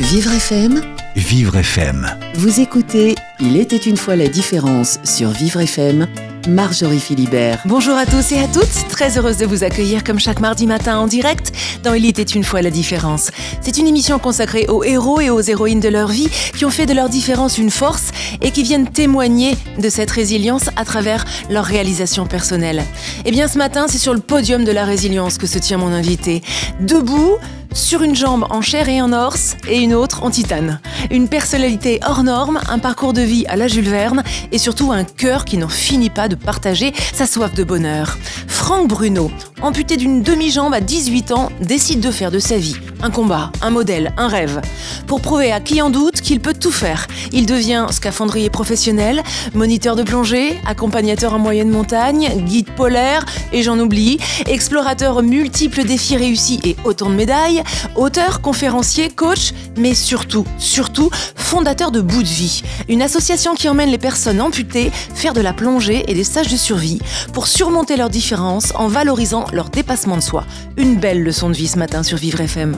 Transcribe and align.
Vivre 0.00 0.32
FM, 0.32 0.80
Vivre 1.14 1.56
FM. 1.58 2.06
vous 2.34 2.60
écoutez 2.60 3.14
Il 3.38 3.58
était 3.58 3.76
une 3.76 3.98
fois 3.98 4.16
la 4.16 4.28
différence 4.28 4.98
sur 5.04 5.28
Vivre 5.28 5.60
FM, 5.60 6.08
Marjorie 6.48 6.98
Philibert. 6.98 7.60
Bonjour 7.66 7.94
à 7.96 8.06
tous 8.06 8.32
et 8.32 8.38
à 8.38 8.48
toutes, 8.48 8.88
très 8.88 9.18
heureuse 9.18 9.36
de 9.36 9.44
vous 9.44 9.62
accueillir 9.62 10.02
comme 10.02 10.18
chaque 10.18 10.40
mardi 10.40 10.66
matin 10.66 10.96
en 10.96 11.06
direct 11.06 11.52
dans 11.84 11.92
Il 11.92 12.06
était 12.06 12.22
une 12.22 12.44
fois 12.44 12.62
la 12.62 12.70
différence. 12.70 13.30
C'est 13.60 13.76
une 13.76 13.86
émission 13.86 14.18
consacrée 14.18 14.64
aux 14.68 14.82
héros 14.84 15.20
et 15.20 15.28
aux 15.28 15.42
héroïnes 15.42 15.80
de 15.80 15.90
leur 15.90 16.08
vie 16.08 16.30
qui 16.56 16.64
ont 16.64 16.70
fait 16.70 16.86
de 16.86 16.94
leur 16.94 17.10
différence 17.10 17.58
une 17.58 17.70
force 17.70 18.10
et 18.40 18.52
qui 18.52 18.62
viennent 18.62 18.88
témoigner 18.88 19.54
de 19.78 19.90
cette 19.90 20.10
résilience 20.10 20.70
à 20.76 20.86
travers 20.86 21.26
leur 21.50 21.66
réalisation 21.66 22.24
personnelle. 22.24 22.82
Et 23.26 23.32
bien 23.32 23.48
ce 23.48 23.58
matin, 23.58 23.84
c'est 23.86 23.98
sur 23.98 24.14
le 24.14 24.20
podium 24.20 24.64
de 24.64 24.72
la 24.72 24.86
résilience 24.86 25.36
que 25.36 25.46
se 25.46 25.58
tient 25.58 25.76
mon 25.76 25.92
invité. 25.92 26.42
Debout, 26.80 27.36
sur 27.72 28.02
une 28.02 28.14
jambe 28.14 28.46
en 28.50 28.60
chair 28.60 28.88
et 28.88 29.00
en 29.00 29.12
os 29.12 29.56
et 29.68 29.78
une 29.78 29.94
autre 29.94 30.22
en 30.22 30.30
titane. 30.30 30.80
Une 31.10 31.28
personnalité 31.28 32.00
hors 32.06 32.22
norme, 32.22 32.60
un 32.68 32.78
parcours 32.78 33.12
de 33.12 33.22
vie 33.22 33.44
à 33.48 33.56
la 33.56 33.68
Jules 33.68 33.88
Verne 33.88 34.22
et 34.52 34.58
surtout 34.58 34.92
un 34.92 35.04
cœur 35.04 35.44
qui 35.44 35.56
n'en 35.56 35.68
finit 35.68 36.10
pas 36.10 36.28
de 36.28 36.34
partager 36.34 36.92
sa 37.12 37.26
soif 37.26 37.54
de 37.54 37.64
bonheur. 37.64 38.18
Franck 38.46 38.88
Bruno, 38.88 39.30
amputé 39.62 39.96
d'une 39.96 40.22
demi-jambe 40.22 40.74
à 40.74 40.80
18 40.80 41.32
ans, 41.32 41.50
décide 41.60 42.00
de 42.00 42.10
faire 42.10 42.30
de 42.30 42.38
sa 42.38 42.56
vie 42.56 42.76
un 43.02 43.10
combat, 43.10 43.50
un 43.62 43.70
modèle, 43.70 44.12
un 44.16 44.28
rêve. 44.28 44.60
Pour 45.06 45.20
prouver 45.20 45.52
à 45.52 45.60
qui 45.60 45.80
en 45.82 45.90
doute 45.90 46.20
qu'il 46.20 46.40
peut 46.40 46.54
tout 46.54 46.70
faire, 46.70 47.06
il 47.32 47.46
devient 47.46 47.86
scaphandrier 47.90 48.50
professionnel, 48.50 49.22
moniteur 49.54 49.96
de 49.96 50.02
plongée, 50.02 50.60
accompagnateur 50.66 51.34
en 51.34 51.38
moyenne 51.38 51.70
montagne, 51.70 52.28
guide 52.44 52.70
polaire 52.70 53.24
et 53.52 53.62
j'en 53.62 53.78
oublie, 53.78 54.18
explorateur 54.46 55.22
multiples 55.22 55.84
défis 55.84 56.16
réussis 56.16 56.60
et 56.64 56.76
autant 56.84 57.10
de 57.10 57.14
médailles, 57.14 57.59
auteur, 57.96 58.40
conférencier, 58.40 59.08
coach, 59.10 59.52
mais 59.76 59.94
surtout, 59.94 60.44
surtout, 60.58 61.10
fondateur 61.34 61.90
de 61.90 62.00
Bout 62.00 62.22
de 62.22 62.28
Vie, 62.28 62.62
une 62.88 63.02
association 63.02 63.54
qui 63.54 63.68
emmène 63.68 63.90
les 63.90 63.98
personnes 63.98 64.40
amputées 64.40 64.90
faire 65.14 65.32
de 65.32 65.40
la 65.40 65.52
plongée 65.52 66.04
et 66.08 66.14
des 66.14 66.24
stages 66.24 66.50
de 66.50 66.56
survie 66.56 67.00
pour 67.32 67.46
surmonter 67.46 67.96
leurs 67.96 68.10
différences 68.10 68.72
en 68.74 68.88
valorisant 68.88 69.46
leur 69.52 69.68
dépassement 69.68 70.16
de 70.16 70.22
soi. 70.22 70.44
Une 70.76 70.96
belle 70.96 71.22
leçon 71.22 71.48
de 71.48 71.54
vie 71.54 71.68
ce 71.68 71.78
matin 71.78 72.02
sur 72.02 72.18
Vivre 72.18 72.40
FM. 72.40 72.76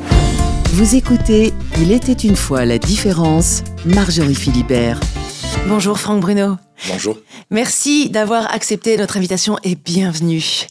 Vous 0.72 0.94
écoutez 0.94 1.52
Il 1.78 1.92
était 1.92 2.12
une 2.12 2.36
fois 2.36 2.64
la 2.64 2.78
différence, 2.78 3.62
Marjorie 3.84 4.34
Philibert. 4.34 5.00
Bonjour 5.68 5.98
Franck 5.98 6.20
Bruno. 6.20 6.56
Bonjour. 6.88 7.18
Merci 7.50 8.10
d'avoir 8.10 8.52
accepté 8.52 8.96
notre 8.96 9.16
invitation 9.16 9.56
et 9.62 9.76
bienvenue. 9.76 10.66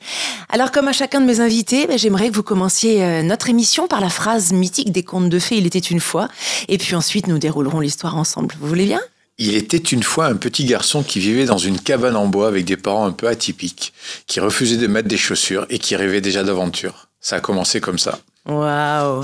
Alors 0.50 0.72
comme 0.72 0.88
à 0.88 0.94
chacun 0.94 1.22
de 1.22 1.26
mes 1.26 1.40
invités, 1.40 1.88
ben, 1.88 1.98
j'aimerais 1.98 2.30
que 2.30 2.36
vous 2.36 2.44
commenciez 2.44 3.04
euh, 3.04 3.24
notre 3.24 3.50
émission 3.50 3.88
par 3.88 4.02
la 4.02 4.10
phrase 4.10 4.52
mythique 4.52 4.92
des 4.92 5.04
contes 5.04 5.30
de 5.30 5.40
fées 5.40 5.58
Il 5.58 5.66
était 5.66 5.80
une 5.80 6.02
fois, 6.02 6.28
et 6.68 6.78
puis 6.78 6.96
ensuite 6.96 7.28
nous 7.28 7.40
déroulerons 7.40 7.80
l'histoire 7.80 8.18
ensemble. 8.18 8.56
Vous 8.60 8.68
voulez 8.68 8.86
bien? 8.86 9.02
Il 9.38 9.56
était 9.56 9.78
une 9.78 10.04
fois 10.04 10.26
un 10.26 10.36
petit 10.36 10.66
garçon 10.66 11.02
qui 11.02 11.20
vivait 11.20 11.46
dans 11.46 11.58
une 11.58 11.80
cabane 11.80 12.16
en 12.16 12.28
bois 12.28 12.48
avec 12.48 12.66
des 12.66 12.78
parents 12.78 13.06
un 13.06 13.12
peu 13.12 13.28
atypiques, 13.28 13.94
qui 14.28 14.40
refusaient 14.40 14.78
de 14.78 14.88
mettre 14.88 15.08
des 15.08 15.18
chaussures 15.18 15.66
et 15.70 15.80
qui 15.80 15.96
rêvaient 15.96 16.22
déjà 16.22 16.44
d'aventure. 16.44 17.08
Ça 17.22 17.38
a 17.38 17.40
commencé 17.40 17.80
comme 17.80 17.98
ça. 17.98 18.20
Waouh 18.46 19.24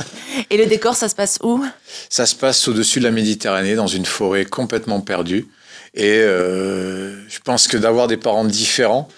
Et 0.49 0.57
le 0.57 0.67
décor, 0.67 0.95
ça 0.95 1.09
se 1.09 1.15
passe 1.15 1.39
où? 1.43 1.63
Ça 2.09 2.25
se 2.25 2.35
passe 2.35 2.67
au-dessus 2.67 2.99
de 2.99 3.03
la 3.03 3.11
Méditerranée, 3.11 3.75
dans 3.75 3.87
une 3.87 4.05
forêt 4.05 4.45
complètement 4.45 5.01
perdue. 5.01 5.47
Et 5.97 6.19
euh, 6.19 7.27
je 7.27 7.39
pense 7.39 7.67
que 7.67 7.75
d'avoir 7.75 8.07
des 8.07 8.17
parents 8.17 8.45
différents, 8.45 9.09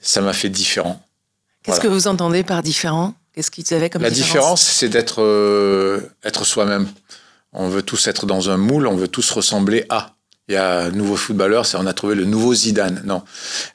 ça 0.00 0.20
m'a 0.20 0.32
fait 0.32 0.48
différent. 0.48 1.02
Qu'est-ce 1.64 1.76
Voilà. 1.76 1.82
que 1.90 1.94
vous 1.94 2.06
entendez 2.06 2.44
par 2.44 2.62
différent? 2.62 3.14
Qu'est-ce 3.34 3.50
qu'ils 3.50 3.74
avaient 3.74 3.90
comme 3.90 4.02
La 4.02 4.10
différence, 4.10 4.62
c'est 4.62 4.88
d'être 4.88 5.20
euh, 5.20 6.00
être 6.24 6.44
soi-même. 6.44 6.88
On 7.52 7.68
veut 7.68 7.82
tous 7.82 8.06
être 8.06 8.24
dans 8.24 8.50
un 8.50 8.56
moule, 8.56 8.86
on 8.86 8.94
veut 8.96 9.08
tous 9.08 9.28
ressembler 9.32 9.84
à. 9.88 10.14
Il 10.48 10.54
y 10.54 10.56
a 10.56 10.84
un 10.84 10.90
nouveau 10.90 11.16
footballeur, 11.16 11.66
on 11.74 11.86
a 11.86 11.92
trouvé 11.92 12.14
le 12.14 12.24
nouveau 12.24 12.54
Zidane. 12.54 13.02
Non, 13.04 13.22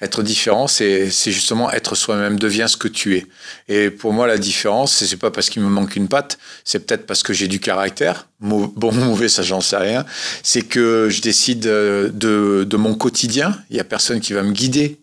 être 0.01 0.23
différent, 0.23 0.67
c'est 0.67 1.09
justement 1.09 1.71
être 1.71 1.93
soi-même. 1.93 2.39
Deviens 2.39 2.67
ce 2.67 2.77
que 2.77 2.87
tu 2.87 3.15
es. 3.15 3.27
Et 3.67 3.91
pour 3.91 4.11
moi, 4.11 4.25
la 4.25 4.39
différence, 4.39 5.03
c'est 5.03 5.17
pas 5.17 5.29
parce 5.29 5.51
qu'il 5.51 5.61
me 5.61 5.69
manque 5.69 5.95
une 5.95 6.07
patte, 6.07 6.39
c'est 6.63 6.79
peut-être 6.79 7.05
parce 7.05 7.21
que 7.21 7.31
j'ai 7.31 7.47
du 7.47 7.59
caractère. 7.59 8.27
Bon 8.39 8.73
ou 8.75 8.91
mauvais, 8.91 9.29
ça 9.29 9.43
j'en 9.43 9.61
sais 9.61 9.77
rien. 9.77 10.03
C'est 10.41 10.63
que 10.63 11.09
je 11.09 11.21
décide 11.21 11.67
euh, 11.67 12.09
de, 12.09 12.65
de 12.67 12.77
mon 12.77 12.95
quotidien. 12.95 13.55
Il 13.69 13.77
y 13.77 13.79
a 13.79 13.83
personne 13.83 14.19
qui 14.19 14.33
va 14.33 14.41
me 14.41 14.51
guider 14.51 14.99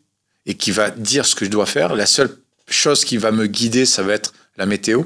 et 0.47 0.55
qui 0.55 0.72
va 0.72 0.91
dire 0.91 1.25
ce 1.25 1.34
que 1.34 1.45
je 1.45 1.50
dois 1.50 1.66
faire. 1.66 1.95
La 1.95 2.06
seule 2.06 2.37
chose 2.69 3.05
qui 3.05 3.16
va 3.16 3.31
me 3.31 3.47
guider, 3.47 3.87
ça 3.87 4.03
va 4.03 4.15
être 4.15 4.33
la 4.56 4.66
météo, 4.66 5.05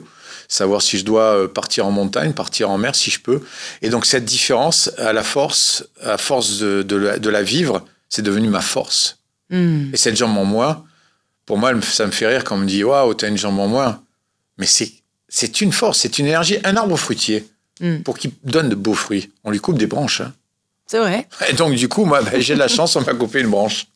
savoir 0.55 0.83
si 0.83 0.99
je 0.99 1.05
dois 1.05 1.37
euh, 1.37 1.49
partir 1.49 1.87
en 1.87 1.91
montagne, 1.91 2.33
partir 2.33 2.71
en 2.71 2.79
mer 2.79 2.95
si 2.95 3.11
je 3.11 3.21
peux. 3.21 3.41
Et 3.83 3.89
donc 3.91 4.07
cette 4.07 4.25
différence, 4.25 4.91
à 4.99 5.13
la 5.13 5.23
force, 5.23 5.85
à 6.03 6.19
force 6.19 6.59
de, 6.59 6.83
de 6.83 6.97
la, 6.97 7.19
de 7.19 7.31
la 7.31 7.43
vivre, 7.43 7.85
c'est 8.09 8.23
devenu 8.23 8.49
ma 8.49 8.61
force. 8.61 9.19
Hmm. 9.51 9.91
Et 9.93 9.97
cette 9.97 10.17
jambe 10.17 10.37
en 10.39 10.45
moins, 10.45 10.85
pour 11.47 11.59
moi, 11.59 11.73
ça 11.83 12.07
me 12.07 12.13
fait 12.13 12.27
rire 12.27 12.45
quand 12.45 12.55
on 12.57 12.59
me 12.59 12.67
dit 12.67 12.85
waouh, 12.85 13.15
t'as 13.15 13.29
une 13.29 13.37
jambe 13.39 13.59
en 13.59 13.69
moins. 13.69 14.01
Mais 14.59 14.67
c'est 14.67 14.93
c'est 15.29 15.61
une 15.61 15.73
force, 15.73 15.99
c'est 16.01 16.19
une 16.19 16.27
énergie. 16.27 16.59
Un 16.65 16.77
arbre 16.77 16.97
fruitier, 16.97 17.47
Mm. 17.81 18.03
pour 18.05 18.17
qu'il 18.17 18.31
donne 18.45 18.69
de 18.69 18.77
beaux 18.77 18.95
fruits, 18.95 19.33
on 19.43 19.51
lui 19.51 19.59
coupe 19.59 19.79
des 19.79 19.89
branches. 19.89 20.21
hein. 20.21 20.33
C'est 20.87 21.01
vrai. 21.01 21.27
Et 21.49 21.55
donc 21.55 21.75
du 21.75 21.89
coup, 21.89 22.05
moi, 22.05 22.23
ben, 22.23 22.41
j'ai 22.41 22.55
de 22.55 22.61
la 22.61 22.69
chance, 22.69 22.95
on 22.95 23.01
m'a 23.01 23.15
coupé 23.15 23.41
une 23.41 23.49
branche. 23.51 23.87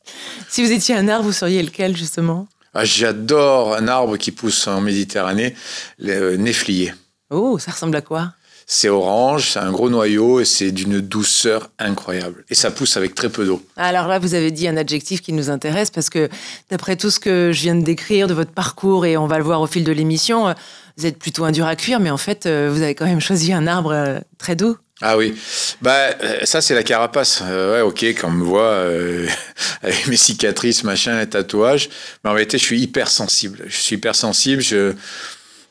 Si 0.48 0.64
vous 0.64 0.72
étiez 0.72 0.96
un 0.96 1.06
arbre, 1.06 1.25
vous 1.26 1.32
seriez 1.32 1.62
lequel 1.62 1.96
justement? 1.96 2.48
Ah, 2.81 2.84
J'adore 2.84 3.75
un 3.75 3.89
arbre 3.89 4.16
qui 4.19 4.31
pousse 4.31 4.69
en 4.69 4.81
Méditerranée, 4.81 5.56
le 5.99 6.12
euh, 6.12 6.37
néflier. 6.37 6.94
Oh, 7.28 7.59
ça 7.59 7.72
ressemble 7.72 7.97
à 7.97 8.03
quoi? 8.03 8.34
C'est 8.69 8.89
orange, 8.89 9.50
c'est 9.50 9.59
un 9.59 9.72
gros 9.72 9.91
noyau 9.91 10.39
et 10.39 10.44
c'est 10.44 10.71
d'une 10.71 11.00
douceur 11.00 11.71
incroyable. 11.81 12.44
Et 12.50 12.55
ça 12.55 12.71
pousse 12.71 12.97
avec 12.97 13.17
très 13.17 13.31
peu 13.31 13.44
d'eau. 13.44 13.61
Alors 13.77 14.06
là, 14.06 14.21
vous 14.21 14.34
avez 14.34 14.53
dit 14.53 14.69
un 14.69 14.77
adjectif 14.77 15.22
qui 15.22 15.33
nous 15.33 15.50
intéresse 15.50 15.91
parce 15.91 16.09
que 16.09 16.28
d'après 16.71 16.94
tout 16.94 17.11
ce 17.11 17.19
que 17.19 17.50
je 17.53 17.62
viens 17.62 17.75
de 17.75 17.83
décrire 17.83 18.28
de 18.28 18.34
votre 18.34 18.53
parcours 18.53 19.06
et 19.06 19.17
on 19.17 19.27
va 19.27 19.38
le 19.38 19.44
voir 19.44 19.61
au 19.61 19.67
fil 19.67 19.83
de 19.83 19.91
l'émission, 19.91 20.47
euh, 20.47 20.53
vous 20.97 21.06
êtes 21.06 21.19
plutôt 21.19 21.44
un 21.47 21.50
dur 21.50 21.67
à 21.67 21.75
cuire, 21.75 21.99
mais 21.99 22.11
en 22.11 22.17
fait, 22.17 22.47
euh, 22.47 22.71
vous 22.72 22.83
avez 22.83 22.94
quand 22.94 23.06
même 23.06 23.21
choisi 23.21 23.53
un 23.53 23.67
arbre 23.67 24.21
très 24.38 24.55
doux. 24.55 24.77
Ah 25.00 25.16
oui, 25.16 25.34
bah 25.81 26.10
euh, 26.25 26.41
ça 26.44 26.60
c'est 26.60 26.75
la 26.75 26.82
carapace. 26.82 27.41
Euh, 27.44 27.75
ouais, 27.75 27.81
ok, 27.82 28.03
quand 28.20 28.28
on 28.28 28.32
me 28.32 28.44
voit 28.44 28.62
euh, 28.62 29.28
avec 29.82 30.06
mes 30.09 30.16
cicatrices, 30.16 30.82
machin, 30.82 31.19
les 31.20 31.28
tatouages, 31.28 31.88
mais 32.25 32.31
en 32.31 32.32
réalité 32.34 32.59
je 32.59 32.64
suis 32.64 32.81
hyper 32.81 33.08
sensible. 33.08 33.60
Je 33.69 33.76
suis 33.76 33.94
hyper 33.97 34.16
sensible. 34.16 34.60
Je, 34.60 34.94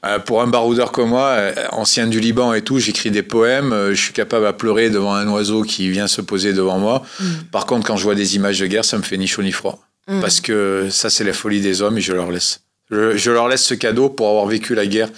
euh, 0.06 0.20
pour 0.20 0.42
un 0.42 0.48
baroudeur 0.48 0.92
comme 0.94 1.10
moi, 1.10 1.26
euh, 1.30 1.54
ancien 1.72 2.08
du 2.08 2.20
Liban 2.22 2.54
et 2.54 2.62
tout, 2.62 2.80
j'écris 2.80 3.12
des 3.12 3.24
poèmes. 3.24 3.74
euh, 3.74 3.90
je 3.94 4.02
suis 4.02 4.14
capable 4.14 4.46
à 4.46 4.54
pleurer 4.54 4.90
devant 4.90 5.14
un 5.14 5.28
oiseau 5.28 5.64
qui 5.64 5.90
vient 5.90 6.08
se 6.08 6.22
poser 6.22 6.54
devant 6.54 6.78
moi. 6.80 7.04
Par 7.52 7.66
contre, 7.66 7.86
quand 7.86 7.98
je 7.98 8.04
vois 8.04 8.16
des 8.16 8.36
images 8.38 8.60
de 8.60 8.68
guerre, 8.68 8.86
ça 8.86 8.98
me 8.98 9.04
fait 9.04 9.18
ni 9.18 9.28
chaud 9.28 9.42
ni 9.44 9.52
froid, 9.52 9.80
Mm. 10.08 10.22
parce 10.22 10.40
que 10.40 10.88
ça 10.90 11.10
c'est 11.10 11.26
la 11.26 11.34
folie 11.34 11.60
des 11.60 11.82
hommes 11.82 11.98
et 11.98 12.02
je 12.02 12.14
leur 12.14 12.32
laisse. 12.32 12.62
Je, 12.90 13.18
je 13.18 13.30
leur 13.32 13.50
laisse 13.50 13.64
ce 13.66 13.74
cadeau 13.74 14.08
pour 14.08 14.30
avoir 14.30 14.46
vécu 14.46 14.74
la 14.74 14.86
guerre 14.86 15.10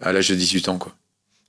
à 0.00 0.12
l'âge 0.12 0.30
de 0.30 0.34
18 0.34 0.68
ans, 0.68 0.78
quoi. 0.78 0.92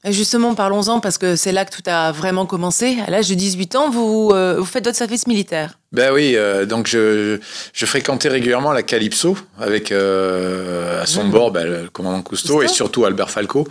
Justement, 0.10 0.54
parlons-en 0.54 1.00
parce 1.00 1.18
que 1.18 1.38
c'est 1.38 1.54
là 1.54 1.64
que 1.64 1.74
tout 1.74 1.82
a 1.90 2.12
vraiment 2.12 2.46
commencé. 2.46 2.98
À 3.08 3.10
l'âge 3.10 3.30
de 3.30 3.36
18 3.36 3.76
ans, 3.78 3.90
vous, 3.90 4.32
euh, 4.34 4.56
vous 4.60 4.66
faites 4.66 4.84
votre 4.84 4.98
service 4.98 5.28
militaire. 5.28 5.80
Ben 5.94 6.12
oui, 6.12 6.34
euh, 6.36 6.66
donc 6.66 6.88
je, 6.88 7.40
je 7.72 7.86
fréquentais 7.86 8.28
régulièrement 8.28 8.74
la 8.74 8.84
Calypso 8.84 9.38
avec 9.60 9.94
euh, 9.94 11.02
à 11.02 11.06
son 11.06 11.24
Mhm. 11.24 11.32
bord 11.32 11.52
ben, 11.52 11.66
le 11.66 11.90
commandant 11.90 12.22
Cousteau, 12.22 12.56
Cousteau. 12.56 12.64
et 12.64 12.68
surtout 12.68 13.06
Albert 13.06 13.30
Falco. 13.30 13.66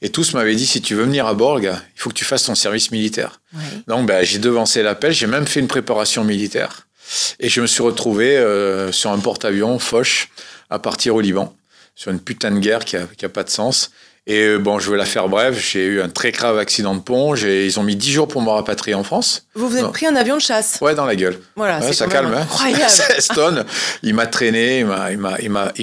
Et 0.00 0.08
tous 0.08 0.32
m'avaient 0.32 0.54
dit 0.54 0.66
si 0.66 0.80
tu 0.80 0.94
veux 0.94 1.04
venir 1.04 1.26
à 1.26 1.34
Borg, 1.34 1.64
il 1.64 2.00
faut 2.00 2.08
que 2.08 2.14
tu 2.14 2.24
fasses 2.24 2.44
ton 2.44 2.54
service 2.54 2.90
militaire. 2.90 3.40
Donc 3.86 4.06
ben, 4.06 4.24
j'ai 4.24 4.38
devancé 4.38 4.82
l'appel, 4.82 5.12
j'ai 5.12 5.26
même 5.26 5.46
fait 5.46 5.60
une 5.60 5.68
préparation 5.68 6.24
militaire. 6.24 6.86
Et 7.40 7.50
je 7.50 7.60
me 7.60 7.66
suis 7.66 7.82
retrouvé 7.82 8.42
sur 8.90 9.10
un 9.12 9.18
porte-avions 9.18 9.78
Foch 9.78 10.30
à 10.70 10.78
partir 10.78 11.14
au 11.14 11.20
Liban, 11.20 11.54
sur 11.94 12.10
une 12.10 12.20
putain 12.20 12.50
de 12.52 12.58
guerre 12.58 12.86
qui 12.86 12.96
a, 12.96 13.02
qui 13.18 13.26
a 13.26 13.28
pas 13.28 13.42
de 13.44 13.50
sens. 13.50 13.90
Et 14.26 14.40
euh, 14.40 14.58
bon, 14.58 14.78
je 14.78 14.90
vais 14.90 14.96
la 14.96 15.04
faire 15.04 15.28
brève, 15.28 15.58
j'ai 15.58 15.84
eu 15.84 16.00
un 16.00 16.08
très 16.08 16.32
grave 16.32 16.58
accident 16.58 16.94
de 16.94 17.00
pont, 17.00 17.34
ils 17.34 17.78
ont 17.78 17.82
mis 17.82 17.94
10 17.94 18.10
jours 18.10 18.28
pour 18.28 18.40
me 18.40 18.48
rapatrier 18.48 18.94
en 18.94 19.04
France. 19.04 19.46
Vous 19.54 19.68
vous 19.68 19.76
êtes 19.76 19.82
Non. 19.82 19.92
pris 19.92 20.06
un 20.06 20.16
avion 20.16 20.36
de 20.36 20.40
chasse. 20.40 20.78
Ouais, 20.80 20.94
dans 20.94 21.04
la 21.04 21.14
gueule. 21.14 21.38
Voilà, 21.56 21.78
Ouais, 21.80 21.92
ça 21.92 22.06
calme, 22.06 22.32
hein. 22.32 22.40
incroyable. 22.40 22.84
16 22.88 23.28
tonnes. 23.34 23.64
Il 24.02 24.14
m'a 24.14 24.26
traîné, 24.26 24.78
il 24.80 24.86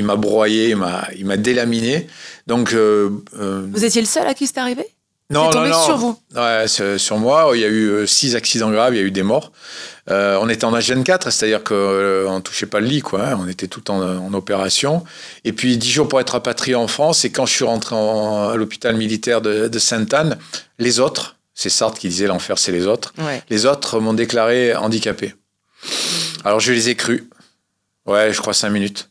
m'a, 0.04 0.16
broyé, 0.16 0.70
il 0.70 1.26
m'a, 1.26 1.38
délaminé. 1.38 2.08
Donc, 2.48 2.74
euh, 2.74 3.12
euh, 3.40 3.68
Vous 3.72 3.86
étiez 3.86 4.02
le 4.02 4.08
seul 4.08 4.26
à 4.26 4.34
qui 4.34 4.48
c'est 4.48 4.58
arrivé? 4.58 4.88
Non, 5.30 5.52
c'est 5.52 5.58
non, 5.58 5.64
tombé 5.64 5.70
non. 5.70 5.86
sur 5.86 5.98
vous. 5.98 6.18
Ouais, 6.36 6.98
sur 6.98 7.18
moi, 7.20 7.52
il 7.54 7.62
y 7.62 7.66
a 7.66 7.70
eu 7.70 8.08
six 8.08 8.36
accidents 8.36 8.72
graves, 8.72 8.96
il 8.96 8.98
y 8.98 9.04
a 9.04 9.06
eu 9.06 9.12
des 9.12 9.24
morts. 9.24 9.52
Euh, 10.12 10.38
on 10.42 10.50
était 10.50 10.66
en 10.66 10.74
âge 10.76 10.90
24, 10.92 11.32
c'est-à-dire 11.32 11.64
qu'on 11.64 11.76
ne 12.36 12.40
touchait 12.42 12.66
pas 12.66 12.80
le 12.80 12.86
lit, 12.88 13.02
quoi. 13.02 13.28
hein. 13.30 13.38
On 13.42 13.48
était 13.48 13.68
tout 13.68 13.90
en, 13.90 14.02
en 14.02 14.34
opération. 14.34 15.04
Et 15.46 15.54
puis, 15.54 15.78
dix 15.78 15.90
jours 15.90 16.08
pour 16.08 16.20
être 16.20 16.32
rapatrié 16.32 16.76
en 16.76 16.88
France. 16.88 17.24
Et 17.26 17.32
quand 17.32 17.46
je 17.46 17.54
suis 17.54 17.66
rentré 17.66 17.96
en- 17.96 18.50
à 18.50 18.56
l'hôpital 18.58 18.96
militaire 18.98 19.42
de, 19.42 19.68
de 19.68 19.80
Sainte-Anne, 19.80 20.38
les 20.80 21.00
autres, 21.00 21.38
c'est 21.54 21.70
Sartre 21.70 21.98
qui 22.00 22.10
disait 22.10 22.28
l'enfer, 22.28 22.58
c'est 22.58 22.72
les 22.72 22.88
autres. 22.88 23.14
Ouais. 23.20 23.42
Les 23.50 23.66
autres 23.66 24.00
m'ont 24.00 24.14
déclaré 24.14 24.76
handicapé. 24.76 25.34
Alors 26.44 26.60
je 26.60 26.72
les 26.74 26.90
ai 26.90 26.96
crus. 26.96 27.24
Ouais, 28.06 28.34
je 28.34 28.40
crois 28.42 28.54
cinq 28.54 28.70
minutes. 28.72 29.10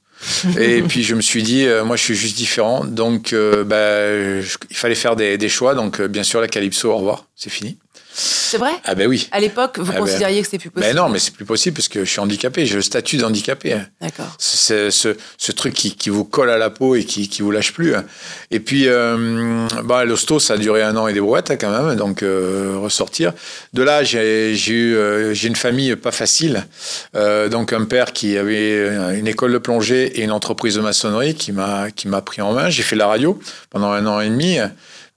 et 0.58 0.82
puis 0.88 1.02
je 1.04 1.14
me 1.14 1.20
suis 1.20 1.42
dit, 1.42 1.64
euh, 1.66 1.84
moi 1.84 1.96
je 1.96 2.02
suis 2.02 2.14
juste 2.16 2.36
différent, 2.36 2.84
donc 2.84 3.32
euh, 3.32 3.64
bah, 3.64 4.40
je- 4.42 4.56
il 4.68 4.76
fallait 4.76 4.94
faire 4.94 5.16
des, 5.16 5.38
des 5.38 5.48
choix. 5.48 5.74
Donc 5.74 6.00
euh, 6.00 6.08
bien 6.08 6.22
sûr 6.24 6.40
la 6.40 6.48
Calypso, 6.48 6.90
au 6.90 6.96
revoir, 6.96 7.26
c'est 7.36 7.50
fini. 7.50 7.78
C'est 8.12 8.58
vrai? 8.58 8.72
Ah 8.84 8.94
ben 8.96 9.06
oui. 9.06 9.28
À 9.30 9.38
l'époque, 9.40 9.78
vous 9.78 9.90
Ah 9.90 9.94
ben- 9.94 10.00
considériez 10.00 10.40
que 10.40 10.46
c'était 10.46 10.58
plus 10.58 10.70
possible 10.70 10.92
Ben 10.94 11.00
non, 11.00 11.08
mais 11.08 11.18
c'est 11.20 11.32
plus 11.32 11.44
possible 11.44 11.76
parce 11.76 11.86
que 11.88 12.04
je 12.04 12.10
suis 12.10 12.18
handicapé, 12.20 12.66
j'ai 12.66 12.74
le 12.74 12.82
statut 12.82 13.16
d'handicapé. 13.18 13.74
hein. 13.74 13.86
D'accord. 14.00 14.34
C'est 14.38 14.90
ce, 14.90 15.16
ce 15.38 15.52
truc 15.52 15.74
qui, 15.74 15.94
qui 15.94 16.10
vous 16.10 16.24
colle 16.24 16.50
à 16.50 16.58
la 16.58 16.70
peau 16.70 16.96
et 16.96 17.04
qui, 17.04 17.28
qui 17.28 17.42
vous 17.42 17.52
lâche 17.52 17.72
plus. 17.72 17.94
hein. 17.94 18.04
Et 18.50 18.58
puis, 18.58 18.88
euh, 18.88 19.68
bah, 19.84 20.04
l'hosto, 20.04 20.40
ça 20.40 20.54
a 20.54 20.58
duré 20.58 20.82
un 20.82 20.96
an 20.96 21.06
et 21.06 21.12
des 21.12 21.20
brouettes 21.20 21.50
hein, 21.52 21.56
quand 21.56 21.70
même, 21.70 21.96
donc 21.96 22.22
euh, 22.24 22.74
ressortir. 22.78 23.32
De 23.74 23.82
là, 23.84 24.02
j'ai 24.02 24.52
eu, 24.68 24.96
euh, 24.96 25.32
j'ai 25.32 25.46
une 25.48 25.56
famille 25.56 25.94
pas 25.94 26.10
facile. 26.12 26.66
Euh, 27.14 27.48
donc 27.48 27.72
un 27.72 27.84
père 27.84 28.12
qui 28.12 28.36
avait 28.36 28.88
une 29.16 29.28
école 29.28 29.52
de 29.52 29.58
plongée 29.58 30.18
et 30.18 30.22
une 30.24 30.32
entreprise 30.32 30.74
de 30.74 30.80
maçonnerie 30.80 31.34
qui 31.36 31.52
m'a 31.52 31.90
qui 31.92 32.08
m'a 32.08 32.20
pris 32.22 32.42
en 32.42 32.52
main. 32.52 32.68
J'ai 32.70 32.82
fait 32.82 32.96
la 32.96 33.06
radio 33.06 33.38
pendant 33.70 33.90
un 33.92 34.04
an 34.06 34.20
et 34.20 34.28
demi. 34.28 34.58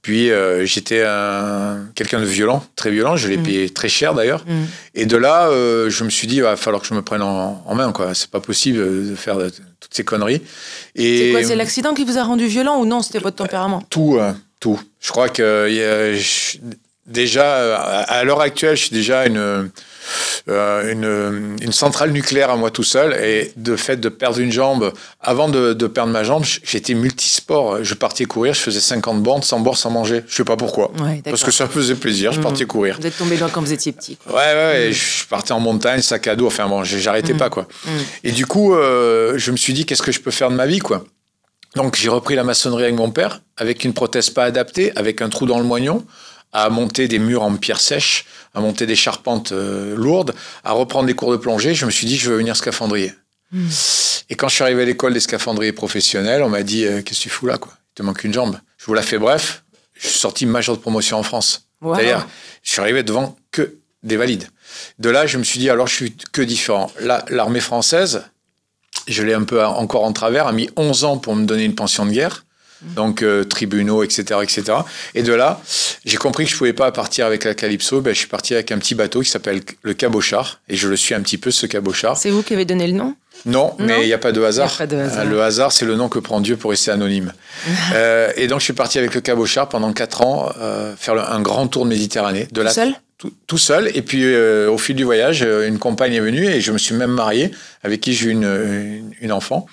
Puis 0.04 0.30
euh, 0.32 0.66
j'étais 0.66 1.02
un- 1.04 1.86
quelqu'un 1.96 2.20
de 2.20 2.26
violent, 2.26 2.64
très 2.76 2.92
violent. 2.92 3.16
Je 3.16 3.28
l'ai 3.30 3.38
Mm. 3.38 3.44
payé 3.44 3.70
très 3.70 3.88
cher 3.90 4.14
d'ailleurs. 4.14 4.44
Mm. 4.46 4.64
Et 4.96 5.06
de 5.06 5.18
là, 5.18 5.48
euh, 5.48 5.90
je 5.90 6.04
me 6.04 6.10
suis 6.10 6.28
dit, 6.28 6.36
il 6.36 6.44
va 6.44 6.56
falloir 6.58 6.82
que 6.82 6.88
je 6.90 6.94
me 6.94 7.02
prenne 7.02 7.22
en, 7.22 7.64
en 7.66 7.74
main. 7.76 7.92
quoi. 7.94 8.14
C'est 8.14 8.30
pas 8.30 8.42
possible 8.42 9.10
de 9.10 9.16
faire 9.16 9.38
de- 9.38 9.50
toutes 9.80 9.94
ces 9.94 10.04
conneries. 10.04 10.42
Et 10.96 11.18
C'est 11.18 11.32
quoi 11.32 11.44
C'est 11.44 11.56
l'accident 11.56 11.94
qui 11.94 12.04
vous 12.04 12.18
a 12.18 12.24
rendu 12.24 12.46
violent 12.48 12.80
ou 12.82 12.86
non 12.86 13.02
C'était 13.02 13.20
votre 13.20 13.38
tempérament 13.38 13.82
tout, 13.90 14.18
hein, 14.22 14.36
tout. 14.60 14.80
Je 15.00 15.10
crois 15.12 15.30
que 15.30 15.68
je- 15.72 16.58
déjà, 17.08 17.46
euh, 17.56 17.76
à, 18.08 18.24
l'heure 18.26 18.42
actuelle, 18.42 18.76
je 18.76 18.82
suis 18.86 18.94
déjà 18.96 19.26
une, 19.26 19.38
euh, 19.38 19.64
une, 20.48 21.58
une 21.62 21.72
centrale 21.72 22.12
nucléaire 22.12 22.50
à 22.50 22.56
moi 22.56 22.72
tout 22.72 22.84
seul. 22.84 23.14
Et 23.24 23.52
de 23.58 23.76
fait 23.76 23.98
de 23.98 24.10
perdre 24.10 24.40
une 24.40 24.52
jambe, 24.52 24.92
avant 25.22 25.50
de, 25.50 25.74
de 25.74 25.88
perdre 25.88 26.12
ma 26.12 26.24
jambe, 26.24 26.44
j'étais 26.64 26.94
multisport. 26.94 27.84
Je 27.84 27.94
partais 27.94 28.26
courir, 28.26 28.54
je 28.54 28.60
faisais 28.60 28.80
50 28.80 29.22
bandes 29.24 29.44
sans 29.44 29.60
boire, 29.60 29.78
sans 29.78 29.90
manger. 29.90 30.24
Je 30.28 30.36
sais 30.36 30.44
pas 30.44 30.58
pourquoi. 30.58 30.92
Ouais, 31.02 31.22
Parce 31.24 31.44
que 31.44 31.52
ça 31.52 31.66
me 31.66 31.70
faisait 31.70 31.96
plaisir, 31.96 32.32
je 32.32 32.40
partais 32.40 32.66
courir. 32.66 32.98
Vous 33.00 33.08
êtes 33.08 33.18
tombé 33.18 33.38
loin 33.38 33.50
quand 33.50 33.62
vous 33.62 33.74
étiez 33.74 33.92
petit. 33.92 34.18
Ouais, 34.28 34.34
ouais, 34.36 34.54
ouais, 34.54 34.92
je 34.92 35.26
partais 35.28 35.52
en 35.54 35.60
montagne, 35.60 36.02
sac 36.02 36.28
à 36.28 36.36
dos, 36.36 36.48
enfin 36.48 36.68
bon, 36.68 36.84
j'arrêtais 36.84 37.34
Mm. 37.34 37.38
pas, 37.38 37.50
quoi. 37.50 37.68
Et 38.24 38.32
du 38.32 38.46
coup, 38.46 38.74
euh, 38.76 39.34
je 39.38 39.52
me 39.52 39.58
suis 39.58 39.74
dit, 39.74 39.86
qu'est-ce 39.86 40.02
que 40.04 40.12
je 40.12 40.20
peux 40.20 40.32
faire 40.32 40.50
de 40.52 40.56
ma 40.56 40.66
vie, 40.66 40.80
quoi? 40.80 41.04
Donc, 41.76 41.96
j'ai 41.96 42.10
repris 42.10 42.36
la 42.36 42.44
maçonnerie 42.44 42.84
avec 42.84 42.96
mon 42.96 43.10
père, 43.10 43.42
avec 43.58 43.84
une 43.84 43.94
prothèse 43.94 44.30
pas 44.30 44.44
adaptée, 44.44 44.92
avec 44.96 45.22
un 45.22 45.30
trou 45.30 45.46
dans 45.46 45.58
le 45.58 45.64
moignon, 45.64 46.06
à 46.54 46.70
monter 46.70 47.08
des 47.08 47.20
murs 47.20 47.44
en 47.44 47.56
pierre 47.58 47.80
sèche, 47.82 48.26
à 48.54 48.62
monter 48.62 48.86
des 48.86 48.96
charpentes 48.96 49.52
euh, 49.52 49.96
lourdes, 49.96 50.34
à 50.64 50.72
reprendre 50.72 51.08
des 51.08 51.16
cours 51.16 51.32
de 51.32 51.38
plongée. 51.38 51.74
Je 51.74 51.86
me 51.86 51.92
suis 51.92 52.08
dit, 52.08 52.16
je 52.18 52.30
veux 52.30 52.38
venir 52.38 52.56
scaphandrier. 52.56 53.12
Mm. 53.52 53.68
Et 54.30 54.36
quand 54.36 54.48
je 54.48 54.56
suis 54.56 54.64
arrivé 54.64 54.84
à 54.84 54.86
l'école 54.86 55.14
des 55.14 55.20
scaphandriers 55.20 55.74
professionnels, 55.74 56.42
on 56.44 56.50
m'a 56.50 56.64
dit, 56.64 56.86
euh, 56.86 57.02
qu'est-ce 57.02 57.20
que 57.20 57.24
tu 57.24 57.30
fous 57.30 57.48
là, 57.48 57.58
quoi? 57.58 57.74
Il 57.92 57.96
te 57.96 58.04
manque 58.04 58.24
une 58.24 58.34
jambe. 58.34 58.58
Je 58.78 58.86
vous 58.86 58.94
la 58.94 59.02
fais 59.02 59.18
bref, 59.18 59.64
je 59.94 60.08
suis 60.08 60.18
sorti 60.20 60.46
major 60.46 60.76
de 60.78 60.82
promotion 60.82 61.18
en 61.18 61.24
France. 61.24 61.68
Wow. 61.82 61.96
C'est-à-dire, 61.96 62.26
je 62.64 62.72
suis 62.72 62.80
arrivé 62.82 63.04
devant 63.04 63.36
que 63.52 63.76
des 64.04 64.16
valides. 64.18 64.48
De 65.00 65.10
là, 65.10 65.26
je 65.28 65.38
me 65.38 65.44
suis 65.44 65.60
dit, 65.60 65.70
alors 65.70 65.88
je 65.88 65.96
suis 65.96 66.16
que 66.32 66.42
différent. 66.42 66.92
La- 67.00 67.26
L'armée 67.30 67.60
française, 67.60 68.24
je 69.08 69.24
l'ai 69.24 69.34
un 69.34 69.44
peu 69.44 69.64
encore 69.64 70.04
en 70.04 70.14
travers, 70.14 70.48
a 70.48 70.52
mis 70.52 70.70
11 70.76 71.04
ans 71.04 71.18
pour 71.18 71.36
me 71.36 71.46
donner 71.46 71.64
une 71.64 71.76
pension 71.76 72.06
de 72.06 72.12
guerre. 72.12 72.46
Donc, 72.96 73.22
euh, 73.24 73.44
tribunaux, 73.44 74.04
etc., 74.04 74.40
etc. 74.44 74.64
Et 75.16 75.24
de 75.24 75.34
là, 75.34 75.62
j'ai 76.06 76.18
compris 76.18 76.46
que 76.46 76.52
je 76.52 76.58
pouvais 76.58 76.74
pas 76.74 76.92
partir 76.92 77.26
avec 77.26 77.44
la 77.44 77.54
Calypso. 77.54 78.02
Ben, 78.02 78.14
je 78.14 78.20
suis 78.20 78.28
parti 78.28 78.54
avec 78.54 78.72
un 78.72 78.78
petit 78.78 78.96
bateau 78.96 79.22
qui 79.22 79.30
s'appelle 79.30 79.62
le 79.82 79.94
Cabochard. 79.94 80.60
Et 80.70 80.76
je 80.76 80.88
le 80.88 80.96
suis 80.98 81.14
un 81.16 81.22
petit 81.22 81.38
peu, 81.38 81.52
ce 81.52 81.66
Cabochard. 81.66 82.18
C'est 82.18 82.30
vous 82.30 82.44
qui 82.44 82.54
avez 82.54 82.66
donné 82.66 82.88
le 82.88 82.94
nom? 82.94 83.16
Non, 83.46 83.76
Non. 83.80 83.86
mais 83.86 84.02
il 84.04 84.06
n'y 84.08 84.14
a 84.14 84.18
pas 84.18 84.32
de 84.32 84.42
hasard. 84.44 84.68
Il 84.70 84.72
y 84.72 84.76
a 84.76 84.78
pas 84.78 84.88
de 84.88 84.98
hasard. 85.02 85.26
Euh, 85.26 85.30
Le 85.30 85.42
hasard, 85.42 85.72
c'est 85.72 85.86
le 85.86 85.96
nom 85.96 86.08
que 86.08 86.20
prend 86.20 86.40
Dieu 86.40 86.56
pour 86.58 86.72
rester 86.72 86.92
anonyme. 86.92 87.34
Euh, 87.96 88.32
et 88.36 88.48
donc, 88.48 88.60
je 88.60 88.66
suis 88.66 88.74
parti 88.74 88.98
avec 89.00 89.14
le 89.14 89.22
Cabochard 89.22 89.70
pendant 89.70 89.92
4 89.94 90.22
ans, 90.22 90.52
euh, 90.60 90.94
faire 90.98 91.16
le- 91.16 91.22
un 91.22 91.42
grand 91.42 91.68
tour 91.68 91.84
de 91.86 91.90
Méditerranée. 91.90 92.48
De 92.52 92.62
la, 92.62 92.72
seul? 92.72 92.94
Tout, 93.24 93.34
tout 93.48 93.58
seul. 93.58 93.90
Et 93.96 94.02
puis, 94.02 94.24
euh, 94.26 94.70
au 94.70 94.78
fil 94.78 94.98
du 94.98 95.06
voyage, 95.06 95.44
euh, 95.44 95.66
une 95.66 95.80
compagne 95.80 96.14
est 96.14 96.20
venue 96.20 96.46
et 96.46 96.60
je 96.60 96.74
me 96.74 96.78
suis 96.78 96.94
même 96.94 97.12
marié, 97.12 97.52
avec 97.82 98.02
qui 98.02 98.12
j'ai 98.14 98.28
eu 98.28 98.32
une, 98.32 98.44
une, 98.44 99.12
une 99.22 99.32
enfant. 99.32 99.66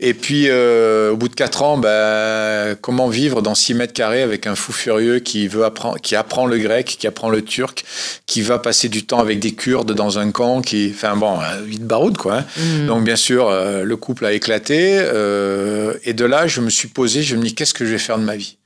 Et 0.00 0.14
puis, 0.14 0.44
euh, 0.48 1.10
au 1.12 1.16
bout 1.18 1.28
de 1.28 1.34
4 1.34 1.62
ans, 1.62 1.76
bah, 1.76 2.74
comment 2.80 3.08
vivre 3.08 3.42
dans 3.42 3.54
6 3.54 3.74
mètres 3.74 3.92
carrés 3.92 4.22
avec 4.22 4.46
un 4.46 4.54
fou 4.54 4.72
furieux 4.72 5.18
qui, 5.18 5.48
veut 5.48 5.64
apprendre, 5.64 6.00
qui 6.00 6.16
apprend 6.16 6.46
le 6.46 6.56
grec, 6.56 6.96
qui 6.98 7.06
apprend 7.06 7.28
le 7.28 7.42
turc, 7.42 7.84
qui 8.24 8.40
va 8.40 8.58
passer 8.58 8.88
du 8.88 9.04
temps 9.04 9.18
avec 9.18 9.38
des 9.38 9.52
Kurdes 9.52 9.92
dans 9.92 10.18
un 10.18 10.30
camp, 10.30 10.62
qui, 10.62 10.90
enfin 10.94 11.14
bon, 11.14 11.38
euh, 11.40 11.60
vite 11.66 11.84
baroude, 11.84 12.16
quoi. 12.16 12.38
hein. 12.38 12.44
Mm. 12.56 12.86
Donc 12.86 13.04
bien 13.04 13.16
sûr, 13.16 13.48
euh, 13.48 13.82
le 13.82 13.96
couple 13.96 14.24
a 14.24 14.32
éclaté. 14.32 14.98
euh, 14.98 15.92
et 16.04 16.14
de 16.14 16.24
là, 16.24 16.46
je 16.46 16.62
me 16.62 16.70
suis 16.70 16.88
posé, 16.88 17.22
je 17.22 17.36
me 17.36 17.42
dis, 17.42 17.54
qu'est-ce 17.54 17.74
que 17.74 17.84
je 17.84 17.90
vais 17.90 17.98
faire 17.98 18.18
de 18.18 18.24
ma 18.24 18.36
vie? 18.36 18.56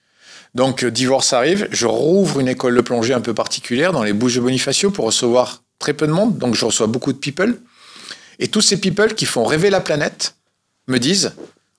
Donc, 0.54 0.84
euh, 0.84 0.90
divorce 0.90 1.32
arrive, 1.32 1.68
je 1.70 1.86
rouvre 1.86 2.40
une 2.40 2.48
école 2.48 2.76
de 2.76 2.80
plongée 2.80 3.14
un 3.14 3.20
peu 3.20 3.34
particulière 3.34 3.92
dans 3.92 4.02
les 4.02 4.12
Bouches 4.12 4.34
de 4.34 4.40
Bonifacio 4.40 4.90
pour 4.90 5.06
recevoir 5.06 5.62
très 5.78 5.94
peu 5.94 6.06
de 6.06 6.12
monde. 6.12 6.38
Donc, 6.38 6.54
je 6.54 6.64
reçois 6.64 6.86
beaucoup 6.86 7.12
de 7.12 7.18
people. 7.18 7.58
Et 8.38 8.48
tous 8.48 8.60
ces 8.60 8.78
people 8.78 9.14
qui 9.14 9.24
font 9.24 9.44
rêver 9.44 9.70
la 9.70 9.80
planète 9.80 10.34
me 10.88 10.98
disent, 10.98 11.32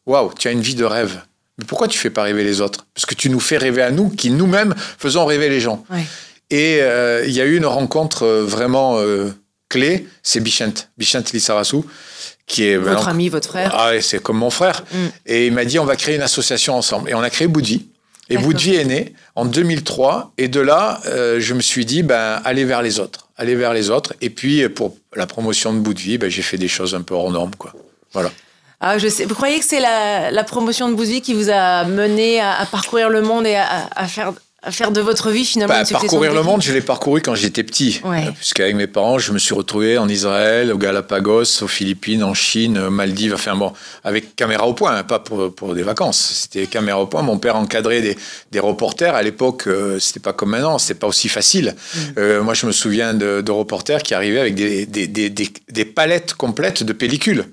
waouh, 0.05 0.31
tu 0.37 0.47
as 0.47 0.51
une 0.51 0.61
vie 0.61 0.75
de 0.75 0.85
rêve. 0.85 1.21
Mais 1.59 1.65
pourquoi 1.65 1.87
tu 1.87 1.99
fais 1.99 2.09
pas 2.09 2.23
rêver 2.23 2.43
les 2.43 2.61
autres? 2.61 2.85
Parce 2.95 3.05
que 3.05 3.13
tu 3.13 3.29
nous 3.29 3.39
fais 3.39 3.57
rêver 3.57 3.83
à 3.83 3.91
nous, 3.91 4.09
qui 4.09 4.31
nous-mêmes 4.31 4.73
faisons 4.97 5.25
rêver 5.25 5.49
les 5.49 5.59
gens. 5.59 5.85
Ouais. 5.91 6.03
Et 6.49 6.79
euh, 6.81 7.23
il 7.25 7.33
y 7.33 7.41
a 7.41 7.45
eu 7.45 7.57
une 7.57 7.65
rencontre 7.65 8.23
euh, 8.23 8.43
vraiment 8.43 8.97
euh, 8.97 9.31
clé, 9.69 10.07
c'est 10.23 10.39
Bichent, 10.39 10.87
Bichent 10.97 11.31
Lissarassou, 11.31 11.85
qui 12.47 12.65
est 12.65 12.77
Votre 12.77 12.91
maintenant- 12.93 13.11
ami, 13.11 13.29
votre 13.29 13.47
frère 13.49 13.71
ah 13.75 13.91
c'est 14.01 14.21
comme 14.21 14.37
mon 14.37 14.49
frère. 14.49 14.83
Mm. 14.91 14.97
Et 15.27 15.47
il 15.47 15.53
m'a 15.53 15.65
dit, 15.65 15.79
on 15.79 15.85
va 15.85 15.95
créer 15.95 16.15
une 16.15 16.21
association 16.21 16.75
ensemble. 16.75 17.09
Et 17.09 17.13
on 17.13 17.21
a 17.21 17.29
créé 17.29 17.47
Vie. 17.47 17.87
Et 18.29 18.35
D'accord. 18.35 18.47
Bout 18.49 18.53
de 18.53 18.59
Vie 18.59 18.75
est 18.75 18.85
né 18.85 19.13
en 19.35 19.45
2003. 19.45 20.33
Et 20.37 20.47
de 20.47 20.59
là, 20.59 21.01
euh, 21.07 21.39
je 21.39 21.53
me 21.53 21.61
suis 21.61 21.85
dit, 21.85 22.03
ben, 22.03 22.41
aller 22.45 22.65
vers 22.65 22.81
les 22.81 22.99
autres. 22.99 23.27
Aller 23.37 23.55
vers 23.55 23.73
les 23.73 23.89
autres. 23.89 24.13
Et 24.21 24.29
puis, 24.29 24.67
pour 24.69 24.95
la 25.15 25.27
promotion 25.27 25.73
de 25.73 25.79
Bout 25.79 25.93
de 25.93 25.99
Vie, 25.99 26.17
ben, 26.17 26.29
j'ai 26.29 26.41
fait 26.41 26.57
des 26.57 26.67
choses 26.67 26.95
un 26.95 27.01
peu 27.01 27.13
hors 27.13 27.31
normes. 27.31 27.55
Quoi. 27.57 27.73
Voilà. 28.13 28.31
Ah, 28.79 28.97
je 28.97 29.07
sais. 29.07 29.25
Vous 29.25 29.35
croyez 29.35 29.59
que 29.59 29.65
c'est 29.65 29.79
la, 29.79 30.31
la 30.31 30.43
promotion 30.43 30.89
de 30.89 30.93
Bousy 30.93 31.21
qui 31.21 31.33
vous 31.33 31.49
a 31.49 31.85
mené 31.85 32.39
à, 32.39 32.59
à 32.59 32.65
parcourir 32.65 33.09
le 33.09 33.21
monde 33.21 33.47
et 33.47 33.55
à, 33.55 33.87
à 33.95 34.07
faire, 34.07 34.33
faire 34.71 34.91
de 34.91 35.01
votre 35.01 35.29
vie 35.31 35.45
finalement 35.45 35.73
Bah, 35.73 35.83
parcourir 35.89 36.33
le 36.33 36.41
monde, 36.43 36.61
je 36.61 36.71
l'ai 36.71 36.81
parcouru 36.81 37.21
quand 37.21 37.35
j'étais 37.35 37.63
petit. 37.63 37.99
Ouais. 38.03 38.25
Euh, 38.27 38.31
Puisqu'avec 38.31 38.75
mes 38.75 38.87
parents, 38.87 39.19
je 39.19 39.31
me 39.31 39.37
suis 39.39 39.53
retrouvé 39.53 39.97
en 39.97 40.07
Israël, 40.07 40.71
au 40.71 40.77
Galapagos, 40.77 41.61
aux 41.63 41.67
Philippines, 41.67 42.23
en 42.23 42.33
Chine, 42.33 42.77
aux 42.77 42.89
Maldives, 42.89 43.33
enfin 43.33 43.55
bon, 43.55 43.73
avec 44.03 44.35
caméra 44.35 44.67
au 44.67 44.73
point, 44.73 44.95
hein, 44.95 45.03
pas 45.03 45.19
pour, 45.19 45.53
pour 45.53 45.73
des 45.75 45.83
vacances. 45.83 46.47
C'était 46.49 46.67
caméra 46.67 46.99
au 47.01 47.07
point. 47.07 47.21
Mon 47.21 47.37
père 47.37 47.55
encadrait 47.55 48.01
des, 48.01 48.17
des 48.51 48.59
reporters. 48.59 49.15
À 49.15 49.21
l'époque, 49.23 49.63
euh, 49.67 49.99
c'était 49.99 50.19
pas 50.19 50.33
comme 50.33 50.49
maintenant, 50.51 50.77
c'était 50.77 50.99
pas 50.99 51.07
aussi 51.07 51.29
facile. 51.29 51.75
Mm. 51.95 51.99
Euh, 52.17 52.43
moi, 52.43 52.53
je 52.53 52.65
me 52.65 52.71
souviens 52.71 53.13
de, 53.13 53.41
de 53.41 53.51
reporters 53.51 54.01
qui 54.03 54.13
arrivaient 54.13 54.39
avec 54.39 54.55
des, 54.55 55.85
palettes 55.95 56.33
complètes 56.33 56.83
de 56.83 56.93
pellicules, 56.93 57.45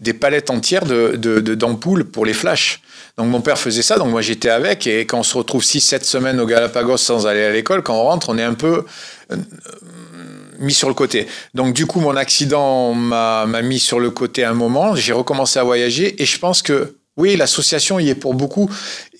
des 0.00 0.12
palettes 0.14 0.50
entières 0.50 0.84
de, 0.86 1.16
de, 1.16 1.40
de- 1.40 1.54
d'ampoules 1.54 2.04
pour 2.04 2.24
les 2.26 2.32
flashs. 2.34 2.80
Donc 3.16 3.28
mon 3.28 3.40
père 3.40 3.58
faisait 3.58 3.82
ça, 3.82 3.96
donc 3.96 4.08
moi 4.08 4.22
j'étais 4.22 4.48
avec, 4.48 4.86
et 4.86 5.06
quand 5.06 5.20
on 5.20 5.22
se 5.22 5.36
retrouve 5.36 5.62
6-7 5.62 6.02
semaines 6.02 6.40
au 6.40 6.46
Galapagos 6.46 6.96
sans 6.96 7.26
aller 7.26 7.44
à 7.44 7.52
l'école, 7.52 7.82
quand 7.82 7.94
on 7.94 8.02
rentre, 8.02 8.28
on 8.30 8.38
est 8.38 8.42
un 8.42 8.54
peu 8.54 8.84
euh, 9.30 9.36
mis 10.58 10.74
sur 10.74 10.88
le 10.88 10.94
côté. 10.94 11.28
Donc 11.54 11.74
du 11.74 11.86
coup, 11.86 12.00
mon 12.00 12.16
accident 12.16 12.92
m'a 12.92 13.46
m'a 13.46 13.62
mis 13.62 13.78
sur 13.78 14.00
le 14.00 14.10
côté 14.10 14.44
un 14.44 14.54
moment, 14.54 14.96
j'ai 14.96 15.12
recommencé 15.12 15.60
à 15.60 15.62
voyager, 15.62 16.20
et 16.20 16.26
je 16.26 16.38
pense 16.38 16.60
que 16.60 16.96
oui, 17.16 17.36
l'association 17.36 18.00
y 18.00 18.10
est 18.10 18.16
pour 18.16 18.34
beaucoup, 18.34 18.68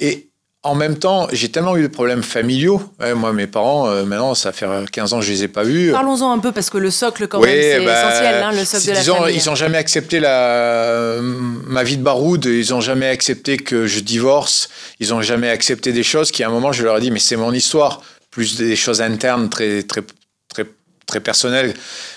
et 0.00 0.30
en 0.64 0.74
même 0.74 0.98
temps, 0.98 1.28
j'ai 1.30 1.50
tellement 1.50 1.76
eu 1.76 1.82
de 1.82 1.88
problèmes 1.88 2.22
familiaux. 2.22 2.82
Ouais, 2.98 3.14
moi, 3.14 3.32
mes 3.34 3.46
parents, 3.46 3.88
euh, 3.88 4.04
maintenant, 4.04 4.34
ça 4.34 4.50
fait 4.50 4.66
15 4.90 5.12
ans 5.12 5.20
que 5.20 5.24
je 5.26 5.30
les 5.30 5.44
ai 5.44 5.48
pas 5.48 5.62
vus. 5.62 5.92
Parlons-en 5.92 6.32
un 6.32 6.38
peu 6.38 6.52
parce 6.52 6.70
que 6.70 6.78
le 6.78 6.90
socle 6.90 7.28
quand 7.28 7.38
Oui, 7.40 7.48
même 7.48 7.60
c'est 7.80 7.84
bah, 7.84 8.00
essentiel, 8.08 8.42
hein, 8.42 8.52
le 8.52 8.64
socle 8.64 8.86
de 8.86 8.90
la 8.92 8.98
disons, 9.00 9.16
famille. 9.16 9.36
Ils 9.36 9.46
n'ont 9.48 9.54
jamais 9.54 9.78
accepté 9.78 10.20
la, 10.20 11.18
ma 11.20 11.82
vie 11.84 11.98
de 11.98 12.02
baroude, 12.02 12.46
ils 12.46 12.70
n'ont 12.70 12.80
jamais 12.80 13.08
accepté 13.08 13.58
que 13.58 13.86
je 13.86 14.00
divorce, 14.00 14.68
ils 15.00 15.10
n'ont 15.10 15.22
jamais 15.22 15.50
accepté 15.50 15.92
des 15.92 16.02
choses 16.02 16.30
qui, 16.30 16.42
à 16.42 16.48
un 16.48 16.50
moment, 16.50 16.72
je 16.72 16.82
leur 16.82 16.96
ai 16.96 17.00
dit, 17.00 17.10
mais 17.10 17.18
c'est 17.20 17.36
mon 17.36 17.52
histoire, 17.52 18.00
plus 18.30 18.56
des 18.56 18.74
choses 18.74 19.02
internes 19.02 19.48
très, 19.50 19.82
très, 19.82 20.02
très, 20.48 20.64
très 21.06 21.20
personnelles. 21.20 21.74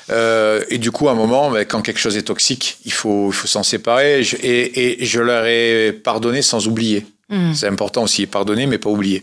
Euh, 0.10 0.64
et 0.70 0.78
du 0.78 0.92
coup, 0.92 1.10
à 1.10 1.12
un 1.12 1.16
moment, 1.16 1.52
bah, 1.52 1.66
quand 1.66 1.82
quelque 1.82 2.00
chose 2.00 2.16
est 2.16 2.22
toxique, 2.24 2.78
il 2.86 2.94
faut, 2.94 3.28
il 3.30 3.34
faut 3.36 3.48
s'en 3.48 3.64
séparer. 3.64 4.24
Je- 4.24 4.38
et, 4.38 5.02
et 5.02 5.06
je 5.06 5.20
leur 5.20 5.46
ai 5.46 5.92
pardonné 5.92 6.42
sans 6.42 6.68
oublier. 6.68 7.06
Mm. 7.30 7.54
C'est 7.54 7.68
important 7.68 8.04
aussi, 8.04 8.26
pardonner, 8.26 8.68
mais 8.68 8.78
pas 8.78 8.90
oublier. 8.90 9.22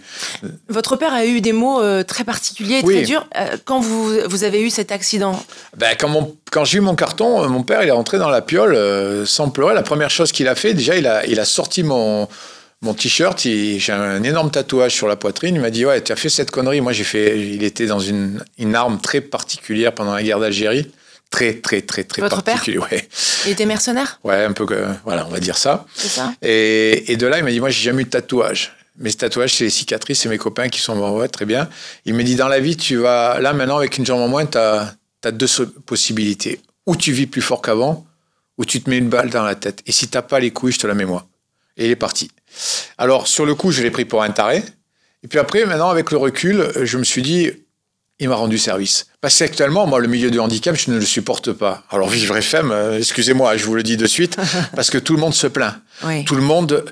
Votre 0.68 0.96
père 0.96 1.12
a 1.14 1.24
eu 1.24 1.40
des 1.40 1.52
mots 1.54 1.80
euh, 1.80 2.02
très 2.02 2.22
particuliers 2.24 2.80
et 2.80 2.84
Oui. 2.84 2.96
très 2.96 3.04
durs 3.04 3.26
euh, 3.36 3.56
quand 3.64 3.80
vous, 3.80 4.12
vous 4.28 4.44
avez 4.44 4.60
eu 4.60 4.68
cet 4.68 4.92
accident? 4.92 5.42
Ben, 5.76 5.96
quand 5.98 6.08
mon- 6.08 6.36
quand 6.50 6.64
j'ai 6.66 6.78
eu 6.78 6.80
mon 6.82 6.94
carton, 6.96 7.42
euh, 7.42 7.48
mon 7.48 7.62
père 7.62 7.82
il 7.82 7.88
est 7.88 7.92
rentré 7.92 8.18
dans 8.18 8.28
la 8.28 8.42
piole 8.42 8.74
euh, 8.74 9.24
sans 9.24 9.48
pleurer. 9.48 9.74
La 9.74 9.82
première 9.82 10.10
chose 10.10 10.32
qu'il 10.32 10.48
a 10.48 10.54
fait, 10.54 10.74
déjà, 10.74 10.96
il 10.96 11.06
a, 11.06 11.24
il 11.26 11.40
a 11.40 11.46
sorti 11.46 11.82
mon, 11.82 12.28
mon 12.82 12.92
t-shirt. 12.92 13.38
J'ai 13.40 13.92
un 13.92 14.22
énorme 14.22 14.50
tatouage 14.50 14.92
sur 14.92 15.08
la 15.08 15.16
poitrine. 15.16 15.54
Il 15.54 15.62
m'a 15.62 15.70
dit 15.70 15.86
Ouais, 15.86 16.02
tu 16.02 16.12
as 16.12 16.16
fait 16.16 16.28
cette 16.28 16.50
connerie. 16.50 16.82
Moi, 16.82 16.92
j'ai 16.92 17.04
fait. 17.04 17.38
Il 17.40 17.62
était 17.64 17.86
dans 17.86 18.00
une, 18.00 18.44
une 18.58 18.74
arme 18.74 19.00
très 19.00 19.22
particulière 19.22 19.94
pendant 19.94 20.12
la 20.12 20.22
guerre 20.22 20.40
d'Algérie, 20.40 20.90
très, 21.34 21.54
très, 21.54 21.80
très, 21.82 22.04
très 22.04 22.22
Votre 22.22 22.42
père 22.42 22.54
particulier. 22.54 22.78
ouais. 22.78 23.08
Il 23.46 23.50
était 23.52 23.66
mercenaire 23.66 24.20
ouais, 24.24 24.44
un 24.44 24.52
peu, 24.52 24.64
voilà, 25.04 25.26
on 25.26 25.30
va 25.30 25.40
dire 25.40 25.56
ça. 25.58 25.84
C'est 25.94 26.08
ça 26.08 26.32
Et, 26.42 27.12
et 27.12 27.16
de 27.16 27.26
là, 27.26 27.38
il 27.38 27.44
m'a 27.44 27.50
dit, 27.50 27.60
moi, 27.60 27.70
j'ai 27.70 27.82
jamais 27.82 28.02
eu 28.02 28.04
de 28.04 28.10
tatouage. 28.10 28.72
Mes 28.98 29.12
tatouages, 29.12 29.54
c'est 29.56 29.64
les 29.64 29.70
cicatrices, 29.70 30.20
c'est 30.20 30.28
mes 30.28 30.38
copains 30.38 30.68
qui 30.68 30.80
sont. 30.80 30.96
Ouais, 31.16 31.26
très 31.28 31.44
bien. 31.46 31.68
Il 32.04 32.14
me 32.14 32.22
dit, 32.22 32.36
dans 32.36 32.46
la 32.48 32.60
vie, 32.60 32.76
tu 32.76 32.96
vas, 32.96 33.40
là, 33.40 33.52
maintenant, 33.52 33.78
avec 33.78 33.98
une 33.98 34.06
jambe 34.06 34.20
en 34.20 34.28
moins, 34.28 34.46
tu 34.46 34.56
as, 34.58 34.94
deux 35.32 35.46
so- 35.48 35.66
possibilités. 35.66 36.60
Ou 36.86 36.94
tu 36.94 37.10
vis 37.12 37.26
plus 37.26 37.42
fort 37.42 37.60
qu'avant, 37.62 38.06
ou 38.58 38.64
tu 38.64 38.80
te 38.80 38.88
mets 38.88 38.98
une 38.98 39.08
balle 39.08 39.30
dans 39.30 39.42
la 39.42 39.56
tête. 39.56 39.80
Et 39.86 39.92
si 39.92 40.06
t'as 40.06 40.22
pas 40.22 40.38
les 40.38 40.52
couilles, 40.52 40.72
je 40.72 40.78
te 40.78 40.86
la 40.86 40.94
mets 40.94 41.06
moi. 41.06 41.26
Et 41.76 41.86
il 41.86 41.90
est 41.90 41.96
parti. 41.96 42.30
Alors, 42.98 43.26
sur 43.26 43.44
le 43.46 43.54
coup, 43.56 43.72
je 43.72 43.82
l'ai 43.82 43.90
pris 43.90 44.04
pour 44.04 44.22
un 44.22 44.30
taré. 44.30 44.62
Et 45.24 45.28
puis 45.28 45.38
après, 45.40 45.64
maintenant, 45.66 45.88
avec 45.90 46.12
le 46.12 46.18
recul, 46.18 46.70
je 46.82 46.96
me 46.98 47.02
suis 47.04 47.22
dit, 47.22 47.50
il 48.20 48.28
m'a 48.28 48.36
rendu 48.36 48.58
service. 48.58 49.06
Parce 49.20 49.38
qu'actuellement, 49.38 49.86
moi, 49.86 50.00
le 50.00 50.08
milieu 50.08 50.30
du 50.30 50.38
handicap, 50.38 50.76
je 50.76 50.90
ne 50.90 50.96
le 50.96 51.04
supporte 51.04 51.52
pas. 51.52 51.82
Alors, 51.90 52.08
Vivre 52.08 52.36
FM, 52.36 52.70
euh, 52.70 52.98
excusez-moi, 52.98 53.56
je 53.56 53.64
vous 53.64 53.74
le 53.74 53.82
dis 53.82 53.96
de 53.96 54.06
suite, 54.06 54.36
parce 54.76 54.90
que 54.90 54.98
tout 54.98 55.14
le 55.14 55.20
monde 55.20 55.34
se 55.34 55.46
plaint. 55.46 55.74
Oui. 56.04 56.24
Tout 56.24 56.36
le 56.36 56.42
monde 56.42 56.84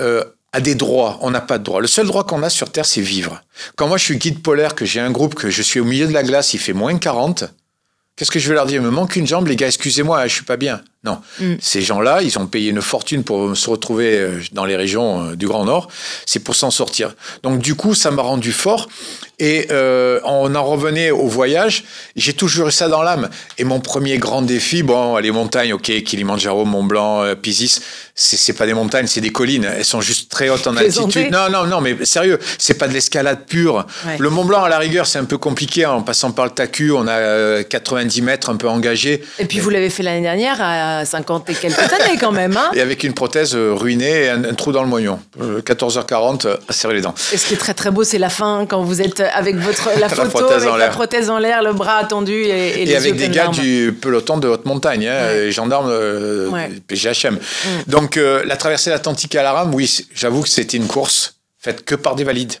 euh, 0.00 0.22
a 0.52 0.60
des 0.60 0.74
droits. 0.74 1.18
On 1.22 1.30
n'a 1.30 1.40
pas 1.40 1.58
de 1.58 1.64
droits. 1.64 1.80
Le 1.80 1.86
seul 1.86 2.06
droit 2.06 2.24
qu'on 2.24 2.42
a 2.42 2.50
sur 2.50 2.70
Terre, 2.70 2.86
c'est 2.86 3.00
vivre. 3.00 3.40
Quand 3.76 3.88
moi, 3.88 3.96
je 3.96 4.04
suis 4.04 4.16
guide 4.16 4.42
polaire, 4.42 4.74
que 4.74 4.84
j'ai 4.84 5.00
un 5.00 5.10
groupe, 5.10 5.34
que 5.34 5.50
je 5.50 5.62
suis 5.62 5.80
au 5.80 5.84
milieu 5.84 6.06
de 6.06 6.12
la 6.12 6.22
glace, 6.22 6.52
il 6.52 6.58
fait 6.58 6.74
moins 6.74 6.96
40, 6.98 7.44
qu'est-ce 8.16 8.30
que 8.30 8.38
je 8.38 8.48
vais 8.48 8.54
leur 8.54 8.66
dire? 8.66 8.80
Il 8.80 8.84
me 8.84 8.90
manque 8.90 9.16
une 9.16 9.26
jambe, 9.26 9.46
les 9.46 9.56
gars, 9.56 9.68
excusez-moi, 9.68 10.26
je 10.26 10.34
suis 10.34 10.44
pas 10.44 10.56
bien. 10.58 10.82
Non. 11.06 11.18
Mm. 11.40 11.54
Ces 11.60 11.80
gens-là, 11.80 12.20
ils 12.22 12.38
ont 12.38 12.46
payé 12.46 12.70
une 12.70 12.82
fortune 12.82 13.22
pour 13.22 13.56
se 13.56 13.70
retrouver 13.70 14.18
euh, 14.18 14.40
dans 14.52 14.64
les 14.64 14.76
régions 14.76 15.28
euh, 15.28 15.36
du 15.36 15.46
Grand 15.46 15.64
Nord. 15.64 15.88
C'est 16.26 16.40
pour 16.40 16.54
s'en 16.54 16.70
sortir. 16.70 17.14
Donc, 17.42 17.60
du 17.60 17.74
coup, 17.76 17.94
ça 17.94 18.10
m'a 18.10 18.22
rendu 18.22 18.52
fort. 18.52 18.88
Et 19.38 19.66
euh, 19.70 20.18
on 20.24 20.54
en 20.54 20.64
revenait 20.64 21.10
au 21.10 21.26
voyage. 21.26 21.84
J'ai 22.16 22.32
toujours 22.32 22.68
eu 22.68 22.72
ça 22.72 22.88
dans 22.88 23.02
l'âme. 23.02 23.28
Et 23.58 23.64
mon 23.64 23.80
premier 23.80 24.16
grand 24.16 24.40
défi, 24.40 24.82
bon, 24.82 25.18
les 25.18 25.30
montagnes, 25.30 25.74
ok, 25.74 26.02
Kilimanjaro, 26.04 26.64
Mont 26.64 26.84
Blanc, 26.84 27.22
euh, 27.22 27.34
Pisis, 27.34 27.82
c'est 28.14 28.54
pas 28.54 28.64
des 28.64 28.72
montagnes, 28.72 29.06
c'est 29.06 29.20
des 29.20 29.30
collines. 29.30 29.64
Elles 29.64 29.84
sont 29.84 30.00
juste 30.00 30.30
très 30.30 30.48
hautes 30.48 30.66
en 30.66 30.76
altitude. 30.76 31.30
Non, 31.30 31.50
non, 31.50 31.66
non, 31.66 31.82
mais 31.82 32.06
sérieux, 32.06 32.38
c'est 32.56 32.78
pas 32.78 32.88
de 32.88 32.94
l'escalade 32.94 33.44
pure. 33.46 33.86
Ouais. 34.06 34.16
Le 34.18 34.30
Mont 34.30 34.46
Blanc, 34.46 34.64
à 34.64 34.70
la 34.70 34.78
rigueur, 34.78 35.06
c'est 35.06 35.18
un 35.18 35.26
peu 35.26 35.36
compliqué. 35.36 35.84
En 35.84 36.00
passant 36.00 36.30
par 36.32 36.46
le 36.46 36.52
TACU, 36.52 36.92
on 36.92 37.06
a 37.06 37.12
euh, 37.12 37.62
90 37.62 38.22
mètres, 38.22 38.48
un 38.48 38.56
peu 38.56 38.68
engagé. 38.68 39.22
Et 39.38 39.44
puis 39.44 39.60
vous 39.60 39.68
l'avez 39.68 39.90
fait 39.90 40.02
l'année 40.02 40.22
dernière 40.22 40.62
à 40.62 40.95
50 41.04 41.50
et 41.50 41.54
quelques 41.54 41.78
années 41.78 42.16
quand 42.18 42.32
même. 42.32 42.56
Hein 42.56 42.70
Et 42.74 42.80
avec 42.80 43.04
une 43.04 43.12
prothèse 43.12 43.54
euh, 43.54 43.72
ruinée 43.74 44.24
et 44.24 44.28
un, 44.30 44.44
un 44.44 44.54
trou 44.54 44.72
dans 44.72 44.82
le 44.82 44.88
moignon. 44.88 45.18
Euh, 45.40 45.60
14h40, 45.60 46.46
euh, 46.46 46.56
à 46.68 46.72
serrer 46.72 46.94
les 46.94 47.00
dents. 47.00 47.14
et 47.32 47.36
ce 47.36 47.46
qui 47.46 47.54
est 47.54 47.58
très 47.58 47.74
très 47.74 47.90
beau, 47.90 48.04
c'est 48.04 48.18
la 48.18 48.30
fin 48.30 48.66
quand 48.66 48.82
vous 48.82 49.00
êtes 49.02 49.20
avec 49.20 49.56
votre 49.56 49.90
la 50.00 50.08
photo 50.08 50.28
prothèse 50.28 50.64
avec 50.64 50.78
la 50.78 50.88
prothèse 50.88 51.30
en 51.30 51.38
l'air, 51.38 51.62
le 51.62 51.72
bras 51.72 52.04
tendu 52.04 52.32
et, 52.34 52.82
et, 52.82 52.84
les 52.86 52.92
Et 52.92 52.96
avec 52.96 53.12
yeux 53.12 53.18
des 53.18 53.28
gars 53.28 53.44
larmes. 53.44 53.54
du 53.56 53.96
peloton 54.00 54.38
de 54.38 54.48
haute 54.48 54.64
montagne, 54.64 55.06
hein, 55.06 55.26
Ouais. 55.26 55.44
les 55.46 55.52
gendarmes 55.52 55.88
euh, 55.90 56.48
Ouais. 56.48 56.70
PGHM. 56.86 57.38
Donc 57.86 58.16
euh, 58.16 58.42
la 58.46 58.56
traversée 58.56 58.90
de 58.90 58.94
l'Atlantique 58.94 59.34
à 59.34 59.42
la 59.42 59.52
rame, 59.52 59.74
oui, 59.74 60.06
j'avoue 60.14 60.42
que 60.42 60.48
c'était 60.48 60.76
une 60.76 60.86
course 60.86 61.34
faite 61.58 61.84
que 61.84 61.94
par 61.94 62.14
des 62.14 62.24
valides. 62.24 62.54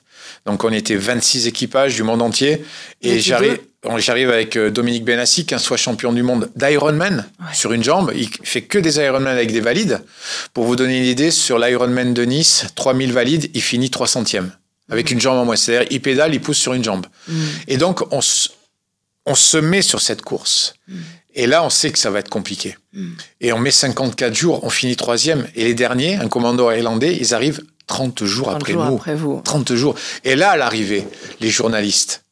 Donc 0.46 0.64
on 0.64 0.72
était 0.72 0.96
26 0.96 1.46
équipages 1.46 1.94
du 1.94 2.02
monde 2.02 2.22
entier. 2.22 2.64
Et 3.02 3.18
j'arrive 3.20 3.58
j'arrive 3.98 4.30
avec 4.30 4.56
euh, 4.56 4.70
Dominique 4.70 5.04
Benassi, 5.04 5.46
qu'un 5.46 5.58
soit 5.58 5.76
champion 5.76 6.12
du 6.12 6.22
monde 6.22 6.50
d'Ironman 6.56 7.26
Ouais. 7.40 7.46
sur 7.54 7.72
une 7.72 7.82
jambe. 7.84 8.12
Il 8.14 8.28
fait 8.42 8.62
que 8.62 8.78
des 8.78 8.96
Ironman 8.98 9.32
avec 9.32 9.52
des 9.52 9.60
valides. 9.60 10.00
Pour 10.54 10.64
vous 10.64 10.76
donner 10.76 10.98
une 10.98 11.04
idée, 11.04 11.30
sur 11.30 11.58
l'Ironman 11.58 12.12
de 12.14 12.22
Nice, 12.24 12.66
3000 12.74 13.12
valides, 13.12 13.50
il 13.54 13.62
finit 13.62 13.88
300e. 13.90 14.50
Avec 14.90 15.10
une 15.10 15.20
jambe 15.20 15.38
en 15.38 15.44
moins. 15.44 15.56
C'est-à-dire, 15.56 15.88
il 15.90 16.00
pédale, 16.00 16.34
il 16.34 16.40
pousse 16.40 16.58
sur 16.58 16.72
une 16.74 16.84
jambe. 16.84 17.06
Et 17.68 17.76
donc, 17.76 18.02
on, 18.12 18.20
se- 18.20 18.48
on 19.26 19.34
se 19.34 19.56
met 19.56 19.82
sur 19.82 20.00
cette 20.00 20.22
course. 20.22 20.74
Et 21.34 21.46
là, 21.46 21.62
on 21.64 21.70
sait 21.70 21.90
que 21.90 21.98
ça 21.98 22.10
va 22.10 22.20
être 22.20 22.28
compliqué. 22.30 22.76
Et 23.40 23.52
on 23.52 23.58
met 23.58 23.70
54 23.72 24.34
jours, 24.34 24.62
on 24.64 24.70
finit 24.70 24.96
troisième. 24.96 25.46
Et 25.54 25.64
les 25.64 25.74
derniers, 25.74 26.14
un 26.16 26.28
commando 26.28 26.70
irlandais, 26.70 27.16
ils 27.20 27.34
arrivent 27.34 27.62
30 27.88 28.24
jours 28.24 28.46
30 28.48 28.56
après 28.56 28.72
jours 28.72 28.84
nous. 28.86 28.96
après 28.96 29.14
vous. 29.14 29.40
30 29.44 29.74
jours. 29.74 29.94
Et 30.24 30.34
là, 30.36 30.50
à 30.50 30.56
l'arrivée, 30.56 31.06
les 31.40 31.50
journalistes, 31.50 32.22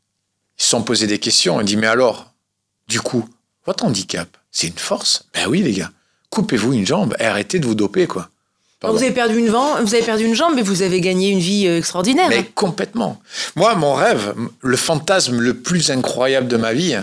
se 0.57 0.71
sont 0.71 0.83
posés 0.83 1.07
des 1.07 1.19
questions. 1.19 1.61
Ils 1.61 1.65
disent, 1.65 1.77
mais 1.77 1.87
alors, 1.87 2.33
du 2.89 3.01
coup, 3.01 3.29
votre 3.67 3.85
handicap, 3.85 4.29
c'est 4.51 4.69
une 4.69 4.79
force? 4.79 5.25
Ben 5.35 5.47
oui, 5.49 5.63
les 5.63 5.73
gars. 5.73 5.91
Coupez-vous 6.31 6.73
une 6.73 6.87
jambe 6.87 7.15
et 7.19 7.25
arrêtez 7.25 7.59
de 7.59 7.67
vous 7.67 7.75
doper, 7.75 8.07
quoi. 8.07 8.29
Pardon. 8.81 8.97
Vous 8.97 9.03
avez 9.03 9.13
perdu 9.13 9.39
une 9.39 9.49
vous 9.49 9.95
avez 9.95 10.03
perdu 10.03 10.25
une 10.25 10.35
jambe, 10.35 10.53
mais 10.57 10.63
vous 10.63 10.83
avez 10.83 11.01
gagné 11.01 11.31
une 11.31 11.39
vie 11.39 11.67
euh, 11.67 11.79
extraordinaire. 11.79 12.29
Mais 12.29 12.45
complètement. 12.45 13.21
Moi, 13.57 13.75
mon 13.77 13.95
rêve, 13.95 14.35
le 14.61 14.77
fantasme 14.77 15.39
le 15.41 15.55
plus 15.55 15.91
incroyable 15.91 16.49
de 16.49 16.57
ma 16.57 16.73
vie, 16.73 16.97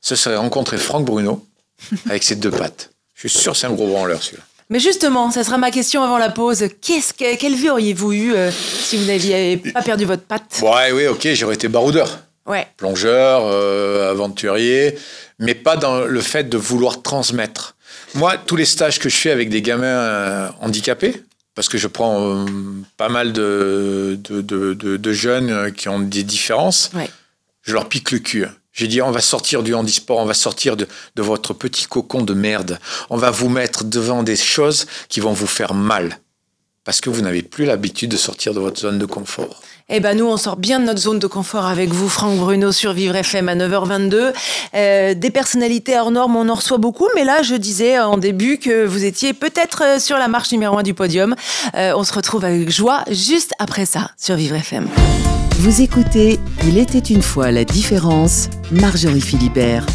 ce 0.00 0.16
serait 0.16 0.36
rencontrer 0.36 0.78
Franck 0.78 1.04
Bruno 1.04 1.46
avec 2.06 2.24
ses 2.24 2.36
deux 2.36 2.50
pattes. 2.50 2.90
Je 3.14 3.28
suis 3.28 3.38
sûr 3.38 3.52
que 3.52 3.58
c'est 3.58 3.66
un 3.66 3.72
gros 3.72 3.86
branleur, 3.86 4.22
celui-là. 4.22 4.42
Mais 4.70 4.80
justement, 4.80 5.30
ça 5.30 5.44
sera 5.44 5.56
ma 5.56 5.70
question 5.70 6.02
avant 6.02 6.18
la 6.18 6.28
pause. 6.28 6.64
Qu'est-ce 6.82 7.14
que, 7.14 7.36
quelle 7.36 7.54
vie 7.54 7.70
auriez-vous 7.70 8.12
eu 8.12 8.34
euh, 8.34 8.50
si 8.50 8.96
vous 8.96 9.06
n'aviez 9.06 9.56
pas 9.56 9.82
perdu 9.82 10.04
votre 10.04 10.24
patte? 10.24 10.60
Ouais, 10.62 10.92
oui, 10.92 11.06
ok, 11.06 11.28
j'aurais 11.34 11.54
été 11.54 11.68
baroudeur. 11.68 12.18
Ouais. 12.48 12.66
plongeur, 12.76 13.42
euh, 13.44 14.10
aventurier, 14.10 14.98
mais 15.38 15.54
pas 15.54 15.76
dans 15.76 16.00
le 16.00 16.20
fait 16.20 16.48
de 16.48 16.56
vouloir 16.58 17.02
transmettre. 17.02 17.76
Moi, 18.14 18.36
tous 18.38 18.56
les 18.56 18.64
stages 18.64 18.98
que 18.98 19.08
je 19.08 19.16
fais 19.16 19.30
avec 19.30 19.50
des 19.50 19.62
gamins 19.62 19.84
euh, 19.86 20.48
handicapés, 20.60 21.22
parce 21.54 21.68
que 21.68 21.76
je 21.78 21.86
prends 21.88 22.36
euh, 22.38 22.46
pas 22.96 23.08
mal 23.08 23.32
de, 23.32 24.18
de, 24.24 24.40
de- 24.40 24.74
de- 24.74 24.96
de 24.96 25.12
jeunes 25.12 25.72
qui 25.72 25.88
ont 25.88 25.98
des 26.00 26.22
différences, 26.22 26.90
Ouais. 26.94 27.10
je 27.62 27.74
leur 27.74 27.88
pique 27.88 28.10
le 28.12 28.18
cul. 28.20 28.46
J'ai 28.72 28.86
dit, 28.86 29.02
on 29.02 29.10
va 29.10 29.20
sortir 29.20 29.62
du 29.64 29.74
handisport, 29.74 30.18
on 30.18 30.24
va 30.24 30.34
sortir 30.34 30.76
de, 30.76 30.86
de 31.16 31.22
votre 31.22 31.52
petit 31.52 31.86
cocon 31.86 32.22
de 32.22 32.32
merde. 32.32 32.78
On 33.10 33.16
va 33.16 33.30
vous 33.32 33.48
mettre 33.48 33.82
devant 33.84 34.22
des 34.22 34.36
choses 34.36 34.86
qui 35.08 35.18
vont 35.20 35.32
vous 35.32 35.48
faire 35.48 35.74
mal. 35.74 36.18
Parce 36.84 37.00
que 37.00 37.10
vous 37.10 37.20
n'avez 37.20 37.42
plus 37.42 37.64
l'habitude 37.66 38.10
de 38.12 38.16
sortir 38.16 38.54
de 38.54 38.60
votre 38.60 38.80
zone 38.80 38.98
de 38.98 39.04
confort. 39.04 39.60
Eh 39.90 40.00
ben 40.00 40.14
nous, 40.18 40.26
on 40.26 40.36
sort 40.36 40.56
bien 40.56 40.80
de 40.80 40.84
notre 40.84 41.00
zone 41.00 41.18
de 41.18 41.26
confort 41.26 41.64
avec 41.64 41.88
vous, 41.88 42.10
Franck 42.10 42.36
Bruno, 42.36 42.72
sur 42.72 42.92
Vivre 42.92 43.16
FM 43.16 43.48
à 43.48 43.54
9h22. 43.54 44.34
Euh, 44.74 45.14
des 45.14 45.30
personnalités 45.30 45.98
hors 45.98 46.10
normes, 46.10 46.36
on 46.36 46.46
en 46.50 46.54
reçoit 46.54 46.76
beaucoup, 46.76 47.08
mais 47.14 47.24
là, 47.24 47.40
je 47.42 47.54
disais 47.54 47.98
en 47.98 48.18
début 48.18 48.58
que 48.58 48.84
vous 48.84 49.06
étiez 49.06 49.32
peut-être 49.32 49.82
euh, 49.82 49.98
sur 49.98 50.18
la 50.18 50.28
marche 50.28 50.52
numéro 50.52 50.76
un 50.76 50.82
du 50.82 50.92
podium. 50.92 51.34
Euh, 51.74 51.94
on 51.96 52.04
se 52.04 52.12
retrouve 52.12 52.44
avec 52.44 52.68
joie 52.70 53.02
juste 53.10 53.52
après 53.58 53.86
ça 53.86 54.10
sur 54.18 54.36
Vivre 54.36 54.56
FM. 54.56 54.86
Vous 55.60 55.80
écoutez 55.80 56.38
Il 56.66 56.76
était 56.76 56.98
une 56.98 57.22
fois 57.22 57.50
la 57.50 57.64
différence, 57.64 58.50
Marjorie 58.70 59.22
Philibert. 59.22 59.86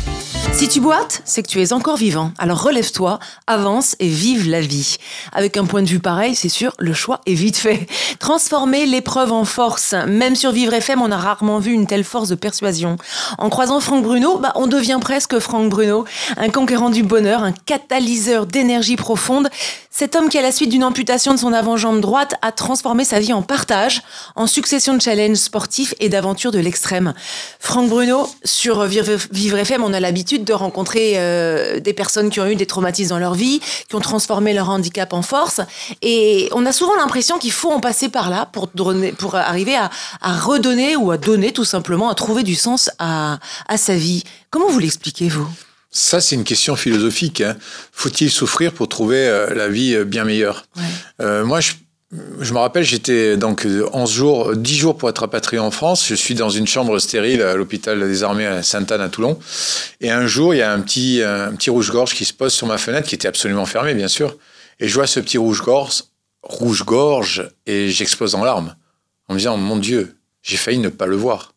Si 0.51 0.67
tu 0.67 0.79
boites, 0.81 1.21
c'est 1.25 1.41
que 1.41 1.47
tu 1.47 1.61
es 1.61 1.73
encore 1.73 1.97
vivant. 1.97 2.31
Alors 2.37 2.61
relève-toi, 2.61 3.19
avance 3.47 3.95
et 3.99 4.07
vive 4.07 4.49
la 4.49 4.61
vie. 4.61 4.97
Avec 5.31 5.57
un 5.57 5.65
point 5.65 5.81
de 5.81 5.87
vue 5.87 5.99
pareil, 5.99 6.35
c'est 6.35 6.49
sûr, 6.49 6.73
le 6.77 6.93
choix 6.93 7.21
est 7.25 7.33
vite 7.33 7.57
fait. 7.57 7.87
Transformer 8.19 8.85
l'épreuve 8.85 9.31
en 9.31 9.45
force. 9.45 9.95
Même 10.07 10.35
sur 10.35 10.51
Vivre 10.51 10.73
FM, 10.73 11.01
on 11.01 11.11
a 11.11 11.17
rarement 11.17 11.59
vu 11.59 11.71
une 11.71 11.87
telle 11.87 12.03
force 12.03 12.29
de 12.29 12.35
persuasion. 12.35 12.97
En 13.37 13.49
croisant 13.49 13.79
Franck 13.79 14.03
Bruno, 14.03 14.37
bah, 14.37 14.53
on 14.55 14.67
devient 14.67 14.99
presque 15.01 15.39
Franck 15.39 15.69
Bruno. 15.69 16.05
Un 16.37 16.49
conquérant 16.49 16.89
du 16.89 17.03
bonheur, 17.03 17.43
un 17.43 17.53
catalyseur 17.53 18.45
d'énergie 18.45 18.95
profonde. 18.95 19.49
Cet 19.95 20.15
homme 20.15 20.27
qui, 20.27 20.39
à 20.39 20.41
la 20.41 20.51
suite 20.51 20.71
d'une 20.71 20.83
amputation 20.83 21.35
de 21.35 21.39
son 21.39 21.53
avant-jambe 21.53 22.01
droite, 22.01 22.33
a 22.41 22.51
transformé 22.51 23.05
sa 23.05 23.19
vie 23.19 23.31
en 23.31 23.43
partage, 23.43 24.01
en 24.35 24.47
succession 24.47 24.95
de 24.95 25.01
challenges 25.01 25.37
sportifs 25.37 25.93
et 25.99 26.09
d'aventures 26.09 26.49
de 26.51 26.57
l'extrême. 26.57 27.13
Franck 27.59 27.89
Bruno, 27.89 28.27
sur 28.43 28.85
Vivre 28.85 29.59
FM, 29.59 29.83
on 29.83 29.93
a 29.93 29.99
l'habitude 29.99 30.45
de 30.45 30.53
rencontrer 30.53 31.13
euh, 31.17 31.79
des 31.79 31.93
personnes 31.93 32.31
qui 32.31 32.39
ont 32.39 32.47
eu 32.47 32.55
des 32.55 32.65
traumatismes 32.65 33.11
dans 33.11 33.19
leur 33.19 33.35
vie, 33.35 33.61
qui 33.87 33.93
ont 33.93 33.99
transformé 33.99 34.53
leur 34.53 34.71
handicap 34.71 35.13
en 35.13 35.21
force. 35.21 35.61
Et 36.01 36.49
on 36.53 36.65
a 36.65 36.71
souvent 36.71 36.95
l'impression 36.95 37.37
qu'il 37.37 37.51
faut 37.51 37.71
en 37.71 37.79
passer 37.79 38.09
par 38.09 38.31
là 38.31 38.47
pour, 38.51 38.69
donner, 38.73 39.11
pour 39.11 39.35
arriver 39.35 39.75
à, 39.75 39.91
redonner 40.23 40.95
ou 40.95 41.11
à 41.11 41.19
donner 41.19 41.51
tout 41.51 41.65
simplement, 41.65 42.09
à 42.09 42.15
trouver 42.15 42.41
du 42.41 42.55
sens 42.55 42.89
à, 42.97 43.37
à 43.67 43.77
sa 43.77 43.93
vie. 43.93 44.23
Comment 44.49 44.69
vous 44.69 44.79
l'expliquez, 44.79 45.29
vous? 45.29 45.47
Ça, 45.95 46.19
c'est 46.19 46.33
une 46.35 46.43
question 46.43 46.75
philosophique. 46.75 47.41
hein. 47.41 47.55
Faut-il 47.91 48.31
souffrir 48.31 48.73
pour 48.73 48.89
trouver 48.89 49.27
euh, 49.27 49.53
la 49.53 49.69
vie 49.69 49.93
euh, 49.95 50.03
bien 50.05 50.23
meilleure? 50.25 50.65
Ouais. 50.75 50.81
Euh, 51.21 51.45
Moi, 51.45 51.59
je, 51.59 51.73
je 52.39 52.51
me 52.51 52.57
rappelle, 52.57 52.83
j'étais 52.83 53.37
donc 53.37 53.67
euh, 53.67 53.87
11 53.93 54.11
jours, 54.11 54.55
10 54.55 54.75
jours 54.75 54.97
pour 54.97 55.07
être 55.09 55.19
rapatrié 55.19 55.59
en 55.59 55.69
France. 55.69 56.07
Je 56.07 56.15
suis 56.15 56.33
dans 56.33 56.49
une 56.49 56.65
chambre 56.65 56.97
stérile 56.97 57.43
à 57.43 57.53
l'hôpital 57.55 57.99
des 57.99 58.23
armées 58.23 58.47
à 58.47 58.63
Sainte-Anne 58.63 59.01
à 59.01 59.09
Toulon. 59.09 59.39
Et 60.01 60.09
un 60.09 60.25
jour, 60.25 60.55
il 60.55 60.57
y 60.57 60.61
a 60.63 60.73
un 60.73 60.79
petit, 60.81 61.21
un 61.21 61.53
petit 61.53 61.69
rouge-gorge 61.69 62.15
qui 62.15 62.25
se 62.25 62.33
pose 62.33 62.53
sur 62.53 62.65
ma 62.65 62.79
fenêtre, 62.79 63.07
qui 63.07 63.13
était 63.13 63.27
absolument 63.27 63.67
fermée, 63.67 63.93
bien 63.93 64.07
sûr. 64.07 64.35
Et 64.79 64.87
je 64.87 64.93
vois 64.95 65.05
ce 65.05 65.19
petit 65.19 65.37
rouge-gorge, 65.37 66.05
rouge-gorge, 66.41 67.49
et 67.67 67.89
j'explose 67.89 68.33
en 68.33 68.43
larmes. 68.43 68.75
En 69.27 69.33
me 69.33 69.37
disant, 69.39 69.57
mon 69.57 69.77
Dieu, 69.77 70.15
j'ai 70.41 70.57
failli 70.57 70.79
ne 70.79 70.89
pas 70.89 71.05
le 71.05 71.15
voir. 71.15 71.52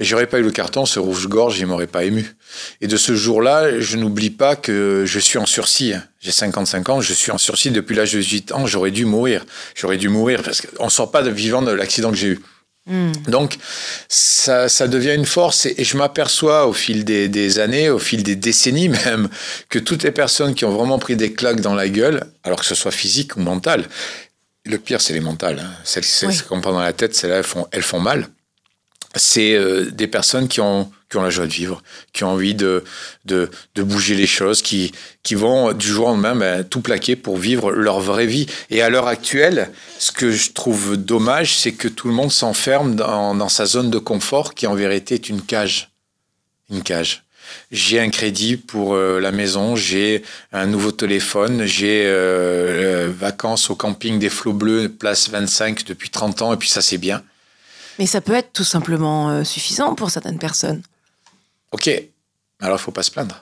Et 0.00 0.04
j'aurais 0.04 0.26
pas 0.26 0.38
eu 0.38 0.42
le 0.42 0.50
carton, 0.50 0.86
ce 0.86 0.98
rouge-gorge, 0.98 1.58
il 1.58 1.66
m'aurait 1.66 1.86
pas 1.86 2.04
ému. 2.04 2.34
Et 2.80 2.86
de 2.86 2.96
ce 2.96 3.14
jour-là, 3.14 3.80
je 3.80 3.96
n'oublie 3.96 4.30
pas 4.30 4.56
que 4.56 5.04
je 5.06 5.18
suis 5.18 5.38
en 5.38 5.46
sursis. 5.46 5.92
J'ai 6.20 6.32
55 6.32 6.88
ans, 6.88 7.00
je 7.00 7.12
suis 7.14 7.30
en 7.30 7.38
sursis 7.38 7.70
depuis 7.70 7.94
l'âge 7.96 8.12
de 8.12 8.20
18 8.20 8.52
ans. 8.52 8.66
J'aurais 8.66 8.90
dû 8.90 9.04
mourir. 9.04 9.44
J'aurais 9.74 9.96
dû 9.98 10.08
mourir 10.08 10.42
parce 10.42 10.60
qu'on 10.60 10.86
ne 10.86 10.90
sort 10.90 11.10
pas 11.10 11.22
de 11.22 11.30
vivant 11.30 11.62
de 11.62 11.70
l'accident 11.70 12.10
que 12.10 12.16
j'ai 12.16 12.28
eu. 12.28 12.40
Hmm. 12.86 13.12
Donc, 13.26 13.58
ça, 14.08 14.68
ça 14.70 14.88
devient 14.88 15.14
une 15.14 15.26
force 15.26 15.66
et, 15.66 15.74
et 15.76 15.84
je 15.84 15.96
m'aperçois 15.98 16.66
au 16.66 16.72
fil 16.72 17.04
des, 17.04 17.28
des 17.28 17.58
années, 17.58 17.90
au 17.90 17.98
fil 17.98 18.22
des 18.22 18.34
décennies 18.36 18.88
même, 18.88 19.28
que 19.68 19.78
toutes 19.78 20.02
les 20.04 20.10
personnes 20.10 20.54
qui 20.54 20.64
ont 20.64 20.70
vraiment 20.70 20.98
pris 20.98 21.14
des 21.14 21.32
claques 21.34 21.60
dans 21.60 21.74
la 21.74 21.88
gueule, 21.88 22.24
alors 22.44 22.58
que 22.60 22.64
ce 22.66 22.74
soit 22.74 22.90
physique 22.90 23.36
ou 23.36 23.40
mental, 23.40 23.84
le 24.64 24.78
pire, 24.78 25.00
c'est 25.02 25.12
les 25.12 25.20
mentales. 25.20 25.60
hein. 25.62 25.70
Celles 25.84 26.04
celles 26.04 26.30
Oui. 26.30 26.40
qu'on 26.48 26.60
prend 26.60 26.72
dans 26.72 26.80
la 26.80 26.92
tête, 26.94 27.14
celles-là, 27.14 27.36
elles 27.36 27.44
font, 27.44 27.66
elles 27.72 27.82
font 27.82 28.00
mal. 28.00 28.28
C'est 29.18 29.54
euh, 29.54 29.90
des 29.90 30.06
personnes 30.06 30.48
qui 30.48 30.60
ont, 30.60 30.90
qui 31.10 31.16
ont 31.16 31.22
la 31.22 31.30
joie 31.30 31.46
de 31.46 31.52
vivre, 31.52 31.82
qui 32.12 32.24
ont 32.24 32.30
envie 32.30 32.54
de, 32.54 32.84
de, 33.24 33.50
de 33.74 33.82
bouger 33.82 34.14
les 34.14 34.26
choses, 34.26 34.62
qui, 34.62 34.92
qui 35.22 35.34
vont 35.34 35.72
du 35.72 35.86
jour 35.86 36.06
au 36.06 36.10
lendemain 36.10 36.34
ben, 36.34 36.64
tout 36.64 36.80
plaquer 36.80 37.16
pour 37.16 37.36
vivre 37.36 37.70
leur 37.70 38.00
vraie 38.00 38.26
vie. 38.26 38.46
Et 38.70 38.82
à 38.82 38.90
l'heure 38.90 39.08
actuelle, 39.08 39.70
ce 39.98 40.12
que 40.12 40.30
je 40.30 40.52
trouve 40.52 40.96
dommage, 40.96 41.56
c'est 41.56 41.72
que 41.72 41.88
tout 41.88 42.08
le 42.08 42.14
monde 42.14 42.32
s'enferme 42.32 42.94
dans, 42.94 43.48
sa 43.48 43.66
zone 43.66 43.90
de 43.90 43.98
confort 43.98 44.54
qui 44.54 44.66
en 44.66 44.74
vérité 44.74 45.14
est 45.14 45.28
une 45.28 45.42
cage. 45.42 45.90
Une 46.70 46.82
cage. 46.82 47.24
J'ai 47.72 47.98
un 47.98 48.10
crédit 48.10 48.58
pour 48.58 48.94
euh, 48.94 49.20
la 49.20 49.32
maison, 49.32 49.74
j'ai 49.74 50.22
un 50.52 50.66
nouveau 50.66 50.92
téléphone, 50.92 51.64
j'ai 51.64 52.02
euh, 52.04 53.10
vacances 53.18 53.70
au 53.70 53.74
camping 53.74 54.18
des 54.18 54.28
Flots 54.28 54.52
Bleus, 54.52 54.90
place 54.90 55.30
25 55.30 55.84
depuis 55.84 56.10
30 56.10 56.42
ans, 56.42 56.52
et 56.52 56.58
puis 56.58 56.68
ça 56.68 56.82
c'est 56.82 56.98
bien. 56.98 57.22
Mais 57.98 58.06
ça 58.06 58.20
peut 58.20 58.34
être 58.34 58.52
tout 58.52 58.64
simplement 58.64 59.30
euh, 59.30 59.44
suffisant 59.44 59.94
pour 59.94 60.10
certaines 60.10 60.38
personnes. 60.38 60.82
Ok, 61.72 61.90
alors 62.60 62.78
il 62.78 62.82
faut 62.82 62.92
pas 62.92 63.02
se 63.02 63.10
plaindre. 63.10 63.40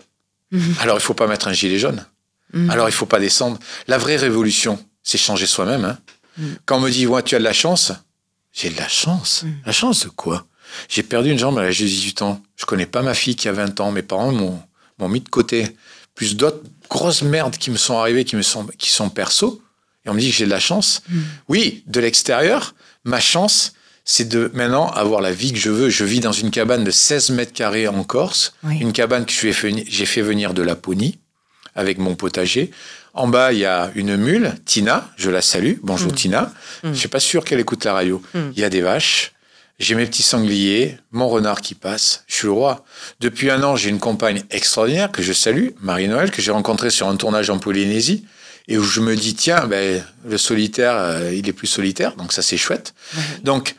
Mhm. 0.50 0.76
Alors 0.80 0.96
il 0.96 1.00
faut 1.02 1.14
pas 1.14 1.26
mettre 1.26 1.48
un 1.48 1.52
gilet 1.52 1.78
jaune. 1.78 2.04
Mhm. 2.52 2.70
Alors 2.70 2.88
il 2.88 2.92
faut 2.92 3.06
pas 3.06 3.20
descendre. 3.20 3.58
La 3.86 3.98
vraie 3.98 4.16
révolution, 4.16 4.82
c'est 5.02 5.18
changer 5.18 5.46
soi-même. 5.46 5.84
hein. 5.84 5.98
Mhm. 6.38 6.56
Quand 6.66 6.76
on 6.78 6.80
me 6.80 6.90
dit, 6.90 7.06
ouais, 7.06 7.22
tu 7.22 7.34
as 7.34 7.38
de 7.38 7.44
la 7.44 7.52
chance, 7.52 7.92
j'ai 8.52 8.70
de 8.70 8.76
la 8.76 8.88
chance. 8.88 9.44
La 9.64 9.72
chance 9.72 10.04
de 10.04 10.08
quoi? 10.08 10.46
J'ai 10.88 11.02
perdu 11.02 11.30
une 11.30 11.38
jambe 11.38 11.58
à 11.58 11.62
l'âge 11.62 11.78
de 11.80 11.86
18 11.86 12.22
ans. 12.22 12.42
Je 12.56 12.64
connais 12.64 12.86
pas 12.86 13.02
ma 13.02 13.14
fille 13.14 13.36
qui 13.36 13.48
a 13.48 13.52
20 13.52 13.80
ans. 13.80 13.92
Mes 13.92 14.02
parents 14.02 14.32
m'ont 14.32 14.60
m'ont 14.98 15.08
mis 15.08 15.20
de 15.20 15.28
côté. 15.28 15.76
Plus 16.14 16.36
d'autres 16.36 16.62
grosses 16.88 17.20
merdes 17.22 17.56
qui 17.58 17.70
me 17.70 17.76
sont 17.76 17.98
arrivées, 17.98 18.25
qui 18.25 18.34
me 18.36 18.42
sont, 18.42 18.66
qui 18.78 18.88
sont 18.90 19.10
perso. 19.10 19.62
Et 20.04 20.08
on 20.08 20.14
me 20.14 20.20
dit 20.20 20.30
que 20.30 20.36
j'ai 20.36 20.46
de 20.46 20.50
la 20.50 20.60
chance. 20.60 21.02
Oui, 21.48 21.84
de 21.86 22.00
l'extérieur, 22.00 22.75
ma 23.04 23.20
chance, 23.20 23.75
c'est 24.08 24.28
de 24.28 24.50
maintenant 24.54 24.88
avoir 24.90 25.20
la 25.20 25.32
vie 25.32 25.52
que 25.52 25.58
je 25.58 25.68
veux. 25.70 25.90
Je 25.90 26.04
vis 26.04 26.20
dans 26.20 26.32
une 26.32 26.50
cabane 26.50 26.84
de 26.84 26.90
16 26.90 27.30
mètres 27.30 27.52
carrés 27.52 27.88
en 27.88 28.04
Corse, 28.04 28.54
Oui. 28.62 28.78
une 28.80 28.92
cabane 28.92 29.26
que 29.26 29.32
j'ai 29.32 29.52
fait 30.06 30.22
venir 30.22 30.54
de 30.54 30.62
Laponie 30.62 31.18
avec 31.75 31.98
mon 31.98 32.14
potager. 32.14 32.70
En 33.14 33.26
bas, 33.28 33.52
il 33.52 33.58
y 33.58 33.64
a 33.66 33.90
une 33.94 34.16
mule, 34.16 34.54
Tina, 34.64 35.10
je 35.16 35.28
la 35.30 35.42
salue. 35.42 35.75
Bonjour 35.82 36.12
Mm. 36.12 36.14
Tina. 36.14 36.52
Mm. 36.84 36.92
Je 36.92 36.98
suis 36.98 37.08
pas 37.08 37.20
sûr 37.20 37.44
qu'elle 37.44 37.60
écoute 37.60 37.84
la 37.84 37.94
radio. 37.94 38.22
Mm. 38.34 38.38
Il 38.54 38.60
y 38.60 38.64
a 38.64 38.70
des 38.70 38.80
vaches. 38.80 39.32
J'ai 39.78 39.94
mes 39.94 40.06
petits 40.06 40.22
sangliers, 40.22 40.96
mon 41.10 41.28
renard 41.28 41.60
qui 41.60 41.75
passe. 41.75 42.25
Je 42.28 42.34
suis 42.36 42.46
le 42.46 42.52
roi. 42.52 42.84
Depuis 43.20 43.50
un 43.50 43.62
an, 43.62 43.75
j'ai 43.76 43.90
une 43.90 43.98
compagne 43.98 44.42
extraordinaire 44.50 45.10
que 45.12 45.22
je 45.22 45.32
salue, 45.34 45.70
Marie-Noël, 45.82 46.30
que 46.30 46.40
j'ai 46.40 46.50
rencontrée 46.52 46.88
sur 46.90 47.08
un 47.08 47.16
tournage 47.16 47.50
en 47.50 47.58
Polynésie 47.58 48.25
et 48.68 48.78
où 48.78 48.82
je 48.82 49.00
me 49.00 49.14
dis, 49.16 49.34
tiens, 49.34 49.66
ben, 49.66 50.02
le 50.26 50.38
solitaire, 50.38 50.94
euh, 50.96 51.34
il 51.34 51.46
est 51.48 51.52
plus 51.52 51.66
solitaire, 51.66 52.16
donc 52.16 52.32
ça 52.32 52.40
c'est 52.42 52.56
chouette. 52.56 52.94
Donc, 53.44 53.75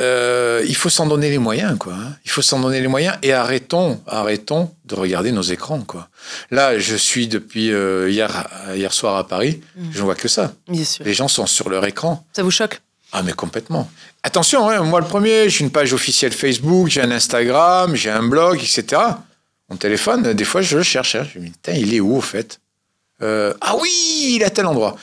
euh, 0.00 0.64
il 0.66 0.74
faut 0.74 0.88
s'en 0.88 1.06
donner 1.06 1.30
les 1.30 1.38
moyens, 1.38 1.76
quoi. 1.78 1.94
Il 2.24 2.30
faut 2.30 2.42
s'en 2.42 2.58
donner 2.60 2.80
les 2.80 2.88
moyens 2.88 3.16
et 3.22 3.32
arrêtons, 3.32 4.00
arrêtons 4.06 4.72
de 4.86 4.94
regarder 4.94 5.30
nos 5.32 5.42
écrans, 5.42 5.80
quoi. 5.82 6.08
Là, 6.50 6.78
je 6.78 6.96
suis 6.96 7.28
depuis 7.28 7.70
euh, 7.72 8.08
hier, 8.10 8.48
hier 8.74 8.92
soir 8.92 9.16
à 9.16 9.26
Paris, 9.28 9.60
Mhm. 9.76 9.90
je 9.92 9.98
ne 9.98 10.02
vois 10.04 10.14
que 10.14 10.28
ça. 10.28 10.52
Bien 10.68 10.84
sûr. 10.84 11.04
Les 11.04 11.14
gens 11.14 11.28
sont 11.28 11.46
sur 11.46 11.68
leur 11.68 11.84
écran. 11.84 12.24
Ça 12.34 12.42
vous 12.42 12.50
choque? 12.50 12.80
Ah, 13.12 13.22
mais 13.22 13.32
complètement. 13.32 13.90
Attention, 14.22 14.68
hein, 14.68 14.82
moi 14.82 15.00
le 15.00 15.06
premier, 15.06 15.48
j'ai 15.50 15.64
une 15.64 15.70
page 15.70 15.92
officielle 15.92 16.32
Facebook, 16.32 16.88
j'ai 16.88 17.02
un 17.02 17.10
Instagram, 17.10 17.94
j'ai 17.96 18.10
un 18.10 18.22
blog, 18.22 18.56
etc. 18.58 19.02
Mon 19.68 19.76
téléphone, 19.76 20.32
des 20.32 20.44
fois, 20.44 20.62
je 20.62 20.76
le 20.76 20.82
cherche. 20.82 21.14
hein. 21.16 21.26
Je 21.32 21.38
me 21.40 21.46
dis, 21.46 21.52
il 21.76 21.94
est 21.94 22.00
où, 22.00 22.16
au 22.16 22.20
fait? 22.20 22.60
Euh, 23.22 23.52
Ah 23.60 23.74
oui, 23.80 23.90
il 24.36 24.42
est 24.42 24.44
à 24.46 24.50
tel 24.50 24.66
endroit. 24.66 24.96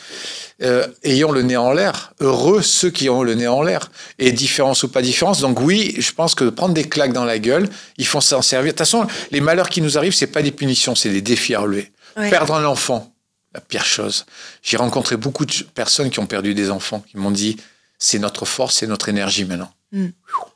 Euh, 0.64 0.88
ayant 1.04 1.32
le 1.32 1.44
nez 1.44 1.56
en 1.56 1.72
l'air, 1.72 2.14
heureux 2.20 2.64
ceux 2.64 2.90
qui 2.90 3.10
ont 3.10 3.22
le 3.22 3.36
nez 3.36 3.48
en 3.48 3.62
l'air. 3.62 3.92
Et 4.18 4.32
différence 4.32 4.82
ou 4.82 4.88
pas 4.88 5.04
différence. 5.04 5.40
Donc 5.40 5.60
oui, 5.62 5.94
je 6.00 6.12
pense 6.12 6.34
que 6.34 6.46
prendre 6.46 6.74
des 6.74 6.86
claques 6.86 7.14
dans 7.14 7.26
la 7.26 7.38
gueule, 7.38 7.70
il 7.98 8.08
faut 8.08 8.22
s'en 8.22 8.42
servir. 8.42 8.74
De 8.74 8.78
toute 8.78 8.80
façon, 8.80 9.06
les 9.30 9.40
malheurs 9.40 9.70
qui 9.70 9.82
nous 9.82 10.00
arrivent, 10.00 10.16
c'est 10.16 10.26
pas 10.26 10.42
des 10.42 10.52
punitions, 10.52 10.96
c'est 10.96 11.10
des 11.10 11.22
défis 11.22 11.54
à 11.54 11.60
relever. 11.60 11.92
Ouais. 12.16 12.32
Perdre 12.32 12.56
un 12.56 12.66
enfant, 12.66 13.14
la 13.54 13.62
pire 13.62 13.86
chose. 13.86 14.26
J'ai 14.64 14.78
rencontré 14.78 15.16
beaucoup 15.16 15.46
de 15.46 15.54
personnes 15.76 16.10
qui 16.10 16.20
ont 16.20 16.26
perdu 16.26 16.56
des 16.56 16.72
enfants, 16.72 17.04
qui 17.08 17.18
m'ont 17.18 17.30
dit 17.30 17.58
c'est 18.00 18.18
notre 18.18 18.46
force, 18.46 18.78
c'est 18.78 18.88
notre 18.88 19.10
énergie 19.10 19.46
maintenant. 19.46 19.72
Mm. 19.92 20.08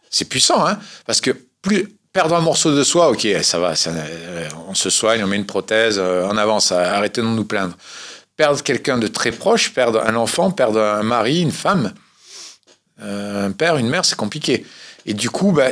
C'est 0.10 0.26
puissant, 0.26 0.66
hein 0.66 0.80
Parce 1.06 1.22
que 1.22 1.32
plus 1.62 1.96
perdre 2.12 2.36
un 2.36 2.42
morceau 2.42 2.76
de 2.76 2.84
soi, 2.84 3.10
ok, 3.10 3.28
ça 3.44 3.60
va, 3.60 3.76
ça, 3.76 3.92
euh, 3.92 4.50
on 4.68 4.74
se 4.74 4.90
soigne, 4.90 5.24
on 5.24 5.28
met 5.28 5.38
une 5.38 5.46
prothèse, 5.46 5.98
euh, 5.98 6.28
en 6.28 6.38
avance, 6.38 6.72
arrêtez 6.72 7.22
de 7.22 7.28
nous 7.28 7.46
plaindre. 7.46 7.78
Perdre 8.38 8.62
quelqu'un 8.63 8.98
de 8.98 9.08
très 9.08 9.32
proche, 9.32 9.74
perdre 9.74 10.02
un 10.06 10.15
enfant, 10.15 10.52
perdre 10.52 10.80
un 10.82 11.04
mari, 11.04 11.41
une 11.41 11.52
femme, 11.52 11.94
euh, 13.02 13.48
un 13.48 13.52
père, 13.52 13.78
une 13.78 13.89
mère, 13.89 14.06
c'est 14.06 14.15
compliqué. 14.15 14.65
Et 15.06 15.13
du 15.13 15.30
coup, 15.30 15.52
bah, 15.52 15.70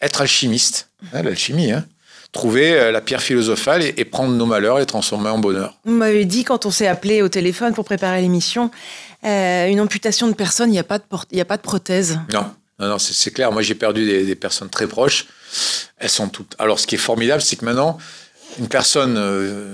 être 0.00 0.20
alchimiste, 0.20 0.88
hein, 1.12 1.22
l'alchimie, 1.22 1.72
hein, 1.72 1.84
trouver 2.32 2.74
euh, 2.74 2.92
la 2.92 3.00
pierre 3.00 3.22
philosophale 3.22 3.82
et, 3.82 3.94
et 3.96 4.04
prendre 4.04 4.34
nos 4.34 4.46
malheurs 4.46 4.78
et 4.78 4.80
les 4.80 4.86
transformer 4.86 5.30
en 5.30 5.38
bonheur. 5.38 5.78
Vous 5.84 5.94
m'avez 5.94 6.24
dit 6.24 6.44
quand 6.44 6.66
on 6.66 6.70
s'est 6.70 6.86
appelé 6.86 7.22
au 7.22 7.28
téléphone 7.28 7.72
pour 7.72 7.84
préparer 7.84 8.20
l'émission, 8.20 8.70
euh, 9.24 9.68
une 9.68 9.80
amputation 9.80 10.28
de 10.28 10.34
personne, 10.34 10.68
il 10.70 10.72
n'y 10.72 10.78
a, 10.78 10.84
pas 10.84 10.98
de 10.98 11.04
y 11.32 11.40
a 11.40 11.44
pas 11.44 11.56
de 11.56 11.62
prothèse. 11.62 12.18
Non, 12.32 12.50
non, 12.78 12.88
non, 12.88 12.98
c'est 12.98 13.30
clair. 13.30 13.52
Moi, 13.52 13.62
j'ai 13.62 13.74
perdu 13.74 14.04
des, 14.04 14.24
des 14.24 14.34
personnes 14.34 14.70
très 14.70 14.86
proches. 14.86 15.26
Elles 15.98 16.08
sont 16.10 16.28
toutes. 16.28 16.54
Alors, 16.58 16.80
ce 16.80 16.86
qui 16.86 16.96
est 16.96 16.98
formidable, 16.98 17.42
c'est 17.42 17.56
que 17.56 17.64
maintenant, 17.64 17.98
une 18.58 18.68
personne 18.68 19.14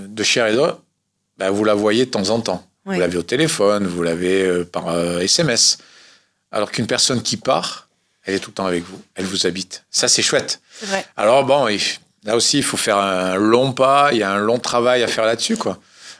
de 0.08 0.22
chair 0.22 0.46
et 0.46 0.54
d'os, 0.54 0.74
bah, 1.38 1.50
vous 1.50 1.64
la 1.64 1.74
voyez 1.74 2.04
de 2.06 2.10
temps 2.10 2.30
en 2.30 2.40
temps. 2.40 2.64
Oui. 2.86 2.94
Vous 2.96 3.00
l'avez 3.00 3.18
au 3.18 3.22
téléphone, 3.22 3.86
vous 3.86 4.02
l'avez 4.02 4.42
euh, 4.42 4.64
par 4.64 4.88
euh, 4.88 5.20
SMS. 5.20 5.78
Alors 6.52 6.70
qu'une 6.70 6.86
personne 6.86 7.22
qui 7.22 7.36
part, 7.36 7.88
elle 8.24 8.34
est 8.34 8.38
tout 8.38 8.50
le 8.50 8.54
temps 8.54 8.66
avec 8.66 8.84
vous. 8.84 9.00
Elle 9.14 9.26
vous 9.26 9.46
habite. 9.46 9.84
Ça, 9.90 10.08
c'est 10.08 10.22
chouette. 10.22 10.60
Vrai. 10.82 11.04
Alors 11.16 11.44
bon, 11.44 11.68
il- 11.68 11.80
là 12.24 12.34
aussi, 12.36 12.58
il 12.58 12.62
faut 12.64 12.76
faire 12.76 12.96
un 12.98 13.36
long 13.36 13.72
pas, 13.72 14.10
il 14.12 14.18
y 14.18 14.22
a 14.22 14.30
un 14.32 14.38
long 14.38 14.58
travail 14.58 15.02
à 15.02 15.06
faire 15.08 15.24
là-dessus, 15.26 15.56
quoi. 15.56 15.78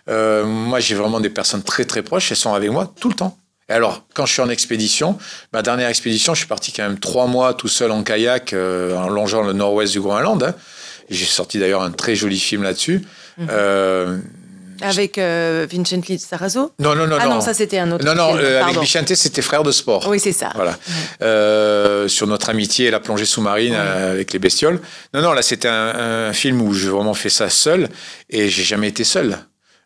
Euh, 0.09 0.45
moi, 0.45 0.81
j'ai 0.81 0.95
vraiment 0.95 1.21
des 1.21 1.31
personnes 1.31 1.63
très 1.63 1.85
très 1.85 2.03
proches, 2.03 2.31
elles 2.31 2.37
sont 2.37 2.55
avec 2.55 2.71
moi 2.71 2.93
tout 3.01 3.09
le 3.09 3.15
temps. 3.15 3.37
Et 3.71 3.73
alors, 3.75 4.05
quand 4.15 4.25
je 4.25 4.33
suis 4.33 4.41
en 4.43 4.49
expédition, 4.49 5.19
ma 5.53 5.61
dernière 5.61 5.89
expédition, 5.89 6.33
je 6.33 6.39
suis 6.39 6.47
parti 6.49 6.73
quand 6.73 6.85
même 6.85 6.99
trois 6.99 7.27
mois 7.27 7.53
tout 7.53 7.69
seul 7.69 7.91
en 7.91 8.03
kayak, 8.03 8.55
euh, 8.55 8.97
en 8.97 9.09
longeant 9.11 9.43
le 9.43 9.53
nord-ouest 9.53 9.93
du 9.93 10.01
Groenland. 10.01 10.43
hein. 10.43 10.55
J'ai 11.11 11.27
sorti 11.27 11.59
d'ailleurs 11.59 11.83
un 11.83 11.91
très 11.91 12.15
joli 12.15 12.39
film 12.39 12.63
là-dessus. 12.63 13.05
Mhm. 13.37 13.49
Euh, 13.51 14.19
Avec 14.81 15.19
euh, 15.19 15.67
Vincent 15.71 16.01
Lizarazo 16.09 16.73
non, 16.79 16.95
non, 16.95 17.07
non, 17.07 17.17
Ah 17.21 17.27
non, 17.27 17.35
non. 17.37 17.41
ça 17.41 17.55
c'était 17.55 17.79
un 17.79 17.91
autre. 17.93 18.05
non, 18.05 18.15
non, 18.15 18.37
euh, 18.37 18.63
avec. 18.63 18.79
Vicente, 18.79 19.15
c'était 19.15 19.43
frère 19.43 19.63
de 19.63 19.73
sport. 19.73 20.07
Oui, 20.09 20.21
c'est 20.21 20.33
ça. 20.33 20.51
Voilà. 20.55 20.77
Euh, 21.23 22.09
sur 22.09 22.27
notre 22.27 22.49
amitié 22.51 22.87
et 22.87 22.91
la 22.91 23.01
plongée 23.01 23.25
sous-marine 23.25 23.75
euh, 23.77 24.13
avec 24.13 24.33
les 24.33 24.39
bestioles. 24.39 24.81
Non, 25.15 25.23
non, 25.23 25.33
là, 25.33 25.43
c'était 25.43 25.69
un, 25.69 26.29
un 26.29 26.33
film 26.33 26.61
où 26.63 26.73
j'ai 26.75 26.89
vraiment 26.89 27.15
fait 27.15 27.29
ça 27.31 27.49
seul 27.51 27.89
et 28.31 28.49
j'ai 28.49 28.63
jamais 28.65 28.89
été 28.89 29.05
seul. 29.05 29.39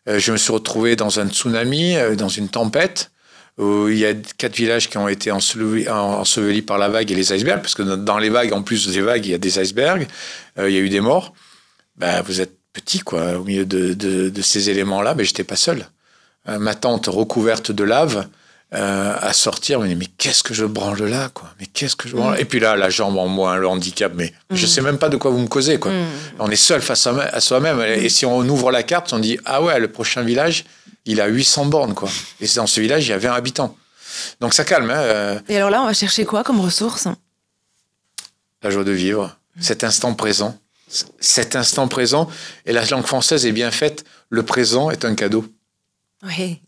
Euh, 0.09 0.19
je 0.19 0.31
me 0.31 0.37
suis 0.37 0.51
retrouvé 0.51 0.95
dans 0.95 1.19
un 1.19 1.27
tsunami, 1.29 1.95
euh, 1.95 2.15
dans 2.15 2.27
une 2.27 2.49
tempête, 2.49 3.11
où 3.57 3.87
il 3.87 3.99
y 3.99 4.05
a 4.05 4.13
quatre 4.37 4.55
villages 4.55 4.89
qui 4.89 4.97
ont 4.97 5.07
été 5.07 5.31
ensevelis, 5.31 5.87
ensevelis 5.87 6.61
par 6.63 6.77
la 6.77 6.89
vague 6.89 7.11
et 7.11 7.15
les 7.15 7.31
icebergs, 7.33 7.61
parce 7.61 7.75
que 7.75 7.83
dans 7.83 8.17
les 8.17 8.29
vagues, 8.29 8.51
en 8.51 8.63
plus 8.63 8.87
des 8.89 9.01
vagues, 9.01 9.25
il 9.25 9.31
y 9.31 9.35
a 9.35 9.37
des 9.37 9.59
icebergs, 9.59 10.07
euh, 10.59 10.69
il 10.69 10.75
y 10.75 10.77
a 10.77 10.81
eu 10.81 10.89
des 10.89 11.01
morts. 11.01 11.33
Ben, 11.95 12.21
vous 12.23 12.41
êtes 12.41 12.57
petit, 12.73 12.99
quoi, 12.99 13.37
au 13.37 13.43
milieu 13.43 13.65
de, 13.65 13.93
de, 13.93 14.29
de 14.29 14.41
ces 14.41 14.69
éléments-là, 14.69 15.13
ben, 15.13 15.25
j'étais 15.25 15.43
pas 15.43 15.55
seul. 15.55 15.87
Euh, 16.49 16.59
ma 16.59 16.75
tente 16.75 17.07
recouverte 17.07 17.71
de 17.71 17.83
lave, 17.83 18.27
euh, 18.73 19.15
à 19.21 19.31
sortir, 19.33 19.79
me 19.79 19.87
dit, 19.87 19.95
mais 19.95 20.07
qu'est-ce 20.17 20.41
que 20.41 20.53
je 20.55 20.65
branle 20.65 21.03
là, 21.03 21.29
quoi? 21.33 21.53
Mais 21.59 21.67
qu'est-ce 21.67 21.95
que 21.95 22.09
je 22.09 22.15
branle? 22.15 22.39
Et 22.39 22.45
puis 22.45 22.59
là, 22.59 22.75
la 22.75 22.89
jambe 22.89 23.17
en 23.17 23.27
moins, 23.27 23.55
le 23.57 23.67
handicap, 23.67 24.11
mais 24.15 24.33
je 24.49 24.65
Mm. 24.65 24.67
sais 24.67 24.81
même 24.81 24.97
pas 24.97 25.09
de 25.09 25.17
quoi 25.17 25.29
vous 25.29 25.37
me 25.37 25.47
causez, 25.47 25.77
quoi. 25.77 25.91
Mm. 25.91 26.05
On 26.39 26.49
est 26.49 26.55
seul 26.55 26.81
face 26.81 27.05
à, 27.05 27.11
à 27.15 27.39
soi-même. 27.39 27.79
Et 27.81 28.09
si 28.09 28.25
on 28.25 28.39
ouvre 28.39 28.71
la 28.71 28.81
carte, 28.81 29.13
on 29.13 29.19
dit, 29.19 29.37
ah 29.45 29.61
ouais, 29.61 29.79
le 29.79 29.89
prochain 29.91 30.23
village, 30.23 30.65
il 31.05 31.21
a 31.21 31.27
800 31.27 31.67
bornes, 31.67 31.93
quoi. 31.93 32.09
Et 32.41 32.47
dans 32.55 32.65
ce 32.65 32.81
village, 32.81 33.05
il 33.05 33.11
y 33.11 33.13
avait 33.13 33.27
un 33.27 33.33
habitant. 33.33 33.77
Donc 34.41 34.53
ça 34.55 34.63
calme, 34.65 34.89
hein, 34.89 34.95
euh, 34.97 35.39
Et 35.49 35.55
alors 35.57 35.69
là, 35.69 35.81
on 35.83 35.85
va 35.85 35.93
chercher 35.93 36.25
quoi 36.25 36.43
comme 36.43 36.59
ressource 36.59 37.07
la 38.63 38.69
joie 38.69 38.83
de 38.85 38.91
vivre, 38.91 39.35
cet 39.59 39.83
instant 39.83 40.13
présent. 40.13 40.57
Cet 41.19 41.55
instant 41.55 41.87
présent, 41.87 42.29
et 42.65 42.73
la 42.73 42.85
langue 42.85 43.05
française 43.05 43.45
est 43.45 43.51
bien 43.51 43.71
faite, 43.71 44.05
le 44.29 44.43
présent 44.43 44.91
est 44.91 45.05
un 45.05 45.15
cadeau. 45.15 45.45
Oui. 46.23 46.61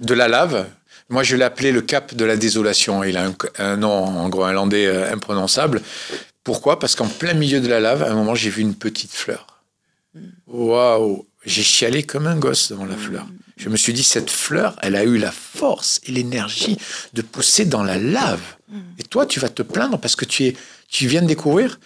de 0.00 0.14
la 0.14 0.26
lave. 0.26 0.66
Moi, 1.08 1.22
je 1.22 1.36
l'ai 1.36 1.44
appelé 1.44 1.70
le 1.70 1.82
cap 1.82 2.14
de 2.14 2.24
la 2.24 2.36
désolation. 2.36 3.04
Il 3.04 3.16
a 3.16 3.26
un, 3.26 3.34
un 3.58 3.76
nom 3.76 3.92
en 3.92 4.28
groenlandais 4.28 4.86
euh, 4.86 5.12
imprononçable. 5.12 5.82
Pourquoi? 6.42 6.78
Parce 6.78 6.96
qu'en 6.96 7.06
plein 7.06 7.34
milieu 7.34 7.60
de 7.60 7.68
la 7.68 7.78
lave, 7.78 8.02
à 8.02 8.10
un 8.10 8.14
moment, 8.14 8.34
j'ai 8.34 8.50
vu 8.50 8.62
une 8.62 8.74
petite 8.74 9.12
fleur. 9.12 9.62
Waouh 10.46 11.26
j'ai 11.44 11.62
chialé 11.62 12.02
comme 12.02 12.26
un 12.26 12.36
gosse 12.36 12.70
devant 12.70 12.86
la 12.86 12.96
fleur. 12.96 13.26
Je 13.56 13.68
me 13.68 13.76
suis 13.76 13.92
dit, 13.92 14.02
cette 14.02 14.30
fleur, 14.30 14.76
elle 14.82 14.96
a 14.96 15.04
eu 15.04 15.16
la 15.18 15.30
force 15.30 16.00
et 16.04 16.12
l'énergie 16.12 16.76
de 17.12 17.22
pousser 17.22 17.64
dans 17.66 17.82
la 17.82 17.98
lave. 17.98 18.42
Et 18.98 19.04
toi, 19.04 19.26
tu 19.26 19.38
vas 19.38 19.48
te 19.48 19.62
plaindre 19.62 19.98
parce 19.98 20.16
que 20.16 20.24
tu, 20.24 20.46
es, 20.46 20.56
tu 20.88 21.06
viens 21.06 21.22
de 21.22 21.28
découvrir. 21.28 21.78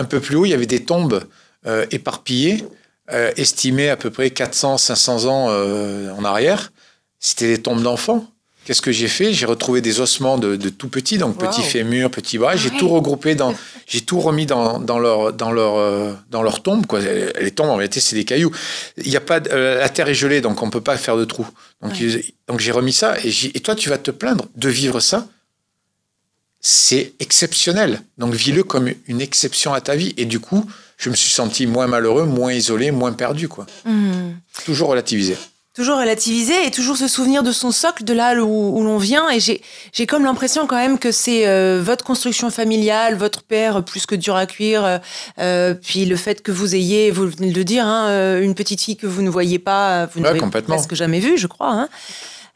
Un 0.00 0.04
peu 0.04 0.18
plus 0.18 0.36
haut, 0.36 0.46
il 0.46 0.48
y 0.48 0.54
avait 0.54 0.64
des 0.64 0.82
tombes 0.82 1.22
euh, 1.66 1.84
éparpillées, 1.90 2.64
euh, 3.12 3.32
estimées 3.36 3.90
à 3.90 3.98
peu 3.98 4.08
près 4.08 4.30
400, 4.30 4.78
500 4.78 5.26
ans 5.26 5.48
euh, 5.50 6.10
en 6.12 6.24
arrière. 6.24 6.72
C'était 7.18 7.48
des 7.48 7.60
tombes 7.60 7.82
d'enfants. 7.82 8.26
Qu'est-ce 8.64 8.80
que 8.80 8.92
j'ai 8.92 9.08
fait? 9.08 9.34
J'ai 9.34 9.44
retrouvé 9.44 9.82
des 9.82 10.00
ossements 10.00 10.38
de, 10.38 10.56
tout 10.70 10.88
petits, 10.88 11.18
donc 11.18 11.36
petit 11.36 11.60
fémur, 11.60 12.10
petit 12.10 12.38
bras. 12.38 12.56
J'ai 12.56 12.70
tout 12.70 12.88
regroupé 12.88 13.34
dans, 13.34 13.54
j'ai 13.86 14.00
tout 14.00 14.20
remis 14.20 14.46
dans, 14.46 14.78
dans 14.78 14.98
leur, 14.98 15.34
dans 15.34 15.52
leur, 15.52 16.16
dans 16.30 16.42
leur 16.42 16.62
tombe. 16.62 16.86
Quoi. 16.86 17.00
Les 17.00 17.50
tombes, 17.50 17.68
en 17.68 17.76
réalité, 17.76 18.00
c'est 18.00 18.16
des 18.16 18.24
cailloux. 18.24 18.52
Il 18.96 19.10
y 19.10 19.18
a 19.18 19.20
pas, 19.20 19.40
la 19.40 19.88
terre 19.90 20.08
est 20.08 20.14
gelée, 20.14 20.40
donc 20.40 20.62
on 20.62 20.70
peut 20.70 20.80
pas 20.80 20.96
faire 20.96 21.18
de 21.18 21.26
trous. 21.26 21.48
Donc, 21.82 21.92
donc 22.48 22.60
j'ai 22.60 22.72
remis 22.72 22.94
ça. 22.94 23.16
Et, 23.22 23.32
et 23.54 23.60
toi, 23.60 23.74
tu 23.74 23.90
vas 23.90 23.98
te 23.98 24.10
plaindre 24.10 24.46
de 24.56 24.68
vivre 24.70 25.00
ça 25.00 25.28
c'est 26.60 27.14
exceptionnel. 27.20 28.02
Donc 28.18 28.34
vis-le 28.34 28.62
comme 28.62 28.90
une 29.06 29.20
exception 29.20 29.72
à 29.72 29.80
ta 29.80 29.96
vie. 29.96 30.14
Et 30.16 30.26
du 30.26 30.40
coup, 30.40 30.64
je 30.98 31.10
me 31.10 31.16
suis 31.16 31.30
senti 31.30 31.66
moins 31.66 31.86
malheureux, 31.86 32.24
moins 32.24 32.52
isolé, 32.52 32.90
moins 32.90 33.12
perdu. 33.12 33.48
quoi. 33.48 33.66
Mmh. 33.84 34.32
Toujours 34.64 34.90
relativisé. 34.90 35.36
Toujours 35.72 35.98
relativiser 35.98 36.66
et 36.66 36.72
toujours 36.72 36.96
se 36.96 37.06
souvenir 37.06 37.44
de 37.44 37.52
son 37.52 37.70
socle, 37.70 38.02
de 38.02 38.12
là 38.12 38.34
où, 38.34 38.82
l'on 38.82 38.98
vient. 38.98 39.30
Et 39.30 39.38
j'ai 39.38 40.06
comme 40.06 40.24
l'impression 40.24 40.66
quand 40.66 40.76
même 40.76 40.98
que 40.98 41.12
c'est 41.12 41.46
euh, 41.46 41.80
votre 41.82 42.04
construction 42.04 42.50
familiale, 42.50 43.14
votre 43.14 43.44
père 43.44 43.84
plus 43.84 44.04
que 44.04 44.16
dur 44.16 44.34
à 44.34 44.46
cuire, 44.46 44.84
euh, 44.84 44.98
euh, 45.38 45.74
puis 45.74 46.06
le 46.06 46.16
fait 46.16 46.42
que 46.42 46.50
vous 46.50 46.74
ayez, 46.74 47.12
vous 47.12 47.28
venez 47.28 47.52
de 47.52 47.56
le 47.56 47.64
dire, 47.64 47.86
hein, 47.86 48.40
une 48.40 48.56
petite 48.56 48.82
fille 48.82 48.96
que 48.96 49.06
vous 49.06 49.22
ne 49.22 49.30
voyez 49.30 49.60
pas, 49.60 50.06
vous 50.06 50.20
n'avez 50.20 50.40
presque 50.66 50.96
jamais 50.96 51.20
vue, 51.20 51.38
je 51.38 51.46
crois. 51.46 51.70
Hein. 51.70 51.88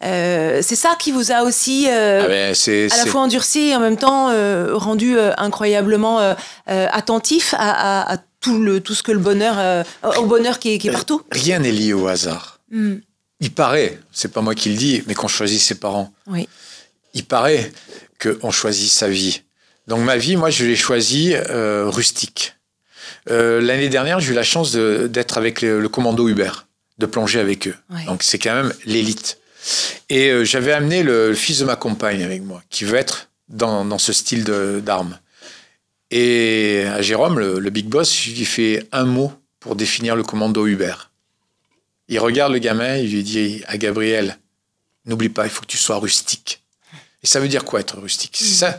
C'est 0.05 0.77
ça 0.77 0.97
qui 0.99 1.13
vous 1.13 1.33
a 1.33 1.43
aussi 1.43 1.87
ah 1.89 2.27
ben, 2.27 2.55
à 2.55 2.97
la 2.97 3.07
fois 3.07 3.23
endurci 3.23 3.69
et 3.69 3.77
en 3.77 3.81
même 3.81 3.97
temps 3.97 4.29
rendu 4.77 5.17
incroyablement 5.37 6.35
attentif 6.67 7.55
à, 7.59 8.19
tout, 8.41 8.63
le, 8.63 8.81
tout 8.81 8.95
ce 8.95 9.03
que 9.03 9.13
le 9.13 9.19
bonheur, 9.19 9.85
au 10.19 10.27
bonheur 10.27 10.59
qui 10.59 10.75
est, 10.75 10.79
qui 10.79 10.89
est 10.89 10.93
partout. 10.93 11.23
Rien 11.33 11.59
n'est 11.59 11.73
lié 11.73 11.93
au 11.93 12.07
hasard. 12.07 12.61
Hmm. 12.71 12.97
Il 13.41 13.53
paraît, 13.53 13.99
c'est 14.13 14.33
pas 14.33 14.41
moi 14.41 14.55
qui 14.55 14.71
le 14.71 14.77
dis, 14.77 15.03
mais 15.07 15.15
qu'on 15.15 15.29
choisit 15.29 15.61
ses 15.61 15.75
parents. 15.75 16.13
Oui. 16.27 16.49
Il 17.15 17.25
paraît 17.25 17.73
qu'on 18.21 18.51
choisit 18.51 18.91
sa 18.91 19.09
vie. 19.09 19.43
Donc 19.87 20.01
ma 20.01 20.17
vie, 20.17 20.37
moi, 20.37 20.51
je 20.51 20.65
l'ai 20.65 20.77
choisie 20.77 21.35
euh, 21.35 21.89
rustique. 21.89 22.55
Euh, 23.31 23.61
l'année 23.61 23.89
dernière, 23.89 24.21
j'ai 24.21 24.33
eu 24.33 24.35
la 24.35 24.43
chance 24.43 24.73
d'être 24.73 25.39
avec 25.39 25.63
le, 25.63 25.89
commando 25.89 26.29
Uber, 26.29 26.51
de 26.99 27.07
plonger 27.07 27.41
avec 27.41 27.69
eux. 27.69 27.75
Donc 28.07 28.23
c'est 28.23 28.39
quand 28.39 28.55
même 28.55 28.73
l'élite. 28.87 29.39
Et 30.09 30.31
euh, 30.31 30.45
j'avais 30.45 30.73
amené 30.73 31.03
le, 31.03 31.35
fils 31.35 31.59
de 31.61 31.65
ma 31.65 31.77
compagne 31.77 32.23
avec 32.23 32.43
moi, 32.43 32.63
qui 32.71 32.85
veut 32.85 32.99
être 32.99 33.29
dans, 33.49 33.99
ce 33.99 34.13
style 34.13 34.45
d'armes. 34.45 35.19
Et 36.11 36.85
à 36.87 37.03
Jérôme, 37.03 37.39
le, 37.39 37.59
le 37.59 37.71
big 37.71 37.87
boss, 37.87 38.27
lui 38.27 38.45
fais 38.45 38.87
un 38.93 39.05
mot 39.05 39.33
pour 39.61 39.77
définir 39.77 40.17
le 40.17 40.23
commando 40.23 40.67
Uber. 40.67 40.95
Il 42.09 42.19
regarde 42.19 42.53
le 42.53 42.59
gamin, 42.59 42.97
il 42.97 43.11
lui 43.11 43.23
dit 43.23 43.63
à 43.67 43.79
Gabriel, 43.79 44.39
n'oublie 45.07 45.31
pas, 45.31 45.45
il 45.45 45.51
faut 45.51 45.63
que 45.63 45.67
tu 45.67 45.79
sois 45.79 45.99
rustique. 45.99 46.63
Et 47.23 47.27
ça 47.27 47.41
veut 47.41 47.49
dire 47.49 47.65
quoi 47.65 47.81
être 47.81 47.99
rustique? 47.99 48.37
C'est 48.39 48.45
ça, 48.45 48.79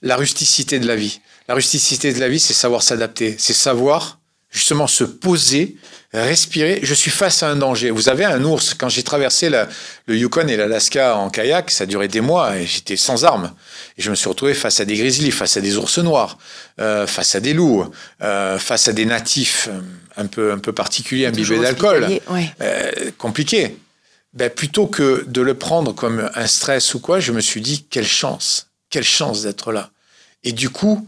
la 0.00 0.16
rusticité 0.16 0.78
de 0.78 0.86
la 0.86 0.94
vie. 0.94 1.20
La 1.48 1.54
rusticité 1.54 2.12
de 2.12 2.20
la 2.20 2.28
vie, 2.28 2.38
c'est 2.38 2.54
savoir 2.54 2.82
s'adapter, 2.82 3.34
c'est 3.38 3.52
savoir 3.52 4.20
justement 4.54 4.86
se 4.86 5.04
poser, 5.04 5.76
respirer. 6.12 6.78
Je 6.82 6.94
suis 6.94 7.10
face 7.10 7.42
à 7.42 7.50
un 7.50 7.56
danger. 7.56 7.90
Vous 7.90 8.08
avez 8.08 8.24
un 8.24 8.42
ours. 8.44 8.72
Quand 8.72 8.88
j'ai 8.88 9.02
traversé 9.02 9.50
le 9.50 10.16
Yukon 10.16 10.46
et 10.46 10.56
l'Alaska 10.56 11.16
en 11.16 11.28
kayak, 11.28 11.70
ça 11.72 11.86
durait 11.86 12.08
des 12.08 12.20
mois 12.20 12.56
et 12.56 12.64
j'étais 12.64 12.96
sans 12.96 13.24
armes. 13.24 13.52
Et 13.98 14.02
je 14.02 14.10
me 14.10 14.14
suis 14.14 14.28
retrouvé 14.28 14.54
face 14.54 14.78
à 14.78 14.84
des 14.84 14.96
grizzlies, 14.96 15.32
face 15.32 15.56
à 15.56 15.60
des 15.60 15.76
ours 15.76 15.98
noirs, 15.98 16.38
euh, 16.80 17.06
face 17.06 17.34
à 17.34 17.40
des 17.40 17.52
loups, 17.52 17.84
euh, 18.22 18.58
face 18.58 18.86
à 18.86 18.92
des 18.92 19.06
natifs 19.06 19.68
euh, 19.68 19.80
un 20.16 20.26
peu, 20.26 20.52
un 20.52 20.58
peu 20.58 20.72
particuliers, 20.72 21.26
imbibés 21.26 21.58
d'alcool. 21.58 22.06
compliqué. 23.18 23.76
Ben, 24.34 24.50
plutôt 24.50 24.86
que 24.86 25.24
de 25.28 25.40
le 25.40 25.54
prendre 25.54 25.92
comme 25.92 26.30
un 26.34 26.46
stress 26.46 26.94
ou 26.94 27.00
quoi, 27.00 27.20
je 27.20 27.32
me 27.32 27.40
suis 27.40 27.60
dit, 27.60 27.86
quelle 27.90 28.06
chance, 28.06 28.68
quelle 28.90 29.04
chance 29.04 29.42
d'être 29.42 29.72
là. 29.72 29.90
Et 30.42 30.52
du 30.52 30.70
coup, 30.70 31.06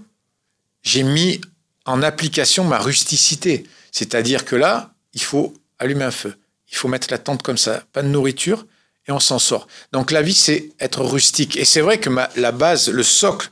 j'ai 0.82 1.02
mis 1.02 1.40
en 1.86 2.02
application 2.02 2.64
ma 2.64 2.78
rusticité. 2.78 3.64
C'est-à-dire 3.92 4.44
que 4.44 4.56
là, 4.56 4.92
il 5.14 5.22
faut 5.22 5.54
allumer 5.78 6.04
un 6.04 6.10
feu. 6.10 6.36
Il 6.70 6.76
faut 6.76 6.88
mettre 6.88 7.08
la 7.10 7.18
tente 7.18 7.42
comme 7.42 7.56
ça, 7.56 7.84
pas 7.92 8.02
de 8.02 8.08
nourriture, 8.08 8.66
et 9.06 9.12
on 9.12 9.20
s'en 9.20 9.38
sort. 9.38 9.68
Donc 9.92 10.10
la 10.10 10.20
vie, 10.20 10.34
c'est 10.34 10.72
être 10.80 11.02
rustique. 11.02 11.56
Et 11.56 11.64
c'est 11.64 11.80
vrai 11.80 11.98
que 11.98 12.10
la 12.36 12.52
base, 12.52 12.88
le 12.88 13.02
socle, 13.02 13.48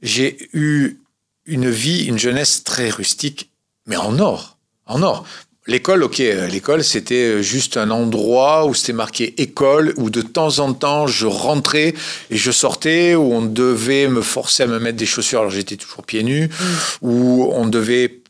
j'ai 0.00 0.48
eu 0.54 0.98
une 1.44 1.70
vie, 1.70 2.06
une 2.06 2.18
jeunesse 2.18 2.64
très 2.64 2.88
rustique, 2.88 3.52
mais 3.86 3.96
en 3.96 4.18
or. 4.18 4.58
En 4.86 5.02
or. 5.02 5.26
L'école, 5.66 6.02
ok, 6.02 6.18
l'école 6.18 6.84
c'était 6.84 7.42
juste 7.42 7.78
un 7.78 7.90
endroit 7.90 8.66
où 8.66 8.74
c'était 8.74 8.92
marqué 8.92 9.40
école, 9.40 9.94
où 9.96 10.10
de 10.10 10.20
temps 10.20 10.58
en 10.58 10.74
temps 10.74 11.06
je 11.06 11.26
rentrais 11.26 11.94
et 12.30 12.36
je 12.36 12.50
sortais, 12.50 13.14
où 13.14 13.32
on 13.32 13.40
devait 13.40 14.08
me 14.08 14.20
forcer 14.20 14.64
à 14.64 14.66
me 14.66 14.78
mettre 14.78 14.98
des 14.98 15.06
chaussures, 15.06 15.40
alors 15.40 15.50
j'étais 15.50 15.76
toujours 15.76 16.04
pieds 16.04 16.22
nus, 16.22 16.48
mm. 16.48 16.64
où 17.00 17.50
on 17.54 17.66
devait 17.66 18.20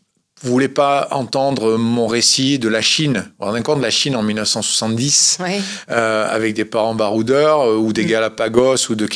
voulait 0.44 0.68
pas 0.68 1.08
entendre 1.10 1.76
mon 1.76 2.06
récit 2.06 2.58
de 2.58 2.68
la 2.68 2.82
Chine. 2.82 3.24
Vous 3.24 3.32
vous 3.40 3.44
rendez 3.46 3.62
compte 3.62 3.78
de 3.78 3.82
la 3.82 3.90
Chine 3.90 4.14
en 4.14 4.22
1970, 4.22 5.38
euh, 5.90 6.28
avec 6.28 6.54
des 6.54 6.64
parents 6.64 6.94
baroudeurs 6.94 7.62
euh, 7.62 7.76
ou 7.76 7.92
des 7.92 8.04
mm. 8.04 8.08
Galapagos 8.08 8.90
ou 8.90 8.94
de 8.94 9.08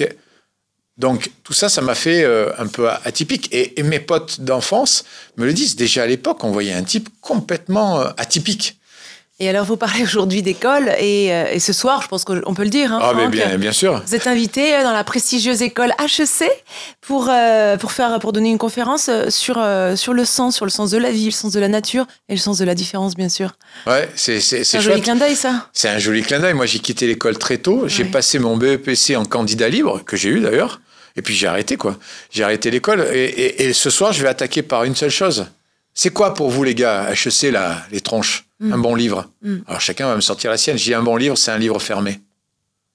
donc 0.98 1.30
tout 1.44 1.52
ça, 1.52 1.68
ça 1.68 1.80
m'a 1.80 1.94
fait 1.94 2.24
euh, 2.24 2.50
un 2.58 2.66
peu 2.66 2.88
atypique. 2.90 3.48
Et, 3.52 3.82
mes 3.84 4.00
potes 4.00 4.40
d'enfance 4.40 5.04
me 5.36 5.46
le 5.46 5.52
disent. 5.52 5.76
Déjà 5.76 6.02
à 6.02 6.06
l'époque, 6.06 6.42
on 6.42 6.50
voyait 6.50 6.72
un 6.72 6.82
type 6.82 7.08
complètement 7.20 8.00
euh, 8.00 8.08
atypique. 8.16 8.74
Et 9.40 9.48
alors, 9.48 9.64
vous 9.64 9.76
parlez 9.76 10.02
aujourd'hui 10.02 10.42
d'école 10.42 10.88
et, 10.98 11.32
euh, 11.32 11.52
et, 11.52 11.60
ce 11.60 11.72
soir, 11.72 12.02
je 12.02 12.08
pense 12.08 12.24
qu'on 12.24 12.54
peut 12.54 12.64
le 12.64 12.70
dire. 12.70 12.92
Hein, 12.92 12.98
ah, 13.00 13.12
mais 13.14 13.28
bien, 13.28 13.56
bien 13.56 13.70
sûr. 13.70 14.02
Vous 14.04 14.16
êtes 14.16 14.26
invité 14.26 14.82
dans 14.82 14.92
la 14.92 15.04
prestigieuse 15.04 15.62
école 15.62 15.94
HEC 16.00 16.50
pour, 17.00 17.30
pour, 17.78 17.92
faire, 17.92 18.18
pour 18.18 18.32
donner 18.32 18.50
une 18.50 18.58
conférence 18.58 19.08
sur, 19.28 19.64
sur 19.94 20.12
le 20.12 20.24
sens, 20.24 20.56
sur 20.56 20.64
le 20.64 20.72
sens 20.72 20.90
de 20.90 20.98
la 20.98 21.12
vie, 21.12 21.26
le 21.26 21.30
sens 21.30 21.52
de 21.52 21.60
la 21.60 21.68
nature 21.68 22.08
et 22.28 22.32
le 22.32 22.40
sens 22.40 22.58
de 22.58 22.64
la 22.64 22.74
différence, 22.74 23.14
bien 23.14 23.28
sûr. 23.28 23.52
Ouais, 23.86 24.10
c'est 24.16 24.40
un 24.74 24.80
joli 24.80 25.00
clin 25.02 25.14
d'œil, 25.14 25.36
ça. 25.36 25.68
C'est 25.72 25.88
un 25.88 25.98
joli 25.98 26.22
clin 26.22 26.40
d'œil. 26.40 26.54
Moi, 26.54 26.66
j'ai 26.66 26.80
quitté 26.80 27.06
l'école 27.06 27.38
très 27.38 27.58
tôt. 27.58 27.84
J'ai 27.86 28.06
passé 28.06 28.40
mon 28.40 28.56
BEPC 28.56 29.14
en 29.14 29.24
candidat 29.24 29.68
libre, 29.68 30.02
que 30.04 30.16
j'ai 30.16 30.30
eu 30.30 30.40
d'ailleurs. 30.40 30.80
Et 31.18 31.22
puis 31.22 31.34
j'ai 31.34 31.48
arrêté, 31.48 31.76
quoi. 31.76 31.98
J'ai 32.30 32.44
arrêté 32.44 32.70
l'école. 32.70 33.00
Et, 33.12 33.72
ce 33.72 33.90
soir, 33.90 34.12
je 34.12 34.22
vais 34.22 34.28
attaquer 34.28 34.62
par 34.62 34.84
une 34.84 34.94
seule 34.94 35.10
chose. 35.10 35.46
C'est 35.92 36.10
quoi 36.10 36.32
pour 36.32 36.48
vous, 36.48 36.62
les 36.62 36.76
gars, 36.76 37.10
HEC, 37.12 37.50
là, 37.50 37.84
les 37.90 38.00
tronches? 38.00 38.46
Mm. 38.60 38.72
Un 38.72 38.78
bon 38.78 38.94
livre? 38.94 39.28
Mm. 39.42 39.56
Alors 39.66 39.80
chacun 39.80 40.06
va 40.06 40.14
me 40.14 40.20
sortir 40.20 40.50
la 40.50 40.56
sienne. 40.56 40.78
Je 40.78 40.84
dis 40.84 40.94
un 40.94 41.02
bon 41.02 41.16
livre, 41.16 41.36
c'est 41.36 41.50
un 41.50 41.58
livre 41.58 41.80
fermé. 41.80 42.20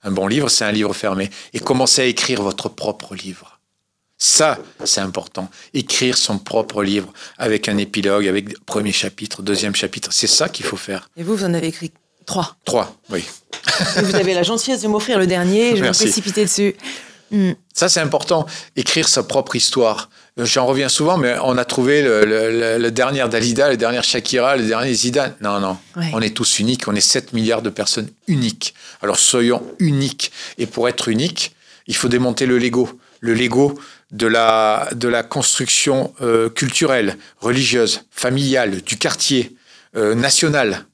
Un 0.04 0.12
bon 0.12 0.28
livre, 0.28 0.48
c'est 0.48 0.64
un 0.64 0.72
livre 0.72 0.94
fermé. 0.94 1.30
Et 1.54 1.60
commencez 1.60 2.02
à 2.02 2.06
écrire 2.06 2.42
votre 2.42 2.70
propre 2.70 3.14
livre. 3.14 3.60
Ça, 4.18 4.58
c'est 4.86 5.02
important. 5.02 5.50
Écrire 5.74 6.18
son 6.18 6.40
propre 6.40 6.82
livre 6.82 7.12
avec 7.38 7.68
un 7.68 7.78
épilogue, 7.78 8.26
avec 8.26 8.58
premier 8.66 8.94
chapitre, 8.94 9.42
deuxième 9.42 9.76
chapitre. 9.76 10.14
C'est 10.14 10.28
ça 10.28 10.48
qu'il 10.48 10.66
faut 10.66 10.78
faire. 10.78 11.10
Et 11.18 11.24
vous, 11.24 11.36
vous 11.36 11.44
en 11.44 11.54
avez 11.54 11.68
écrit 11.68 11.92
trois 12.26 12.56
Trois, 12.64 12.96
oui. 13.10 13.26
vous 13.98 14.16
avez 14.16 14.34
la 14.34 14.44
gentillesse 14.44 14.82
de 14.82 14.88
m'offrir 14.88 15.20
le 15.20 15.28
dernier. 15.28 15.76
Je 15.76 15.82
vais 15.82 15.90
me 15.90 15.94
précipiter 15.94 16.46
dessus. 16.46 16.74
Mm. 17.34 17.52
Ça, 17.74 17.90
c'est 17.90 18.00
important. 18.00 18.46
Écrire 18.76 19.10
sa 19.10 19.24
propre 19.24 19.56
histoire. 19.56 20.10
Euh, 20.40 20.46
j'en 20.46 20.66
reviens 20.66 20.88
souvent, 20.88 21.18
mais 21.18 21.36
on 21.44 21.58
a 21.58 21.66
trouvé 21.66 22.04
le, 22.04 22.90
dernier 22.92 23.28
Dalida, 23.28 23.70
le 23.70 23.78
dernier 23.78 24.02
Shakira, 24.04 24.56
le 24.56 24.66
dernier 24.66 24.94
Zidane. 24.94 25.36
Non, 25.42 25.60
non. 25.60 25.78
On 26.14 26.22
est 26.22 26.36
tous 26.36 26.60
uniques. 26.60 26.88
On 26.88 26.96
est 26.96 27.02
7 27.02 27.34
milliards 27.34 27.64
de 27.64 27.72
personnes 27.72 28.10
uniques. 28.28 28.76
Alors 29.02 29.18
soyons 29.18 29.64
uniques. 29.80 30.32
Et 30.58 30.68
pour 30.68 30.88
être 30.88 31.10
unique, 31.10 31.56
il 31.88 31.96
faut 31.96 32.08
démonter 32.08 32.46
le 32.46 32.58
Lego. 32.58 32.88
Le 33.20 33.34
Lego 33.34 33.80
de 34.12 34.28
la, 34.28 34.90
de 34.94 35.08
la 35.08 35.24
construction 35.24 36.14
euh, 36.22 36.50
culturelle, 36.50 37.18
religieuse, 37.40 38.04
familiale, 38.12 38.82
du 38.82 38.98
quartier, 38.98 39.56
euh, 39.96 40.14
national. 40.14 40.86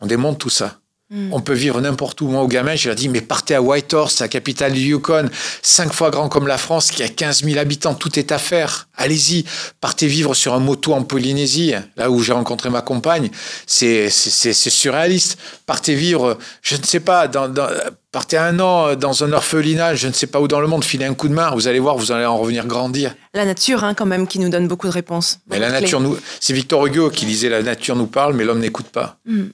On 0.00 0.06
démonte 0.06 0.38
tout 0.38 0.50
ça. 0.50 0.80
Mm. 1.10 1.32
On 1.32 1.40
peut 1.40 1.52
vivre 1.52 1.80
n'importe 1.82 2.20
où. 2.22 2.28
Moi, 2.28 2.42
aux 2.42 2.48
gamins, 2.48 2.76
je 2.76 2.88
leur 2.88 2.96
dis, 2.96 3.08
mais 3.08 3.20
partez 3.20 3.54
à 3.54 3.60
Whitehorse, 3.60 4.20
la 4.20 4.28
capitale 4.28 4.72
du 4.72 4.80
Yukon, 4.80 5.28
cinq 5.60 5.92
fois 5.92 6.10
grand 6.10 6.30
comme 6.30 6.46
la 6.46 6.56
France, 6.56 6.90
qui 6.90 7.02
a 7.02 7.08
15 7.08 7.44
000 7.44 7.58
habitants, 7.58 7.94
tout 7.94 8.18
est 8.18 8.32
à 8.32 8.38
faire. 8.38 8.88
Allez-y, 8.96 9.44
partez 9.80 10.06
vivre 10.06 10.34
sur 10.34 10.54
un 10.54 10.60
moto 10.60 10.94
en 10.94 11.02
Polynésie, 11.02 11.74
là 11.96 12.10
où 12.10 12.20
j'ai 12.20 12.32
rencontré 12.32 12.70
ma 12.70 12.80
compagne. 12.80 13.30
C'est 13.66 14.08
surréaliste. 14.10 15.38
Partez 15.66 15.94
vivre, 15.94 16.38
je 16.62 16.76
ne 16.76 16.82
sais 16.82 17.00
pas, 17.00 17.28
dans, 17.28 17.52
partez 18.10 18.38
un 18.38 18.58
an 18.60 18.94
dans 18.96 19.24
un 19.24 19.32
orphelinat, 19.32 19.96
je 19.96 20.08
ne 20.08 20.12
sais 20.12 20.26
pas 20.26 20.40
où 20.40 20.48
dans 20.48 20.60
le 20.60 20.68
monde, 20.68 20.84
filez 20.84 21.04
un 21.04 21.14
coup 21.14 21.28
de 21.28 21.34
main, 21.34 21.50
vous 21.50 21.68
allez 21.68 21.80
voir, 21.80 21.98
vous 21.98 22.12
allez 22.12 22.24
en 22.24 22.38
revenir 22.38 22.66
grandir. 22.66 23.14
La 23.34 23.44
nature, 23.44 23.84
hein, 23.84 23.92
quand 23.92 24.06
même, 24.06 24.26
qui 24.26 24.38
nous 24.38 24.48
donne 24.48 24.68
beaucoup 24.68 24.86
de 24.86 24.92
réponses. 24.92 25.40
Mais 25.50 25.58
la 25.58 25.70
nature, 25.70 26.00
nous, 26.00 26.16
c'est 26.40 26.54
Victor 26.54 26.86
Hugo 26.86 27.10
qui 27.10 27.26
disait 27.26 27.50
la 27.50 27.62
nature 27.62 27.94
nous 27.94 28.06
parle, 28.06 28.34
mais 28.34 28.44
l'homme 28.44 28.60
n'écoute 28.60 28.86
pas. 28.86 29.18
Mm. 29.26 29.48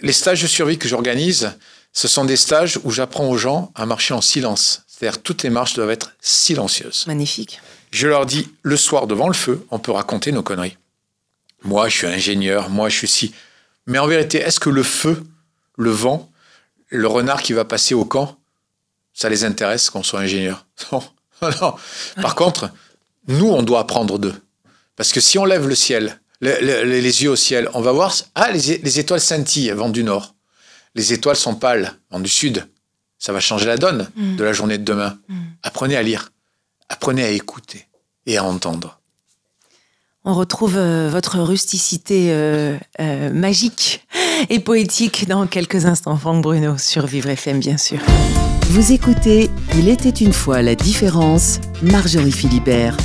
Les 0.00 0.12
stages 0.12 0.42
de 0.42 0.46
survie 0.46 0.78
que 0.78 0.88
j'organise, 0.88 1.52
ce 1.92 2.08
sont 2.08 2.24
des 2.24 2.36
stages 2.36 2.78
où 2.84 2.90
j'apprends 2.90 3.28
aux 3.28 3.36
gens 3.36 3.72
à 3.74 3.86
marcher 3.86 4.14
en 4.14 4.20
silence. 4.20 4.82
C'est-à-dire 4.86 5.22
toutes 5.22 5.42
les 5.42 5.50
marches 5.50 5.74
doivent 5.74 5.90
être 5.90 6.12
silencieuses. 6.20 7.04
Magnifique. 7.06 7.60
Je 7.90 8.06
leur 8.06 8.26
dis, 8.26 8.48
le 8.62 8.76
soir 8.76 9.06
devant 9.06 9.26
le 9.26 9.34
feu, 9.34 9.66
on 9.70 9.78
peut 9.78 9.92
raconter 9.92 10.30
nos 10.30 10.42
conneries. 10.42 10.76
Moi, 11.62 11.88
je 11.88 11.96
suis 11.96 12.06
ingénieur, 12.06 12.70
moi, 12.70 12.88
je 12.88 12.96
suis 12.96 13.08
si. 13.08 13.34
Mais 13.86 13.98
en 13.98 14.06
vérité, 14.06 14.38
est-ce 14.38 14.60
que 14.60 14.70
le 14.70 14.82
feu, 14.82 15.22
le 15.76 15.90
vent, 15.90 16.30
le 16.88 17.06
renard 17.06 17.42
qui 17.42 17.52
va 17.52 17.64
passer 17.64 17.94
au 17.94 18.04
camp, 18.04 18.36
ça 19.12 19.28
les 19.28 19.44
intéresse 19.44 19.90
qu'on 19.90 20.02
soit 20.02 20.20
ingénieur 20.20 20.66
Non. 20.92 21.02
non. 21.42 21.74
Par 22.22 22.34
contre, 22.34 22.70
nous, 23.26 23.48
on 23.48 23.62
doit 23.62 23.80
apprendre 23.80 24.18
d'eux. 24.18 24.34
Parce 24.96 25.12
que 25.12 25.20
si 25.20 25.38
on 25.38 25.44
lève 25.44 25.66
le 25.66 25.74
ciel, 25.74 26.20
le- 26.40 26.58
le- 26.60 26.82
les 26.84 27.22
yeux 27.22 27.30
au 27.30 27.36
ciel, 27.36 27.68
on 27.74 27.80
va 27.80 27.92
voir, 27.92 28.14
ah, 28.34 28.50
les, 28.52 28.78
les 28.78 28.98
étoiles 28.98 29.20
scintillent, 29.20 29.70
vont 29.70 29.90
du 29.90 30.02
nord. 30.04 30.34
Les 30.94 31.12
étoiles 31.12 31.36
sont 31.36 31.54
pâles, 31.54 31.92
vont 32.10 32.20
du 32.20 32.28
sud. 32.30 32.66
Ça 33.18 33.32
va 33.32 33.40
changer 33.40 33.66
la 33.66 33.76
donne 33.76 34.08
de 34.16 34.42
la 34.42 34.52
journée 34.52 34.78
de 34.78 34.84
demain. 34.84 35.18
Apprenez 35.62 35.96
à 35.96 36.02
lire, 36.02 36.32
apprenez 36.88 37.22
à 37.24 37.30
écouter 37.30 37.86
et 38.26 38.38
à 38.38 38.44
entendre. 38.44 38.98
On 40.24 40.34
retrouve 40.34 40.76
euh, 40.76 41.08
votre 41.10 41.38
rusticité 41.38 42.28
euh, 42.30 42.76
euh, 43.00 43.30
magique 43.30 44.06
et 44.50 44.58
poétique 44.60 45.26
dans 45.28 45.46
quelques 45.46 45.86
instants. 45.86 46.16
Franck 46.16 46.42
Bruno 46.42 46.76
sur 46.76 47.06
Vivre 47.06 47.30
FM, 47.30 47.58
bien 47.60 47.78
sûr. 47.78 48.00
Vous 48.70 48.92
écoutez 48.92 49.50
Il 49.78 49.88
était 49.88 50.10
une 50.10 50.32
fois 50.34 50.60
la 50.62 50.74
différence, 50.74 51.58
Marjorie 51.82 52.32
Philibert. 52.32 52.96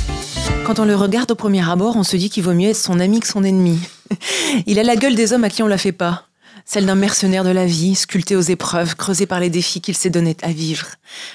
Quand 0.64 0.78
on 0.78 0.84
le 0.84 0.96
regarde 0.96 1.30
au 1.30 1.34
premier 1.34 1.68
abord, 1.68 1.96
on 1.96 2.02
se 2.02 2.16
dit 2.16 2.30
qu'il 2.30 2.42
vaut 2.42 2.52
mieux 2.52 2.70
être 2.70 2.76
son 2.76 2.98
ami 3.00 3.20
que 3.20 3.28
son 3.28 3.44
ennemi. 3.44 3.78
Il 4.66 4.78
a 4.78 4.82
la 4.82 4.96
gueule 4.96 5.14
des 5.14 5.32
hommes 5.32 5.44
à 5.44 5.50
qui 5.50 5.62
on 5.62 5.66
la 5.66 5.78
fait 5.78 5.92
pas. 5.92 6.24
Celle 6.68 6.84
d'un 6.84 6.96
mercenaire 6.96 7.44
de 7.44 7.50
la 7.50 7.64
vie, 7.64 7.94
sculpté 7.94 8.34
aux 8.34 8.40
épreuves, 8.40 8.96
creusé 8.96 9.24
par 9.24 9.38
les 9.38 9.50
défis 9.50 9.80
qu'il 9.80 9.96
s'est 9.96 10.10
donné 10.10 10.36
à 10.42 10.50
vivre. 10.50 10.86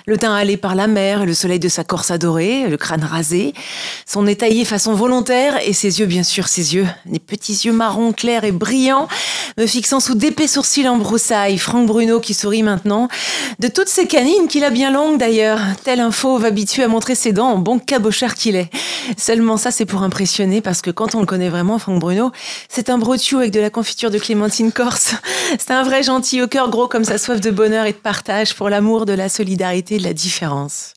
Le 0.05 0.17
teint 0.17 0.35
hâlé 0.35 0.57
par 0.57 0.75
la 0.75 0.87
mer, 0.87 1.25
le 1.25 1.33
soleil 1.33 1.57
de 1.57 1.69
sa 1.69 1.85
corse 1.85 2.11
adorée, 2.11 2.67
le 2.67 2.75
crâne 2.75 3.05
rasé, 3.05 3.53
son 4.05 4.23
nez 4.23 4.35
taillé 4.35 4.65
façon 4.65 4.93
volontaire 4.93 5.57
et 5.65 5.71
ses 5.71 6.01
yeux, 6.01 6.05
bien 6.05 6.23
sûr, 6.23 6.49
ses 6.49 6.75
yeux, 6.75 6.85
des 7.05 7.19
petits 7.19 7.53
yeux 7.63 7.71
marrons 7.71 8.11
clairs 8.11 8.43
et 8.43 8.51
brillants, 8.51 9.07
me 9.57 9.65
fixant 9.65 10.01
sous 10.01 10.15
d'épais 10.15 10.47
sourcils 10.47 10.89
en 10.89 10.97
broussailles. 10.97 11.57
Franck 11.57 11.87
Bruno 11.87 12.19
qui 12.19 12.33
sourit 12.33 12.63
maintenant, 12.63 13.07
de 13.59 13.69
toutes 13.69 13.87
ses 13.87 14.07
canines 14.07 14.49
qu'il 14.49 14.65
a 14.65 14.69
bien 14.69 14.91
longues 14.91 15.17
d'ailleurs, 15.17 15.61
tel 15.85 16.01
un 16.01 16.11
fauve 16.11 16.43
habitué 16.43 16.83
à 16.83 16.89
montrer 16.89 17.15
ses 17.15 17.31
dents 17.31 17.51
en 17.51 17.57
bon 17.57 17.79
cabochard 17.79 18.35
qu'il 18.35 18.57
est. 18.57 18.69
Seulement 19.17 19.55
ça, 19.55 19.71
c'est 19.71 19.85
pour 19.85 20.03
impressionner 20.03 20.59
parce 20.59 20.81
que 20.81 20.91
quand 20.91 21.15
on 21.15 21.21
le 21.21 21.25
connaît 21.25 21.49
vraiment, 21.49 21.79
Franck 21.79 21.99
Bruno, 21.99 22.31
c'est 22.67 22.89
un 22.89 22.97
brotiou 22.97 23.37
avec 23.37 23.51
de 23.51 23.61
la 23.61 23.69
confiture 23.69 24.11
de 24.11 24.19
clémentine 24.19 24.73
corse. 24.73 25.15
C'est 25.59 25.71
un 25.71 25.83
vrai 25.83 26.03
gentil 26.03 26.41
au 26.41 26.47
cœur 26.47 26.69
gros 26.69 26.87
comme 26.87 27.03
sa 27.03 27.17
soif 27.17 27.39
de 27.41 27.51
bonheur 27.51 27.85
et 27.85 27.91
de 27.93 27.97
partage 27.97 28.53
pour 28.55 28.69
l'amour 28.69 29.05
de 29.05 29.13
la 29.13 29.29
solidarité 29.29 29.95
et 29.95 29.99
de 29.99 30.03
la 30.03 30.13
différence. 30.13 30.93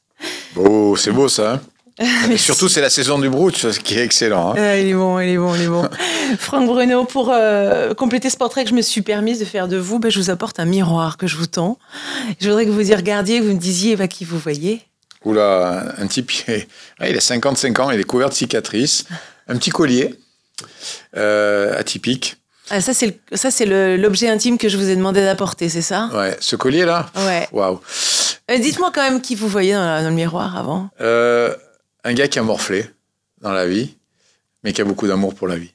Oh, 0.57 0.97
c'est 0.97 1.11
beau 1.11 1.29
ça. 1.29 1.55
hein 1.55 1.61
Et 2.31 2.37
surtout, 2.39 2.69
c'est 2.69 2.81
la 2.81 2.91
saison 2.91 3.19
du 3.21 3.29
brooch, 3.29 3.55
ce 3.57 3.79
qui 3.79 3.95
est 3.95 4.03
excellent. 4.05 4.51
hein. 4.51 4.55
Ah, 4.59 4.79
il 4.79 4.89
est 4.89 4.95
bon, 4.95 5.21
il 5.21 5.29
est 5.29 5.37
bon, 5.37 5.55
il 5.55 5.63
est 5.63 5.67
bon. 5.69 5.89
Franck 6.39 6.67
Bruno, 6.67 7.05
pour 7.05 7.31
euh, 7.33 7.95
compléter 7.95 8.31
ce 8.31 8.37
portrait 8.37 8.65
que 8.65 8.71
je 8.71 8.75
me 8.75 8.83
suis 8.83 9.03
permise 9.03 9.39
de 9.39 9.45
faire 9.45 9.69
de 9.69 9.77
vous, 9.77 10.01
ben, 10.01 10.11
je 10.11 10.19
vous 10.19 10.29
apporte 10.31 10.59
un 10.59 10.65
miroir 10.65 11.17
que 11.19 11.27
je 11.29 11.37
vous 11.37 11.47
tends. 11.47 11.79
Je 12.41 12.49
voudrais 12.49 12.65
que 12.67 12.71
vous 12.71 12.91
y 12.91 12.95
regardiez, 12.95 13.39
que 13.39 13.45
vous 13.45 13.53
me 13.55 13.59
disiez 13.61 13.95
bah, 13.95 14.09
qui 14.09 14.25
vous 14.25 14.39
voyez. 14.39 14.81
Oula, 15.25 15.95
un 15.99 16.07
type, 16.09 16.33
il 16.49 16.55
est- 16.55 16.69
ah, 16.99 17.09
il 17.09 17.17
a 17.17 17.21
55 17.21 17.79
ans, 17.79 17.91
il 17.93 18.01
est 18.01 18.05
couvert 18.05 18.29
de 18.29 18.35
cicatrices, 18.35 19.05
un 19.47 19.57
petit 19.57 19.71
collier 19.71 20.17
euh, 21.17 21.79
atypique. 21.79 22.37
Ah, 22.70 22.81
ça, 22.81 22.92
c'est 22.94 23.66
l'objet 23.96 24.29
intime 24.29 24.57
que 24.59 24.68
je 24.68 24.77
vous 24.77 24.88
ai 24.88 24.96
demandé 24.96 25.20
d'apporter, 25.22 25.68
c'est 25.68 25.83
ça? 25.83 26.09
Ouais, 26.14 26.37
ce 26.40 26.57
collier-là, 26.57 27.11
Ouais. 27.27 27.46
waouh. 27.53 27.81
Euh, 28.50 28.59
Dites-moi 28.59 28.90
quand 28.94 29.03
même 29.03 29.20
qui 29.20 29.35
vous 29.35 29.48
voyez 29.48 29.74
dans, 29.74 29.85
la- 29.85 30.03
dans 30.03 30.09
le 30.09 30.14
miroir 30.14 30.57
avant. 30.57 30.88
Euh, 31.00 31.55
un 32.05 32.12
gars 32.14 32.29
qui 32.29 32.38
a 32.38 32.42
morflé 32.42 32.87
dans 33.42 33.53
la 33.53 33.66
vie, 33.66 33.94
mais 34.62 34.72
qui 34.72 34.81
a 34.81 34.85
beaucoup 34.85 35.07
d'amour 35.07 35.35
pour 35.35 35.46
la 35.48 35.57
vie 35.57 35.72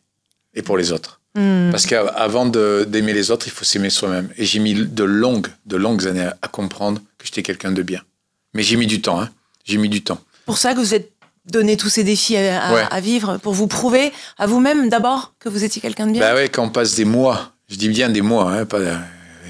et 0.55 0.61
pour 0.61 0.77
les 0.77 0.91
autres. 0.91 1.21
Hmm. 1.35 1.69
Parce 1.71 1.85
qu'avant 1.85 2.45
d'aimer 2.47 3.13
les 3.13 3.29
autres, 3.31 3.45
il 3.47 3.51
faut 3.51 3.65
s'aimer 3.65 3.89
soi-même. 3.91 4.29
Et 4.37 4.45
j'ai 4.45 4.59
mis 4.59 4.73
de 4.73 5.03
longues, 5.03 5.47
de 5.67 5.77
longues 5.77 6.07
années 6.07 6.23
à, 6.25 6.37
à 6.41 6.47
comprendre 6.47 7.01
que 7.19 7.25
j'étais 7.25 7.43
quelqu'un 7.43 7.71
de 7.71 7.83
bien. 7.83 8.01
Mais 8.55 8.63
j'ai 8.63 8.75
mis 8.77 8.87
du 8.87 8.99
temps, 9.01 9.21
hein. 9.21 9.29
J'ai 9.63 9.77
mis 9.77 9.89
du 9.89 10.03
temps. 10.03 10.19
Pour 10.47 10.57
ça 10.57 10.73
que 10.73 10.79
vous 10.79 10.95
êtes 10.95 11.11
donné 11.51 11.77
tous 11.77 11.89
ces 11.89 12.03
défis 12.03 12.37
à, 12.37 12.61
à- 12.63 12.73
Ouais. 12.73 12.85
à 12.89 12.99
vivre, 12.99 13.37
pour 13.37 13.53
vous 13.53 13.67
prouver 13.67 14.11
à 14.37 14.47
vous-même 14.47 14.89
d'abord 14.89 15.33
que 15.39 15.49
vous 15.49 15.63
étiez 15.63 15.81
quelqu'un 15.81 16.07
de 16.07 16.13
bien? 16.13 16.21
Bah 16.21 16.33
ouais, 16.35 16.49
quand 16.49 16.63
on 16.63 16.69
passe 16.69 16.95
des 16.95 17.05
mois, 17.05 17.51
je 17.69 17.75
dis 17.75 17.89
bien 17.89 18.09
des 18.09 18.21
mois, 18.21 18.51
hein, 18.51 18.65
pas 18.65 18.79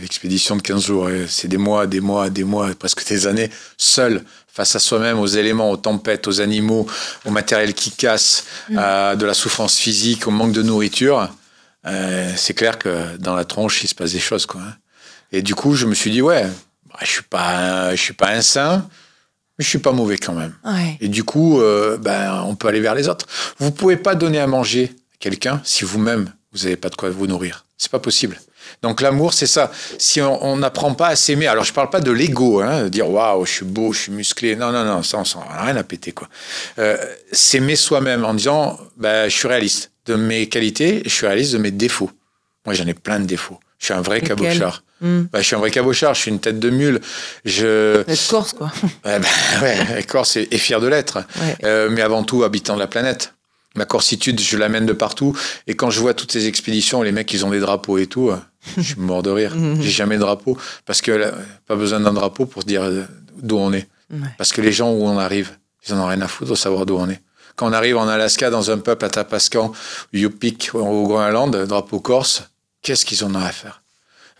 l'expédition 0.01 0.55
de 0.55 0.61
15 0.61 0.85
jours, 0.85 1.07
hein, 1.07 1.25
c'est 1.27 1.47
des 1.47 1.57
mois, 1.57 1.85
des 1.87 1.99
mois, 1.99 2.29
des 2.29 2.43
mois, 2.43 2.69
presque 2.77 3.05
des 3.07 3.27
années, 3.27 3.49
seul, 3.77 4.23
face 4.47 4.75
à 4.75 4.79
soi-même, 4.79 5.19
aux 5.19 5.27
éléments, 5.27 5.69
aux 5.71 5.77
tempêtes, 5.77 6.27
aux 6.27 6.41
animaux, 6.41 6.87
au 7.25 7.31
matériel 7.31 7.73
qui 7.73 7.91
casse, 7.91 8.45
à 8.77 9.15
de 9.15 9.25
la 9.25 9.33
souffrance 9.33 9.77
physique, 9.77 10.27
au 10.27 10.31
manque 10.31 10.53
de 10.53 10.61
nourriture, 10.63 11.29
euh, 11.85 12.31
c'est 12.35 12.53
clair 12.53 12.77
que 12.77 13.17
dans 13.17 13.35
la 13.35 13.45
tronche, 13.45 13.83
il 13.83 13.87
se 13.87 13.95
passe 13.95 14.11
des 14.11 14.19
choses. 14.19 14.45
Quoi, 14.45 14.61
hein. 14.61 14.73
Et 15.31 15.41
du 15.41 15.55
coup, 15.55 15.75
je 15.75 15.85
me 15.85 15.93
suis 15.95 16.11
dit, 16.11 16.21
ouais, 16.21 16.45
bah, 16.89 16.97
je 17.01 17.07
suis 17.07 17.23
pas, 17.23 17.47
un- 17.57 17.91
je 17.91 18.01
suis 18.01 18.13
pas 18.13 18.29
un 18.31 18.41
saint, 18.41 18.87
mais 19.59 19.65
je 19.65 19.69
suis 19.69 19.79
pas 19.79 19.91
mauvais 19.91 20.17
quand 20.17 20.33
même. 20.33 20.53
Ouais. 20.63 20.97
Et 21.01 21.09
du 21.09 21.25
coup, 21.25 21.59
euh, 21.59 21.97
ben, 21.97 22.43
on 22.47 22.55
peut 22.55 22.69
aller 22.69 22.79
vers 22.79 22.95
les 22.95 23.09
autres. 23.09 23.27
Vous 23.59 23.71
pouvez 23.71 23.97
pas 23.97 24.15
donner 24.15 24.39
à 24.39 24.47
manger 24.47 24.85
à 25.13 25.17
quelqu'un 25.19 25.61
si 25.65 25.83
vous-même, 25.83 26.31
vous 26.53 26.63
n'avez 26.63 26.77
pas 26.77 26.87
de 26.87 26.95
quoi 26.95 27.09
vous 27.09 27.27
nourrir. 27.27 27.65
C'est 27.77 27.91
pas 27.91 27.99
possible. 27.99 28.39
Donc 28.81 29.01
l'amour, 29.01 29.33
c'est 29.33 29.47
ça. 29.47 29.71
Si 29.97 30.21
on 30.21 30.57
n'apprend 30.57 30.93
pas 30.93 31.07
à 31.07 31.15
s'aimer, 31.15 31.47
alors 31.47 31.65
je 31.65 31.73
parle 31.73 31.89
pas 31.89 31.99
de 31.99 32.11
l'ego, 32.11 32.61
hein, 32.61 32.83
de 32.83 32.89
dire 32.89 33.09
waouh, 33.09 33.45
je 33.45 33.51
suis 33.51 33.65
beau, 33.65 33.91
je 33.91 34.03
suis 34.03 34.11
musclé. 34.11 34.55
Non, 34.55 34.71
non, 34.71 34.85
non, 34.85 35.03
ça, 35.03 35.17
on 35.17 35.25
s'en 35.25 35.41
a 35.41 35.63
rien 35.63 35.75
à 35.75 35.83
péter 35.83 36.13
quoi. 36.13 36.29
Euh, 36.77 36.97
s'aimer 37.31 37.75
soi-même 37.75 38.23
en 38.23 38.33
disant, 38.33 38.79
ben, 38.95 39.29
je 39.29 39.35
suis 39.35 39.47
réaliste 39.47 39.91
de 40.05 40.15
mes 40.15 40.47
qualités, 40.47 41.01
je 41.03 41.09
suis 41.09 41.27
réaliste 41.27 41.53
de 41.53 41.57
mes 41.57 41.71
défauts. 41.71 42.11
Moi, 42.65 42.75
j'en 42.75 42.87
ai 42.87 42.93
plein 42.93 43.19
de 43.19 43.25
défauts. 43.25 43.59
Je 43.77 43.85
suis 43.85 43.93
un 43.93 44.01
vrai 44.01 44.21
cabochard. 44.21 44.83
Hmm. 45.01 45.23
Ben, 45.31 45.39
je 45.39 45.43
suis 45.43 45.55
un 45.55 45.59
vrai 45.59 45.71
cabochard. 45.71 46.13
Je 46.13 46.21
suis 46.21 46.31
une 46.31 46.39
tête 46.39 46.59
de 46.59 46.69
mule. 46.69 46.99
Je 47.45 48.03
êtes 48.07 48.27
corse, 48.29 48.53
quoi. 48.53 48.71
Ouais, 49.05 49.19
ben, 49.61 49.87
ouais, 49.95 50.03
Corse 50.03 50.37
est, 50.37 50.53
est 50.53 50.57
fier 50.57 50.79
de 50.79 50.87
l'être. 50.87 51.19
Ouais. 51.39 51.55
Euh, 51.63 51.89
mais 51.91 52.01
avant 52.01 52.23
tout, 52.23 52.43
habitant 52.43 52.75
de 52.75 52.79
la 52.79 52.87
planète. 52.87 53.33
Ma 53.75 53.85
corsitude, 53.85 54.39
je 54.39 54.57
l'amène 54.57 54.85
de 54.85 54.93
partout. 54.93 55.37
Et 55.67 55.75
quand 55.75 55.89
je 55.91 55.99
vois 55.99 56.13
toutes 56.13 56.31
ces 56.31 56.47
expéditions, 56.47 57.01
les 57.01 57.11
mecs, 57.11 57.31
ils 57.33 57.45
ont 57.45 57.51
des 57.51 57.59
drapeaux 57.59 57.97
et 57.97 58.07
tout, 58.07 58.29
euh, 58.29 58.37
je 58.77 58.81
suis 58.81 58.99
mort 58.99 59.23
de 59.23 59.29
rire. 59.29 59.55
J'ai 59.79 59.89
jamais 59.89 60.15
de 60.15 60.21
drapeau. 60.21 60.57
Parce 60.85 61.01
que 61.01 61.11
là, 61.11 61.31
pas 61.67 61.75
besoin 61.75 61.99
d'un 61.99 62.13
drapeau 62.13 62.45
pour 62.45 62.63
se 62.63 62.67
dire 62.67 62.83
euh, 62.83 63.03
d'où 63.37 63.57
on 63.57 63.71
est. 63.71 63.87
Ouais. 64.11 64.27
Parce 64.37 64.51
que 64.51 64.61
les 64.61 64.71
gens 64.71 64.91
où 64.91 65.03
on 65.03 65.17
arrive, 65.17 65.51
ils 65.87 65.93
en 65.93 65.99
ont 65.99 66.07
rien 66.07 66.21
à 66.21 66.27
foutre 66.27 66.51
de 66.51 66.55
savoir 66.55 66.85
d'où 66.85 66.95
on 66.97 67.09
est. 67.09 67.21
Quand 67.55 67.69
on 67.69 67.73
arrive 67.73 67.97
en 67.97 68.07
Alaska, 68.07 68.49
dans 68.49 68.71
un 68.71 68.77
peuple 68.77 69.05
à 69.05 69.09
Tapascan, 69.09 69.71
Yupik, 70.13 70.71
au 70.73 71.07
Groenland, 71.07 71.55
drapeau 71.65 71.99
corse, 71.99 72.43
qu'est-ce 72.81 73.05
qu'ils 73.05 73.23
en 73.23 73.35
ont 73.35 73.39
à 73.39 73.51
faire? 73.51 73.83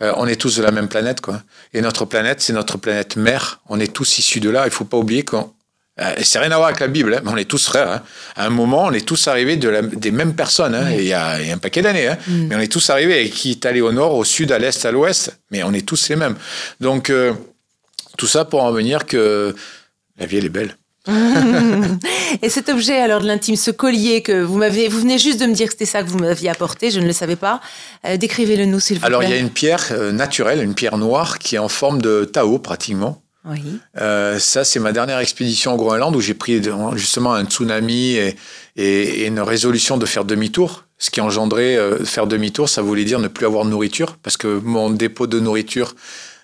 Euh, 0.02 0.12
On 0.16 0.26
est 0.26 0.36
tous 0.36 0.56
de 0.56 0.62
la 0.62 0.70
même 0.70 0.88
planète, 0.88 1.20
quoi. 1.20 1.42
Et 1.74 1.80
notre 1.80 2.04
planète, 2.04 2.40
c'est 2.40 2.52
notre 2.52 2.78
planète 2.78 3.16
mère. 3.16 3.60
On 3.68 3.78
est 3.80 3.92
tous 3.92 4.18
issus 4.18 4.40
de 4.40 4.50
là. 4.50 4.64
Il 4.66 4.70
faut 4.70 4.84
pas 4.84 4.96
oublier 4.96 5.24
qu'on. 5.24 5.52
Euh, 6.00 6.14
c'est 6.22 6.38
rien 6.38 6.50
à 6.52 6.56
voir 6.56 6.68
avec 6.68 6.80
la 6.80 6.86
Bible, 6.88 7.14
hein, 7.14 7.20
mais 7.24 7.30
on 7.30 7.36
est 7.36 7.44
tous 7.44 7.66
frères. 7.66 7.90
hein. 7.90 8.02
À 8.34 8.46
un 8.46 8.50
moment, 8.50 8.84
on 8.86 8.92
est 8.92 9.04
tous 9.06 9.28
arrivés 9.28 9.56
de 9.56 9.68
la- 9.68 9.82
des 9.82 10.10
mêmes 10.12 10.34
personnes, 10.34 10.74
hein, 10.74 10.90
il 10.92 11.04
y, 11.04 11.12
a 11.12 11.38
il 11.42 11.48
y 11.48 11.50
a 11.50 11.54
un 11.54 11.58
paquet 11.58 11.82
d'années. 11.82 12.06
hein. 12.08 12.16
Mais 12.48 12.56
on 12.56 12.60
est 12.60 12.72
tous 12.72 12.88
arrivés, 12.88 13.26
et 13.26 13.30
qui 13.30 13.50
est 13.50 13.66
allé 13.66 13.82
au 13.82 13.92
nord, 13.92 14.14
au 14.14 14.24
sud, 14.24 14.50
à 14.52 14.58
l'est, 14.58 14.82
à 14.86 14.92
l'ouest, 14.92 15.36
mais 15.50 15.62
on 15.62 15.72
est 15.74 15.84
tous 15.86 16.08
les 16.08 16.16
mêmes. 16.16 16.36
Donc, 16.80 17.10
euh, 17.10 17.34
tout 18.16 18.26
ça 18.26 18.46
pour 18.46 18.62
en 18.62 18.72
venir 18.72 19.04
que 19.04 19.54
la 20.18 20.24
vie, 20.26 20.38
elle 20.38 20.46
est 20.46 20.48
belle. 20.48 20.76
Et 22.42 22.48
cet 22.48 22.68
objet 22.68 23.00
alors 23.00 23.20
de 23.20 23.26
l'intime, 23.26 23.56
ce 23.56 23.70
collier 23.70 24.22
que 24.22 24.42
vous 24.42 24.58
m'avez, 24.58 24.88
vous 24.88 25.00
venez 25.00 25.18
juste 25.18 25.40
de 25.40 25.46
me 25.46 25.54
dire 25.54 25.66
que 25.66 25.72
c'était 25.72 25.86
ça 25.86 26.02
que 26.02 26.08
vous 26.08 26.18
m'aviez 26.18 26.50
apporté, 26.50 26.90
je 26.90 27.00
ne 27.00 27.06
le 27.06 27.12
savais 27.12 27.36
pas. 27.36 27.60
Euh, 28.06 28.16
Décrivez-le 28.16 28.66
nous 28.66 28.80
s'il 28.80 28.98
vous 28.98 29.06
Alors, 29.06 29.22
il 29.22 29.28
y 29.28 29.32
a 29.32 29.36
plaît. 29.36 29.40
une 29.40 29.50
pierre 29.50 29.88
euh, 29.92 30.12
naturelle, 30.12 30.62
une 30.62 30.74
pierre 30.74 30.98
noire, 30.98 31.38
qui 31.38 31.56
est 31.56 31.58
en 31.58 31.68
forme 31.68 32.00
de 32.00 32.24
Tao, 32.24 32.58
pratiquement. 32.58 33.22
Oui. 33.46 33.62
Euh, 33.98 34.38
ça, 34.38 34.64
c'est 34.64 34.80
ma 34.80 34.92
dernière 34.92 35.18
expédition 35.18 35.72
au 35.72 35.76
Groenland 35.76 36.14
où 36.14 36.20
j'ai 36.20 36.34
pris 36.34 36.62
justement 36.94 37.32
un 37.32 37.44
tsunami 37.46 38.12
et, 38.12 38.36
et- 38.76 39.22
et 39.22 39.26
une 39.26 39.40
résolution 39.40 39.96
de 39.96 40.04
faire 40.04 40.24
demi-tour. 40.26 40.84
Ce 40.98 41.08
qui 41.08 41.22
engendrait 41.22 41.78
faire 42.04 42.26
demi-tour, 42.26 42.68
ça 42.68 42.82
voulait 42.82 43.04
dire 43.04 43.18
ne 43.18 43.28
plus 43.28 43.46
avoir 43.46 43.64
de 43.64 43.70
nourriture 43.70 44.18
parce 44.22 44.36
que 44.36 44.60
mon 44.62 44.90
dépôt 44.90 45.26
de 45.26 45.40
nourriture 45.40 45.94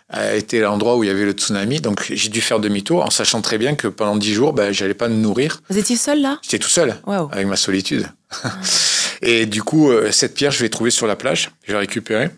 a 0.08 0.34
été 0.36 0.60
l'endroit 0.60 0.96
où 0.96 1.04
il 1.04 1.08
y 1.08 1.10
avait 1.10 1.24
le 1.24 1.32
tsunami. 1.32 1.80
Donc 1.80 2.04
j'ai 2.08 2.28
dû 2.28 2.40
faire 2.40 2.60
demi-tour 2.60 3.04
en 3.04 3.10
sachant 3.10 3.40
très 3.42 3.58
bien 3.58 3.74
que 3.74 3.88
pendant 3.88 4.16
dix 4.16 4.32
jours, 4.32 4.52
ben, 4.52 4.72
j'allais 4.72 4.94
pas 4.94 5.08
me 5.08 5.16
nourrir. 5.16 5.60
Vous 5.68 5.78
étiez 5.78 5.96
seul 5.96 6.20
là? 6.20 6.38
J'étais 6.42 6.58
tout 6.58 6.68
seul 6.68 6.96
avec 7.32 7.46
ma 7.46 7.56
solitude. 7.56 8.08
et 9.22 9.46
du 9.46 9.62
coup, 9.62 9.90
euh, 9.90 10.10
cette 10.12 10.34
pierre, 10.34 10.50
je 10.52 10.60
vais 10.60 10.68
trouver 10.68 10.90
sur 10.90 11.06
la 11.06 11.16
plage. 11.16 11.50
Je 11.64 11.72
vais 11.72 11.78
récupérer. 11.78 12.30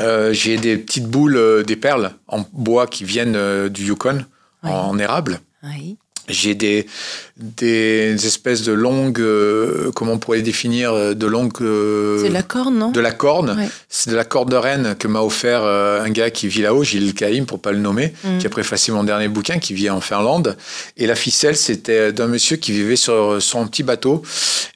Euh, 0.00 0.32
j'ai 0.32 0.56
des 0.58 0.76
petites 0.76 1.06
boules, 1.06 1.36
euh, 1.36 1.62
des 1.62 1.76
perles 1.76 2.12
en 2.28 2.44
bois 2.52 2.86
qui 2.86 3.04
viennent 3.04 3.68
du 3.68 3.84
Yukon, 3.86 4.24
Ouais. 4.64 4.70
en 4.70 4.98
érable. 4.98 5.40
Oui. 5.62 5.98
J'ai 6.28 6.54
des, 6.54 6.86
des 7.36 8.14
espèces 8.26 8.62
de 8.62 8.72
longues, 8.72 9.20
euh, 9.20 9.90
comment 9.94 10.12
on 10.12 10.18
pourrait 10.18 10.42
définir, 10.42 10.92
euh, 10.92 11.14
de 11.14 11.26
longues... 11.26 11.52
euh, 11.60 12.20
C'est 12.22 12.28
de 12.28 12.34
la 12.34 12.42
corne, 12.42 12.78
non? 12.78 12.90
de 12.90 13.00
la 13.00 13.12
corne. 13.12 13.50
Ouais. 13.58 13.68
C'est 13.88 14.10
de 14.10 14.16
la 14.16 14.24
corde 14.24 14.50
de 14.50 14.56
reine 14.56 14.94
que 14.98 15.08
m'a 15.08 15.20
offert 15.20 15.62
euh, 15.62 16.02
un 16.02 16.10
gars 16.10 16.30
qui 16.30 16.48
vit 16.48 16.62
là-haut, 16.62 16.84
Gilles 16.84 17.14
Caïm, 17.14 17.46
pour 17.46 17.60
pas 17.60 17.72
le 17.72 17.78
nommer, 17.78 18.12
Mm. 18.24 18.38
qui 18.38 18.46
a 18.46 18.50
préfacé 18.50 18.90
mon 18.92 19.04
dernier 19.04 19.28
bouquin, 19.28 19.58
qui 19.58 19.74
vit 19.74 19.90
en 19.90 20.00
Finlande. 20.00 20.56
Et 20.96 21.06
la 21.06 21.14
ficelle, 21.14 21.56
c'était 21.56 22.12
d'un 22.12 22.26
monsieur 22.26 22.56
qui 22.56 22.72
vivait 22.72 22.96
sur 22.96 23.40
son 23.40 23.66
petit 23.66 23.82
bateau 23.82 24.22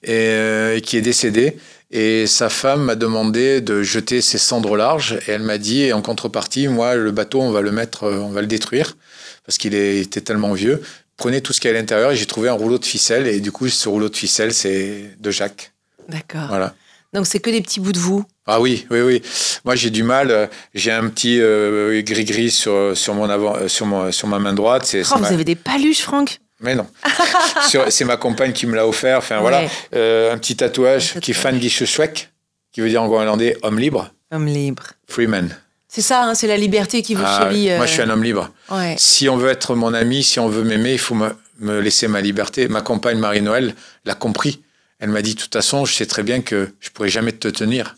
et, 0.05 0.11
euh, 0.13 0.77
et 0.77 0.81
qui 0.81 0.97
est 0.97 1.03
décédé. 1.03 1.57
Et 1.91 2.27
sa 2.27 2.49
femme 2.49 2.85
m'a 2.85 2.95
demandé 2.95 3.61
de 3.61 3.83
jeter 3.83 4.23
ses 4.23 4.39
cendres 4.39 4.71
au 4.71 4.77
large. 4.77 5.19
Et 5.27 5.33
elle 5.33 5.43
m'a 5.43 5.59
dit, 5.59 5.93
en 5.93 6.01
contrepartie, 6.01 6.69
moi, 6.69 6.95
le 6.95 7.11
bateau, 7.11 7.41
on 7.43 7.51
va 7.51 7.61
le 7.61 7.71
mettre, 7.73 8.05
euh, 8.05 8.17
on 8.19 8.31
va 8.31 8.41
le 8.41 8.47
détruire 8.47 8.97
parce 9.45 9.59
qu'il 9.59 9.75
était 9.75 10.21
tellement 10.21 10.53
vieux. 10.53 10.81
Prenez 11.17 11.41
tout 11.41 11.53
ce 11.53 11.61
qu'il 11.61 11.71
y 11.71 11.75
a 11.75 11.77
à 11.77 11.81
l'intérieur. 11.81 12.11
Et 12.13 12.17
j'ai 12.17 12.27
trouvé 12.27 12.49
un 12.49 12.53
rouleau 12.55 12.79
de 12.79 12.85
ficelle. 12.85 13.27
Et 13.27 13.41
du 13.41 13.53
coup, 13.53 13.69
ce 13.69 13.89
rouleau 13.89 14.09
de 14.09 14.17
ficelle, 14.17 14.53
c'est 14.53 15.11
de 15.19 15.31
Jacques. 15.31 15.73
D'accord. 16.09 16.49
Voilà. 16.49 16.75
Donc 17.13 17.27
c'est 17.27 17.41
que 17.41 17.51
des 17.51 17.61
petits 17.61 17.79
bouts 17.81 17.93
de 17.93 17.99
vous. 17.99 18.25
Ah 18.47 18.61
oui, 18.61 18.87
oui, 18.91 19.01
oui. 19.03 19.23
Moi, 19.65 19.77
j'ai 19.77 19.91
du 19.91 20.03
mal. 20.03 20.31
euh, 20.31 20.47
J'ai 20.75 20.91
un 20.91 21.09
petit 21.09 21.39
euh, 21.41 22.01
gris-gris 22.03 22.51
sur, 22.51 22.97
sur, 22.97 23.15
mon 23.15 23.29
avant, 23.29 23.55
euh, 23.57 23.69
sur, 23.69 23.87
mon, 23.87 24.11
sur 24.11 24.27
ma 24.29 24.39
main 24.39 24.55
droite. 24.55 24.87
C'est, 24.87 25.03
Oh, 25.11 25.17
vous 25.17 25.21
ma- 25.23 25.29
avez 25.29 25.45
des 25.45 25.55
paluches, 25.55 26.01
Franck 26.01 26.41
Mais 26.61 26.75
non. 26.75 26.87
C'est 27.91 28.05
ma 28.05 28.17
compagne 28.17 28.53
qui 28.53 28.67
me 28.67 28.75
l'a 28.75 28.87
offert. 28.89 29.19
Enfin, 29.19 29.41
voilà. 29.41 29.63
Euh, 29.95 30.33
un 30.33 30.39
petit 30.39 30.57
tatouage 30.57 31.15
Un 31.17 31.21
qui 31.21 31.33
est. 31.33 31.35
Fan 31.35 31.61
Gishushwek, 31.61 32.31
qui 32.73 32.81
veut 32.81 32.89
dire 32.89 33.03
en 33.03 33.09
hollandais 33.13 33.57
homme 33.63 33.79
libre. 33.79 34.11
Homme 34.33 34.47
libre. 34.47 34.85
Freeman. 35.07 35.55
C'est 35.95 36.01
ça, 36.01 36.25
hein, 36.25 36.35
c'est 36.35 36.47
la 36.47 36.57
liberté 36.57 37.03
qui 37.03 37.15
vous 37.15 37.23
Ah, 37.23 37.41
chérit. 37.43 37.71
euh, 37.71 37.77
Moi, 37.77 37.85
je 37.85 37.93
suis 37.93 38.01
un 38.01 38.09
homme 38.09 38.23
libre. 38.25 38.51
ouais. 38.71 38.95
Si 38.99 39.29
on 39.29 39.37
veut 39.37 39.51
être 39.51 39.75
mon 39.75 39.93
ami, 39.93 40.23
si 40.23 40.41
on 40.41 40.49
veut 40.49 40.65
m'aimer, 40.65 40.93
il 40.95 40.99
faut 40.99 41.15
me, 41.15 41.29
me 41.59 41.81
laisser 41.81 42.09
ma 42.09 42.23
liberté. 42.23 42.67
Ma 42.67 42.81
compagne 42.81 43.19
Marie-Noël 43.19 43.75
l'a 44.07 44.15
compris. 44.15 44.63
Elle 45.01 45.11
m'a 45.11 45.21
dit, 45.21 45.35
de 45.35 45.41
toute 45.41 45.53
façon, 45.53 45.85
je 45.85 45.93
sais 45.93 46.07
très 46.07 46.23
bien 46.23 46.41
que 46.41 46.73
je 46.81 46.89
pourrai 46.89 47.11
jamais 47.11 47.33
te 47.33 47.49
tenir. 47.49 47.95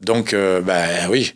Donc, 0.00 0.32
euh, 0.32 0.62
ben 0.62 1.06
oui, 1.10 1.34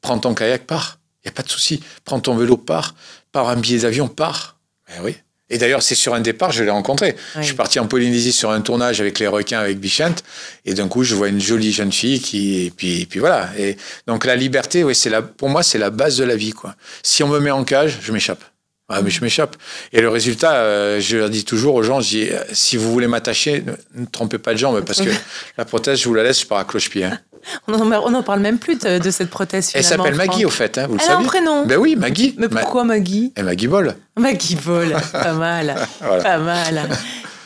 prends 0.00 0.18
ton 0.20 0.32
kayak, 0.32 0.64
pars. 0.66 0.98
Il 1.24 1.28
n'y 1.28 1.30
a 1.30 1.34
pas 1.34 1.42
de 1.42 1.48
souci. 1.48 1.82
Prends 2.04 2.20
ton 2.20 2.36
vélo, 2.36 2.56
pars. 2.56 2.94
Pars 3.32 3.48
un 3.48 3.56
billet 3.56 3.80
d'avion, 3.80 4.06
pars. 4.06 4.58
Ben 4.88 5.02
oui. 5.02 5.16
Et 5.52 5.58
d'ailleurs, 5.58 5.82
c'est 5.82 5.94
sur 5.94 6.14
un 6.14 6.20
départ, 6.20 6.50
je 6.50 6.64
l'ai 6.64 6.70
rencontré. 6.70 7.14
Je 7.36 7.42
suis 7.42 7.54
parti 7.54 7.78
en 7.78 7.86
Polynésie 7.86 8.32
sur 8.32 8.50
un 8.50 8.62
tournage 8.62 9.02
avec 9.02 9.18
les 9.18 9.26
requins, 9.26 9.60
avec 9.60 9.78
Bichente. 9.78 10.24
Et 10.64 10.72
d'un 10.72 10.88
coup, 10.88 11.04
je 11.04 11.14
vois 11.14 11.28
une 11.28 11.40
jolie 11.40 11.72
jeune 11.72 11.92
fille 11.92 12.20
qui, 12.20 12.64
et 12.64 12.70
puis, 12.70 13.02
et 13.02 13.06
puis 13.06 13.20
voilà. 13.20 13.50
Et 13.58 13.76
donc, 14.06 14.24
la 14.24 14.34
liberté, 14.34 14.82
oui, 14.82 14.94
c'est 14.94 15.10
la, 15.10 15.20
pour 15.20 15.50
moi, 15.50 15.62
c'est 15.62 15.78
la 15.78 15.90
base 15.90 16.16
de 16.16 16.24
la 16.24 16.36
vie, 16.36 16.52
quoi. 16.52 16.74
Si 17.02 17.22
on 17.22 17.28
me 17.28 17.38
met 17.38 17.50
en 17.50 17.64
cage, 17.64 17.98
je 18.00 18.12
m'échappe. 18.12 18.42
Ah, 18.88 19.00
mais 19.02 19.10
je 19.10 19.22
m'échappe. 19.22 19.56
Et 19.92 20.00
le 20.00 20.08
résultat, 20.10 20.52
euh, 20.54 21.00
je 21.00 21.16
leur 21.16 21.30
dis 21.30 21.44
toujours 21.44 21.74
aux 21.76 21.82
gens, 21.82 22.00
je 22.00 22.08
dis, 22.08 22.28
euh, 22.30 22.38
si 22.52 22.76
vous 22.76 22.92
voulez 22.92 23.06
m'attacher, 23.06 23.62
ne, 23.94 24.00
ne 24.02 24.06
trompez 24.06 24.38
pas 24.38 24.52
de 24.52 24.58
jambes, 24.58 24.80
parce 24.84 25.00
que 25.00 25.08
la 25.58 25.64
prothèse, 25.64 26.00
je 26.00 26.08
vous 26.08 26.14
la 26.14 26.22
laisse, 26.22 26.40
je 26.40 26.46
pars 26.46 26.58
à 26.58 26.64
cloche-pied. 26.64 27.04
hein. 27.04 27.18
On 27.68 28.10
n'en 28.10 28.22
parle 28.22 28.40
même 28.40 28.58
plus 28.58 28.76
de, 28.78 28.98
de 28.98 29.10
cette 29.10 29.30
prothèse. 29.30 29.70
Elle 29.74 29.82
s'appelle 29.82 30.14
Maggie, 30.14 30.44
au 30.44 30.50
fait, 30.50 30.78
hein, 30.78 30.86
vous 30.88 30.94
le 30.96 31.00
Elle 31.02 31.08
a 31.10 31.12
un 31.14 31.16
savez. 31.16 31.26
prénom. 31.26 31.64
Ben 31.66 31.76
oui, 31.78 31.96
Maggie. 31.96 32.34
Mais 32.38 32.48
Ma- 32.48 32.60
pourquoi 32.60 32.84
Maggie? 32.84 33.32
Et 33.36 33.42
Maggie 33.42 33.66
Ball. 33.66 33.96
Maggie 34.16 34.56
Ball, 34.56 34.94
pas 35.12 35.32
mal, 35.32 35.74
Voilà. 36.00 36.22
pas 36.22 36.38
mal. 36.38 36.88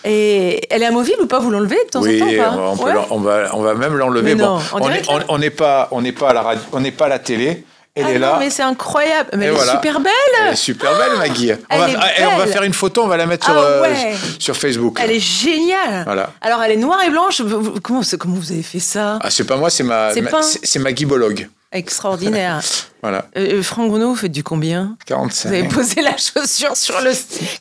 Et 0.04 0.60
elle 0.70 0.82
est 0.82 0.86
amovible 0.86 1.22
ou 1.22 1.26
pas 1.26 1.38
Vous 1.40 1.50
l'enlevez 1.50 1.78
de 1.86 1.90
temps 1.90 2.02
oui, 2.02 2.22
en 2.22 2.26
temps 2.26 2.36
pas? 2.36 2.58
on, 2.72 2.76
peut 2.76 2.84
Ouais. 2.84 2.94
l'en- 2.94 3.06
on 3.10 3.18
va, 3.20 3.50
on 3.56 3.62
va 3.62 3.74
même 3.74 3.96
l'enlever. 3.96 4.34
Bon, 4.34 4.58
on 4.72 4.80
direct, 4.80 5.06
est- 5.06 5.12
on- 5.12 5.34
on 5.34 5.38
n'est 5.38 5.50
pas, 5.50 5.88
n'est 6.00 6.12
pas 6.12 6.30
à 6.30 6.32
la 6.34 6.42
radio, 6.42 6.62
on 6.72 6.80
n'est 6.80 6.92
pas 6.92 7.06
à 7.06 7.08
la 7.08 7.18
télé. 7.18 7.64
Elle 7.96 8.04
Ah 8.06 8.10
est 8.10 8.14
non, 8.18 8.20
là. 8.32 8.36
mais 8.38 8.50
c'est 8.50 8.62
incroyable. 8.62 9.30
Mais 9.38 9.46
elle 9.46 9.52
voilà. 9.52 9.72
est 9.72 9.76
super 9.76 10.00
belle. 10.00 10.12
Elle 10.46 10.52
est 10.52 10.56
super 10.56 10.90
belle, 10.98 11.16
Maggie. 11.18 11.52
On 11.52 11.56
Elle 11.70 11.80
va, 11.80 11.86
est 11.88 12.14
eh, 12.18 12.26
on 12.26 12.36
va 12.36 12.44
belle. 12.44 12.52
faire 12.52 12.62
une 12.62 12.74
photo, 12.74 13.02
on 13.04 13.08
va 13.08 13.16
la 13.16 13.24
mettre 13.26 13.46
Ah 13.48 13.52
sur, 13.54 13.60
euh, 13.62 13.82
ouais. 13.82 14.14
sur 14.38 14.54
Facebook. 14.56 14.98
Elle 15.02 15.12
est 15.12 15.18
géniale. 15.18 16.04
Voilà. 16.04 16.30
Alors, 16.42 16.62
elle 16.62 16.72
est 16.72 16.76
noire 16.76 17.00
et 17.06 17.10
blanche. 17.10 17.40
Comment, 17.82 18.02
comment 18.18 18.34
vous 18.36 18.52
avez 18.52 18.62
fait 18.62 18.80
ça? 18.80 19.18
Ah, 19.22 19.30
c'est 19.30 19.44
pas 19.44 19.56
moi, 19.56 19.70
c'est 19.70 19.82
ma, 19.82 20.12
ma- 20.14 20.42
c'est 20.42 20.78
Maggie 20.78 21.06
Bolog. 21.06 21.48
Extraordinaire. 21.72 22.62
Voilà, 23.02 23.28
Euh, 23.36 23.58
euh, 23.58 23.62
Franck 23.62 23.90
Bruno, 23.90 24.08
vous 24.08 24.16
faites 24.16 24.32
du 24.32 24.42
combien 24.42 24.96
45. 25.06 25.48
Vous 25.48 25.54
avez 25.54 25.68
posé 25.68 26.00
la 26.02 26.16
chaussure 26.16 26.76
sur 26.76 27.00
le 27.02 27.12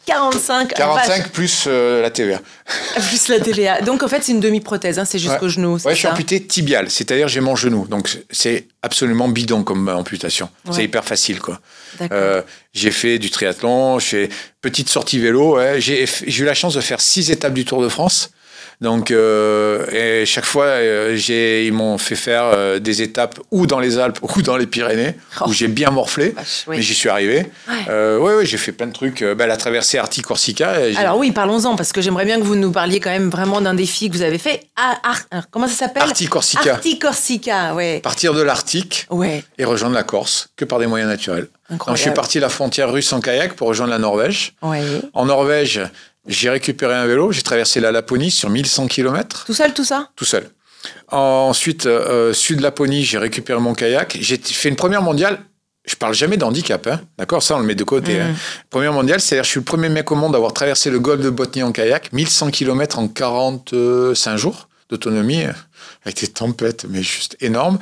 45. 0.07 0.71
ah, 0.73 0.75
45 0.75 1.29
plus 1.29 1.65
euh, 1.67 2.01
la 2.01 2.09
TVA. 2.09 2.39
plus 3.09 3.27
la 3.27 3.39
TVA. 3.39 3.81
Donc, 3.81 4.01
en 4.01 4.07
fait, 4.07 4.23
c'est 4.23 4.31
une 4.31 4.39
demi-prothèse. 4.39 4.97
hein, 4.97 5.05
c'est 5.05 5.19
jusqu'au 5.19 5.45
Ouais. 5.45 5.51
genou. 5.51 5.73
Ouais, 5.85 5.93
je 5.93 5.99
suis 5.99 6.07
amputé 6.07 6.41
tibial, 6.43 6.89
c'est-à-dire 6.89 7.27
j'ai 7.27 7.41
mon 7.41 7.55
genou. 7.55 7.85
Donc 7.87 8.17
c'est 8.31 8.67
absolument 8.81 9.27
bidon 9.27 9.63
comme 9.63 9.87
amputation. 9.87 10.49
Ouais. 10.65 10.71
C'est 10.73 10.83
hyper 10.85 11.05
facile, 11.05 11.39
quoi. 11.39 11.59
Euh, 12.11 12.41
j'ai 12.73 12.89
fait 12.91 13.19
du 13.19 13.29
triathlon, 13.29 13.99
j'ai 13.99 14.27
fait 14.27 14.29
petite 14.61 14.89
sortie 14.89 15.19
vélo. 15.19 15.57
ouais. 15.57 15.79
J'ai 15.79 16.07
eu 16.25 16.43
la 16.43 16.55
chance 16.55 16.73
de 16.73 16.81
faire 16.81 17.01
six 17.01 17.29
étapes 17.29 17.53
du 17.53 17.65
Tour 17.65 17.83
de 17.83 17.89
France. 17.89 18.31
Donc, 18.81 19.11
euh, 19.11 19.85
et 19.91 20.25
chaque 20.25 20.45
fois, 20.45 20.65
euh, 20.65 21.15
j'ai- 21.15 21.65
ils 21.65 21.73
m'ont 21.73 21.97
fait 21.97 22.15
faire 22.15 22.43
euh, 22.53 22.79
des 22.79 23.01
étapes 23.01 23.39
ou 23.51 23.67
dans 23.67 23.79
les 23.79 23.97
Alpes 23.97 24.19
ou 24.21 24.41
dans 24.41 24.57
les 24.57 24.67
Pyrénées, 24.67 25.15
Oh. 25.41 25.45
où 25.47 25.53
j'ai 25.53 25.67
bien 25.67 25.91
morflé, 25.91 26.29
Vache, 26.29 26.65
oui. 26.67 26.77
mais 26.77 26.81
j'y 26.81 26.93
suis 26.93 27.09
arrivé. 27.09 27.45
Ouais. 27.69 27.93
Ouais, 28.17 28.35
ouais, 28.35 28.45
j'ai 28.45 28.57
fait 28.57 28.71
plein 28.73 28.87
de 28.87 28.93
trucs. 28.93 29.23
Bah, 29.23 29.47
la 29.47 29.57
traversée 29.57 29.97
j'ai- 30.91 30.97
Alors 30.97 31.17
oui, 31.17 31.31
parlons-en, 31.31 31.75
parce 31.75 31.93
que 31.93 32.01
j'aimerais 32.01 32.25
bien 32.25 32.37
que 32.37 32.43
vous 32.45 32.55
nous 32.55 32.71
parliez 32.71 32.99
quand 32.99 33.09
même 33.11 33.29
vraiment 33.29 33.61
d'un 33.61 33.73
défi 33.73 34.09
que 34.09 34.15
vous 34.15 34.21
avez 34.23 34.37
fait. 34.37 34.61
Ah, 34.75 34.97
Ar- 35.03 35.21
alors, 35.31 35.45
comment 35.49 35.67
ça 35.67 35.75
s'appelle 35.75 36.03
Arctique-Corsica. 36.03 36.73
Arctique-Corsica, 36.73 37.73
ouais. 37.75 37.99
Partir 38.01 38.33
de 38.33 38.41
l'Arctique 38.41 39.05
Ouais, 39.09 39.43
et 39.57 39.65
rejoindre 39.65 39.95
la 39.95 40.03
Corse 40.03 40.49
que 40.55 40.65
par 40.65 40.79
des 40.79 40.87
moyens 40.87 41.09
naturels. 41.09 41.47
Donc, 41.69 41.81
je 41.95 41.95
suis 42.01 42.11
parti 42.11 42.37
de 42.37 42.41
la 42.43 42.49
frontière 42.49 42.91
russe 42.91 43.11
en 43.13 43.21
kayak 43.21 43.53
pour 43.53 43.67
rejoindre 43.69 43.91
la 43.91 43.99
Norvège. 43.99 44.53
Ouais. 44.61 44.81
En 45.13 45.25
Norvège, 45.25 45.81
j'ai 46.27 46.49
récupéré 46.49 46.93
un 46.93 47.05
vélo, 47.05 47.31
j'ai 47.31 47.41
traversé 47.41 47.79
la 47.79 47.91
Laponie 47.91 48.31
sur 48.31 48.49
1100 48.49 48.87
km 48.87 49.45
Tout 49.45 49.53
seul, 49.53 49.73
tout 49.73 49.83
ça? 49.83 50.09
Tout 50.15 50.25
seul. 50.25 50.49
Ensuite, 51.11 51.85
euh, 51.85 52.33
sud 52.33 52.57
de 52.57 52.63
Laponie, 52.63 53.03
j'ai 53.03 53.17
récupéré 53.17 53.59
mon 53.59 53.73
kayak. 53.73 54.17
J'ai 54.19 54.37
fait 54.37 54.69
une 54.69 54.75
première 54.75 55.01
mondiale. 55.01 55.39
Je 55.85 55.95
parle 55.95 56.15
jamais 56.15 56.37
d'handicap, 56.37 56.87
hein. 56.87 57.01
d'accord? 57.17 57.43
Ça, 57.43 57.55
on 57.55 57.59
le 57.59 57.65
met 57.65 57.75
de 57.75 57.83
côté. 57.83 58.19
Hein. 58.19 58.33
Première 58.71 58.93
mondiale, 58.93 59.21
c'est-à-dire 59.21 59.43
je 59.43 59.49
suis 59.49 59.59
le 59.59 59.65
premier 59.65 59.89
mec 59.89 60.11
au 60.11 60.15
monde 60.15 60.33
à 60.33 60.37
avoir 60.37 60.53
traversé 60.53 60.89
le 60.89 60.99
golfe 60.99 61.21
de 61.21 61.29
Botnie 61.29 61.61
en 61.61 61.71
kayak, 61.71 62.11
1100 62.11 62.49
km 62.49 62.97
en 62.97 63.07
45 63.07 64.37
jours 64.37 64.67
d'autonomie, 64.89 65.43
euh, 65.43 65.51
avec 66.03 66.19
des 66.19 66.27
tempêtes, 66.27 66.85
mais 66.89 67.01
juste 67.01 67.37
énorme. 67.41 67.79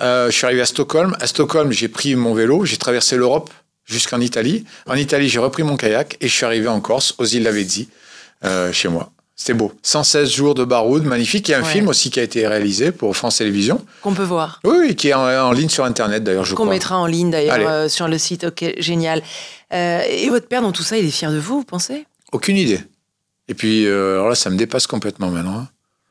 Euh, 0.00 0.30
je 0.30 0.36
suis 0.36 0.46
arrivé 0.46 0.60
à 0.60 0.66
Stockholm. 0.66 1.16
À 1.20 1.26
Stockholm, 1.26 1.72
j'ai 1.72 1.88
pris 1.88 2.14
mon 2.14 2.34
vélo, 2.34 2.64
j'ai 2.64 2.76
traversé 2.76 3.16
l'Europe 3.16 3.50
jusqu'en 3.84 4.20
Italie. 4.20 4.64
En 4.86 4.94
Italie, 4.94 5.28
j'ai 5.28 5.38
repris 5.38 5.62
mon 5.62 5.76
kayak 5.76 6.16
et 6.20 6.28
je 6.28 6.32
suis 6.34 6.44
arrivé 6.44 6.68
en 6.68 6.80
Corse, 6.80 7.14
aux 7.18 7.24
îles 7.26 7.42
Lavezzi, 7.42 7.88
euh, 8.44 8.72
chez 8.72 8.88
moi. 8.88 9.10
C'était 9.36 9.54
beau. 9.54 9.72
116 9.82 10.30
jours 10.30 10.54
de 10.54 10.64
baroud, 10.64 11.02
magnifique. 11.04 11.48
Il 11.48 11.52
y 11.52 11.54
a 11.54 11.58
un 11.58 11.62
Ouais. 11.62 11.68
film 11.68 11.88
aussi 11.88 12.08
qui 12.10 12.20
a 12.20 12.22
été 12.22 12.46
réalisé 12.46 12.92
pour 12.92 13.16
France 13.16 13.38
Télévisions. 13.38 13.84
Qu'on 14.00 14.14
peut 14.14 14.22
voir. 14.22 14.60
Oui, 14.64 14.76
oui, 14.78 14.94
qui 14.96 15.08
est 15.08 15.14
en, 15.14 15.26
en 15.26 15.50
ligne 15.52 15.68
sur 15.68 15.84
Internet 15.84 16.22
d'ailleurs, 16.22 16.44
je 16.44 16.54
Qu'on 16.54 16.66
mettra 16.66 16.96
en 16.98 17.06
ligne 17.06 17.30
d'ailleurs 17.32 17.68
euh, 17.68 17.88
sur 17.88 18.06
le 18.06 18.16
site. 18.16 18.44
Ok, 18.44 18.64
génial. 18.78 19.22
Euh, 19.72 20.02
et 20.08 20.28
votre 20.28 20.46
père, 20.46 20.62
dans 20.62 20.70
tout 20.70 20.84
ça, 20.84 20.96
il 20.96 21.04
est 21.06 21.10
fier 21.10 21.32
de 21.32 21.38
vous, 21.38 21.58
vous 21.58 21.64
pensez? 21.64 22.06
Aucune 22.30 22.56
idée. 22.56 22.80
Et 23.48 23.54
puis, 23.54 23.86
alors 23.88 24.28
là, 24.28 24.34
ça 24.36 24.50
me 24.50 24.56
dépasse 24.56 24.86
complètement 24.86 25.30
maintenant. 25.30 25.58
hein. 25.58 25.68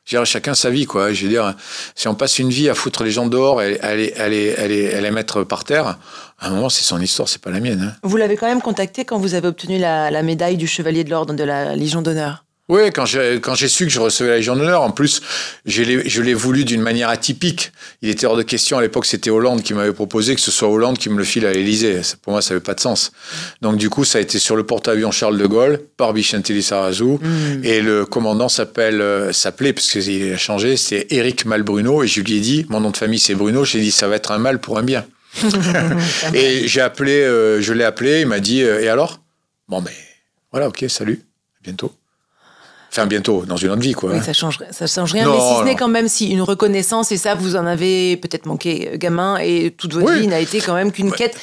Dire, 0.08 0.26
chacun 0.26 0.54
sa 0.54 0.70
vie, 0.70 0.86
quoi. 0.86 1.14
Je 1.14 1.24
veux 1.24 1.30
dire, 1.30 1.56
si 1.96 2.08
on 2.08 2.16
passe 2.16 2.38
une 2.40 2.50
vie 2.50 2.70
à 2.70 2.76
foutre 2.76 3.04
les 3.04 3.12
gens 3.12 3.28
dehors 3.28 3.62
et 3.62 3.80
à 3.80 3.96
les, 3.96 4.14
à 4.14 5.08
à 5.08 5.12
mettre 5.12 5.44
par 5.44 5.64
terre, 5.64 5.98
à 6.40 6.48
un 6.48 6.50
moment, 6.50 6.70
c'est 6.70 6.84
son 6.84 7.00
histoire, 7.00 7.30
c'est 7.30 7.42
pas 7.42 7.52
la 7.52 7.60
mienne. 7.62 7.82
hein. 7.82 7.96
Vous 8.04 8.18
l'avez 8.18 8.36
quand 8.36 8.48
même 8.48 8.62
contacté 8.62 9.06
quand 9.06 9.18
vous 9.18 9.34
avez 9.34 9.48
obtenu 9.48 9.80
la 9.80 10.22
médaille 10.24 10.58
du 10.58 10.68
Chevalier 10.68 11.04
de 11.04 11.10
l'Ordre 11.10 11.34
de 11.34 11.44
la 11.44 11.76
Légion 11.76 12.02
d'honneur? 12.02 12.44
Oui, 12.70 12.80
quand 12.96 13.06
j'ai 13.06 13.42
quand 13.42 13.56
j'ai 13.56 13.68
su 13.68 13.86
que 13.86 13.92
je 13.92 14.00
recevais 14.00 14.30
la 14.30 14.36
Légion 14.38 14.56
d'honneur, 14.56 14.84
en 14.84 14.92
plus, 14.92 15.22
je 15.66 15.84
l'ai 15.84 16.08
je 16.08 16.22
l'ai 16.22 16.34
voulu 16.34 16.64
d'une 16.64 16.82
manière 16.82 17.10
atypique. 17.10 17.74
Il 18.02 18.10
était 18.10 18.26
hors 18.26 18.38
de 18.38 18.42
question 18.42 18.78
à 18.78 18.82
l'époque, 18.82 19.06
c'était 19.06 19.30
Hollande 19.30 19.64
qui 19.64 19.74
m'avait 19.74 19.92
proposé 19.92 20.34
que 20.34 20.40
ce 20.40 20.50
soit 20.50 20.70
Hollande 20.70 20.98
qui 20.98 21.10
me 21.10 21.18
le 21.18 21.26
file 21.26 21.46
à 21.46 21.52
l'Élysée. 21.52 22.00
Pour 22.22 22.32
moi, 22.32 22.42
ça 22.42 22.54
n'avait 22.54 22.64
pas 22.64 22.74
de 22.74 22.80
sens. 22.80 23.12
Donc 23.62 23.76
du 23.76 23.90
coup, 23.90 24.06
ça 24.06 24.20
a 24.20 24.22
été 24.22 24.40
sur 24.40 24.56
le 24.56 24.64
porte-avions 24.66 25.12
Charles 25.12 25.38
de 25.38 25.46
Gaulle 25.46 25.82
par 25.98 26.14
Vicente 26.14 26.48
Lizarazu 26.50 27.04
Hmm. 27.04 27.64
et 27.64 27.82
le 27.82 28.06
commandant 28.06 28.48
s'appelle 28.48 29.02
euh, 29.02 29.34
s'appelait 29.34 29.74
parce 29.74 29.90
qu'il 29.92 30.32
a 30.32 30.38
changé, 30.38 30.78
c'était 30.78 31.16
Éric 31.16 31.46
Malbruno 31.46 32.02
et 32.04 32.08
je 32.08 32.22
lui 32.22 32.38
ai 32.38 32.40
dit 32.40 32.66
mon 32.70 32.80
nom 32.80 32.92
de 32.92 32.98
famille 32.98 33.20
c'est 33.20 33.36
Bruno. 33.36 33.66
J'ai 33.66 33.82
dit 33.82 33.92
ça 33.92 34.08
va 34.08 34.16
être 34.16 34.32
un 34.32 34.38
mal 34.38 34.60
pour 34.60 34.78
un 34.78 34.84
bien. 34.84 35.06
et 36.34 36.66
j'ai 36.68 36.82
appelé, 36.82 37.24
euh, 37.24 37.62
je 37.62 37.74
l'ai 37.74 37.84
appelé, 37.84 38.22
il 38.22 38.28
m'a 38.28 38.40
dit 38.40 38.64
euh, 38.64 38.82
et 38.82 38.88
alors? 38.88 39.20
Bon 39.68 39.82
ben 39.82 39.92
voilà, 40.52 40.70
ok, 40.70 40.86
salut, 40.88 41.20
à 41.60 41.64
bientôt. 41.64 41.94
Enfin 42.96 43.08
bientôt, 43.08 43.44
dans 43.48 43.58
une 43.58 43.72
autre 43.72 43.82
vie 43.82 43.94
quoi. 43.94 44.12
Oui, 44.12 44.18
hein. 44.20 44.22
ça 44.22 44.34
change, 44.34 44.60
ça 44.70 44.86
change 44.86 45.14
rien, 45.14 45.26
Non, 45.26 45.34
mais 45.34 45.40
si 45.40 45.60
ce 45.60 45.64
n'est 45.64 45.76
quand 45.76 45.88
même 45.88 46.08
si 46.08 46.30
une 46.30 46.44
reconnaissance, 46.44 47.12
et 47.12 47.18
ça, 47.18 47.34
vous 47.34 47.56
en 47.56 47.66
avez 47.66 48.18
peut-être 48.18 48.46
manqué 48.46 48.92
euh, 48.94 48.98
gamin, 48.98 49.38
et 49.40 49.74
toute 49.76 49.94
votre 49.96 50.12
Oui. 50.12 50.20
vie 50.22 50.28
n'a 50.28 50.40
été 50.40 50.62
quand 50.62 50.76
même 50.76 50.92
qu'une 50.92 51.12
quête. 51.12 51.36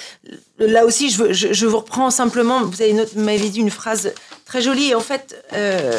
Là 0.60 0.84
aussi, 0.84 1.10
je, 1.10 1.18
veux- 1.24 1.32
je, 1.32 1.52
je 1.52 1.66
vous 1.66 1.78
reprends 1.78 2.10
simplement, 2.12 2.62
vous 2.62 2.80
avez 2.82 2.94
m'avez 3.16 3.48
dit 3.48 3.58
une 3.58 3.70
phrase 3.70 4.12
très 4.46 4.62
jolie, 4.62 4.90
et 4.90 4.94
en 4.94 5.00
fait, 5.00 5.42
euh, 5.52 5.90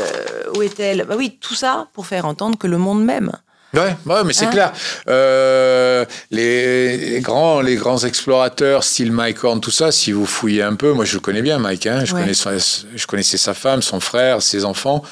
où 0.55 0.61
est-elle? 0.61 1.03
Bah 1.07 1.15
oui, 1.17 1.37
tout 1.41 1.55
ça 1.55 1.87
pour 1.93 2.05
faire 2.07 2.25
entendre 2.25 2.57
que 2.57 2.67
le 2.67 2.77
monde 2.77 3.03
m'aime. 3.03 3.31
Ouais, 3.73 3.95
ouais, 4.05 4.23
mais 4.25 4.31
c'est 4.33 4.45
Hein? 4.45 4.51
clair. 4.51 4.73
Euh, 5.09 6.05
les, 6.29 6.97
les 6.97 7.19
grands, 7.21 7.59
les 7.61 7.75
grands 7.75 7.99
explorateurs, 8.05 8.83
style 8.85 9.11
Mike 9.11 9.43
Horn, 9.43 9.59
tout 9.59 9.71
ça, 9.71 9.91
si 9.91 10.11
vous 10.13 10.25
fouillez 10.25 10.61
un 10.63 10.75
peu, 10.75 10.93
moi 10.93 11.03
je 11.05 11.13
le 11.15 11.19
connais 11.19 11.41
bien, 11.41 11.57
Mike. 11.57 11.87
Hein, 11.87 12.03
je, 12.05 12.13
Ouais. 12.13 12.21
connais 12.21 12.33
son- 12.33 12.57
je 12.95 13.07
connaissais 13.07 13.37
sa 13.37 13.53
femme, 13.53 13.81
son 13.81 13.99
frère, 13.99 14.41
ses 14.41 14.63
enfants. 14.65 15.03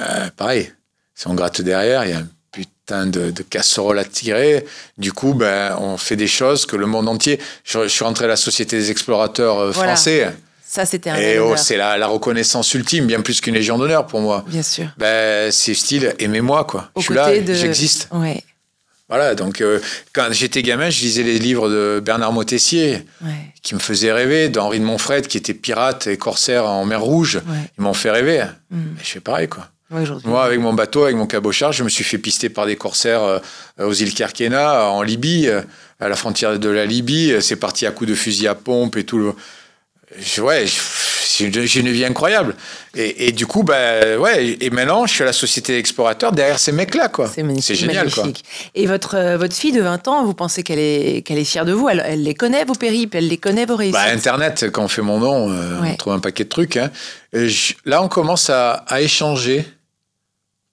Euh, 0.00 0.28
pareil, 0.36 0.72
si 1.14 1.26
on 1.28 1.34
gratte 1.34 1.60
derrière, 1.60 2.04
il 2.04 2.10
y 2.10 2.14
a 2.14 2.18
un 2.18 2.28
putain 2.50 3.06
de, 3.06 3.30
de 3.30 3.42
casserole 3.42 3.98
à 3.98 4.04
tirer. 4.04 4.64
Du 4.98 5.12
coup, 5.12 5.34
ben, 5.34 5.76
on 5.80 5.96
fait 5.96 6.16
des 6.16 6.26
choses 6.26 6.66
que 6.66 6.76
le 6.76 6.86
monde 6.86 7.08
entier. 7.08 7.40
Je, 7.64 7.82
je 7.84 7.88
suis 7.88 8.04
rentré 8.04 8.24
à 8.24 8.28
la 8.28 8.36
Société 8.36 8.76
des 8.76 8.90
explorateurs 8.90 9.58
euh, 9.58 9.70
Voilà. 9.70 9.94
français. 9.94 10.32
Ça, 10.66 10.84
c'était 10.84 11.10
un 11.10 11.16
Et 11.16 11.38
oh, 11.38 11.54
c'est 11.56 11.76
la, 11.76 11.96
la 11.98 12.08
reconnaissance 12.08 12.74
ultime, 12.74 13.06
bien 13.06 13.20
plus 13.20 13.40
qu'une 13.40 13.54
légion 13.54 13.78
d'honneur 13.78 14.06
pour 14.06 14.20
moi. 14.20 14.44
Bien 14.48 14.62
sûr. 14.64 14.86
Ben, 14.98 15.52
c'est 15.52 15.74
style, 15.74 16.14
aimez-moi, 16.18 16.64
quoi. 16.64 16.90
Je 16.96 17.02
suis 17.02 17.14
là, 17.14 17.38
de- 17.38 17.54
j'existe. 17.54 18.08
Ouais, 18.10 18.42
Voilà, 19.08 19.36
donc 19.36 19.60
euh, 19.60 19.78
quand 20.12 20.28
j'étais 20.32 20.62
gamin, 20.62 20.90
je 20.90 21.00
lisais 21.02 21.22
les 21.22 21.38
livres 21.38 21.68
de 21.68 22.02
Bernard 22.04 22.32
Motessier, 22.32 23.04
ouais, 23.22 23.30
qui 23.62 23.74
me 23.76 23.78
faisaient 23.80 24.12
rêver, 24.12 24.48
d'Henri 24.48 24.80
de 24.80 24.84
Montfred, 24.84 25.28
qui 25.28 25.36
était 25.38 25.54
pirate 25.54 26.08
et 26.08 26.16
corsaire 26.16 26.66
en 26.66 26.84
mer 26.84 27.00
Rouge. 27.02 27.36
ouais. 27.36 27.70
Ils 27.78 27.82
m'ont 27.82 27.94
fait 27.94 28.10
rêver. 28.10 28.44
Mm. 28.70 28.80
Mais 28.96 29.00
je 29.04 29.10
fais 29.10 29.20
pareil, 29.20 29.46
quoi. 29.48 29.68
Ouais. 29.94 30.04
Moi, 30.24 30.44
avec 30.44 30.58
mon 30.60 30.72
bateau, 30.74 31.04
avec 31.04 31.16
mon 31.16 31.26
cabochard, 31.26 31.72
je 31.72 31.84
me 31.84 31.88
suis 31.88 32.04
fait 32.04 32.18
pister 32.18 32.48
par 32.48 32.66
des 32.66 32.76
corsaires 32.76 33.22
euh, 33.22 33.38
aux 33.78 33.92
îles 33.92 34.14
Kerkena, 34.14 34.90
en 34.90 35.02
Libye, 35.02 35.48
euh, 35.48 35.60
à 36.00 36.08
la 36.08 36.16
frontière 36.16 36.58
de 36.58 36.68
la 36.68 36.84
Libye. 36.86 37.34
C'est 37.40 37.56
parti 37.56 37.86
à 37.86 37.90
coups 37.90 38.10
de 38.10 38.14
fusil 38.14 38.48
à 38.48 38.54
pompe 38.54 38.96
et 38.96 39.04
tout. 39.04 39.18
le- 39.18 39.34
ouais, 40.42 40.64
j'ai 41.36 41.46
une, 41.80 41.88
vie 41.90 42.04
incroyable. 42.04 42.54
Et, 42.94 43.26
et 43.28 43.32
du 43.32 43.46
coup, 43.46 43.64
bah, 43.64 44.16
ouais, 44.18 44.56
et 44.60 44.70
maintenant, 44.70 45.06
je 45.06 45.12
suis 45.14 45.22
à 45.22 45.26
la 45.26 45.32
Société 45.32 45.72
d'Explorateurs 45.72 46.30
derrière 46.30 46.58
ces 46.60 46.70
mecs-là, 46.70 47.08
quoi. 47.08 47.28
C'est 47.34 47.42
magnifique. 47.42 47.64
C'est 47.66 47.74
génial, 47.74 48.08
quoi. 48.12 48.22
magnifique. 48.24 48.44
Et 48.76 48.86
votre, 48.86 49.16
euh, 49.16 49.36
votre 49.36 49.56
fille 49.56 49.72
de 49.72 49.80
20 49.82 50.06
ans, 50.06 50.24
vous 50.24 50.34
pensez 50.34 50.62
qu'elle 50.62 50.78
est, 50.78 51.22
qu'elle 51.26 51.38
est 51.38 51.44
fière 51.44 51.64
de 51.64 51.72
vous? 51.72 51.88
Elle, 51.88 52.04
elle 52.06 52.22
les 52.22 52.34
connaît, 52.34 52.64
vos 52.64 52.74
périples, 52.74 53.16
elle 53.16 53.26
les 53.28 53.38
connaît, 53.38 53.66
vos 53.66 53.74
réussites? 53.76 53.94
Bah, 53.94 54.04
Internet, 54.12 54.66
quand 54.72 54.84
on 54.84 54.88
fait 54.88 55.02
mon 55.02 55.18
nom, 55.18 55.50
euh, 55.50 55.80
Ouais. 55.80 55.90
on 55.92 55.96
trouve 55.96 56.12
un 56.12 56.20
paquet 56.20 56.44
de 56.44 56.48
trucs. 56.48 56.76
hein. 56.76 56.90
Je- 57.32 57.72
là, 57.84 58.00
on 58.02 58.08
commence 58.08 58.48
à, 58.50 58.72
à 58.86 59.00
échanger. 59.00 59.64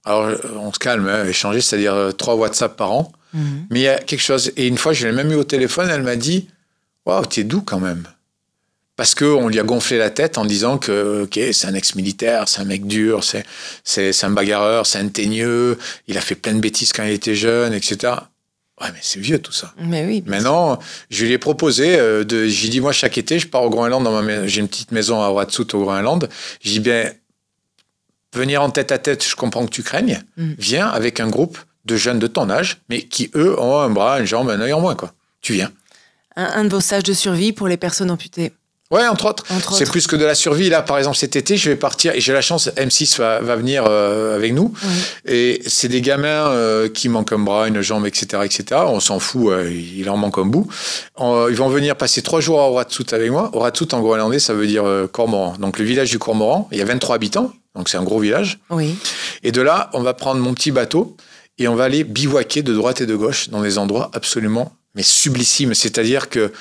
Alors, 0.04 0.24
euh, 0.24 0.36
on 0.56 0.72
se 0.72 0.78
calme, 0.78 1.06
hein, 1.08 1.26
échanger, 1.26 1.60
c'est-à-dire 1.60 1.94
euh, 1.94 2.12
trois 2.12 2.34
WhatsApp 2.34 2.76
par 2.76 2.92
an. 2.92 3.12
Mhm. 3.34 3.66
Mais 3.70 3.80
il 3.80 3.82
y 3.82 3.88
a 3.88 3.98
quelque 3.98 4.20
chose. 4.20 4.52
Et 4.56 4.66
une 4.66 4.78
fois, 4.78 4.92
je 4.92 5.06
l'ai 5.06 5.12
même 5.12 5.30
eu 5.32 5.36
au 5.36 5.44
téléphone, 5.44 5.88
elle 5.90 6.02
m'a 6.02 6.16
dit 6.16 6.48
Waouh, 7.06 7.26
t'es 7.26 7.44
doux 7.44 7.62
quand 7.62 7.80
même. 7.80 8.06
Parce 8.96 9.14
qu'on 9.14 9.48
lui 9.48 9.58
a 9.58 9.62
gonflé 9.62 9.96
la 9.98 10.10
tête 10.10 10.36
en 10.38 10.44
disant 10.44 10.76
que 10.76 11.22
ok, 11.24 11.40
c'est 11.52 11.66
un 11.66 11.74
ex-militaire, 11.74 12.46
c'est 12.46 12.60
un 12.60 12.64
mec 12.64 12.86
dur, 12.86 13.24
c'est, 13.24 14.24
un 14.24 14.30
bagarreur, 14.30 14.86
c'est 14.86 14.98
un 14.98 15.08
teigneux, 15.08 15.78
il 16.08 16.18
a 16.18 16.20
fait 16.20 16.34
plein 16.34 16.52
de 16.52 16.60
bêtises 16.60 16.92
quand 16.92 17.02
il 17.02 17.12
était 17.12 17.34
jeune, 17.34 17.72
etc. 17.72 18.12
Ouais, 18.80 18.88
mais 18.92 19.00
c'est 19.00 19.20
vieux 19.20 19.38
tout 19.38 19.52
ça. 19.52 19.72
Mais 19.78 20.04
oui. 20.04 20.22
Maintenant, 20.26 20.78
je 21.08 21.24
lui 21.24 21.32
ai 21.32 21.38
proposé 21.38 21.96
euh, 21.98 22.24
de. 22.24 22.46
J'ai 22.46 22.68
dit, 22.68 22.80
moi, 22.80 22.92
chaque 22.92 23.16
été, 23.16 23.38
je 23.38 23.46
pars 23.46 23.62
au 23.62 23.70
Groenland. 23.70 24.02
Dans 24.02 24.12
ma 24.12 24.22
mais- 24.22 24.48
J'ai 24.48 24.60
une 24.60 24.68
petite 24.68 24.92
maison 24.92 25.22
à 25.22 25.30
Watsut 25.30 25.72
au 25.74 25.82
Groenland. 25.82 26.28
J'ai 26.60 26.72
dit, 26.72 26.80
bien, 26.80 27.12
venir 28.32 28.62
en 28.62 28.70
tête 28.70 28.92
à 28.92 28.98
tête, 28.98 29.24
je 29.24 29.36
comprends 29.36 29.64
que 29.64 29.70
tu 29.70 29.82
craignes. 29.82 30.22
Mm. 30.36 30.52
Viens 30.58 30.88
avec 30.88 31.20
un 31.20 31.28
groupe 31.28 31.58
de 31.84 31.96
jeunes 31.96 32.18
de 32.18 32.26
ton 32.26 32.48
âge, 32.50 32.78
mais 32.88 33.02
qui, 33.02 33.30
eux, 33.34 33.58
ont 33.60 33.80
un 33.80 33.90
bras, 33.90 34.20
une 34.20 34.26
jambe, 34.26 34.50
un 34.50 34.60
œil 34.60 34.72
en 34.72 34.80
moins, 34.80 34.94
quoi. 34.94 35.12
Tu 35.40 35.52
viens. 35.52 35.70
Un, 36.36 36.44
un 36.44 36.64
de 36.64 36.70
vos 36.70 36.80
sages 36.80 37.02
de 37.02 37.12
survie 37.12 37.52
pour 37.52 37.68
les 37.68 37.76
personnes 37.76 38.10
amputées. 38.10 38.52
Ouais, 38.92 39.06
entre 39.08 39.24
autres. 39.24 39.44
Entre 39.50 39.72
C'est 39.72 39.84
autres. 39.84 39.92
plus 39.92 40.06
que 40.06 40.16
de 40.16 40.24
la 40.26 40.34
survie. 40.34 40.68
Là, 40.68 40.82
par 40.82 40.98
exemple, 40.98 41.16
cet 41.16 41.34
été, 41.34 41.56
je 41.56 41.70
vais 41.70 41.76
partir 41.76 42.14
et 42.14 42.20
j'ai 42.20 42.34
la 42.34 42.42
chance, 42.42 42.68
M6 42.76 43.16
va, 43.16 43.40
va 43.40 43.56
venir 43.56 43.84
euh, 43.88 44.36
avec 44.36 44.52
nous. 44.52 44.74
Oui. 44.84 45.32
Et 45.32 45.62
c'est 45.66 45.88
des 45.88 46.02
gamins 46.02 46.50
euh, 46.50 46.90
qui 46.90 47.08
manquent 47.08 47.32
un 47.32 47.38
bras, 47.38 47.68
une 47.68 47.80
jambe, 47.80 48.06
etc. 48.06 48.42
etc. 48.44 48.82
On 48.86 49.00
s'en 49.00 49.18
fout, 49.18 49.48
euh, 49.48 49.72
il 49.72 50.10
en 50.10 50.18
manque 50.18 50.36
un 50.36 50.44
bout. 50.44 50.68
Ils 51.18 51.56
vont 51.56 51.68
venir 51.68 51.96
passer 51.96 52.20
trois 52.20 52.40
jours 52.40 52.60
à 52.60 52.68
Oratsout 52.68 53.06
avec 53.12 53.30
moi. 53.30 53.50
Oratsout, 53.54 53.94
en 53.94 54.00
groenlandais, 54.00 54.38
ça 54.38 54.52
veut 54.52 54.66
dire 54.66 54.84
cormoran. 55.10 55.56
Donc 55.58 55.78
le 55.78 55.84
village 55.86 56.10
du 56.10 56.18
cormoran, 56.18 56.68
il 56.70 56.78
y 56.78 56.82
a 56.82 56.84
23 56.84 57.16
habitants, 57.16 57.50
donc 57.74 57.88
c'est 57.88 57.96
un 57.96 58.02
gros 58.02 58.18
village. 58.18 58.58
Oui. 58.68 58.94
Et 59.42 59.52
de 59.52 59.62
là, 59.62 59.88
on 59.94 60.02
va 60.02 60.12
prendre 60.12 60.40
mon 60.40 60.52
petit 60.52 60.70
bateau 60.70 61.16
et 61.58 61.66
on 61.66 61.74
va 61.74 61.84
aller 61.84 62.04
bivouaquer 62.04 62.62
de 62.62 62.74
droite 62.74 63.00
et 63.00 63.06
de 63.06 63.16
gauche 63.16 63.48
dans 63.48 63.62
des 63.62 63.78
endroits 63.78 64.10
absolument 64.12 64.72
mais 64.94 65.02
sublissimes. 65.02 65.74
C'est-à-dire 65.74 66.28
que 66.28 66.52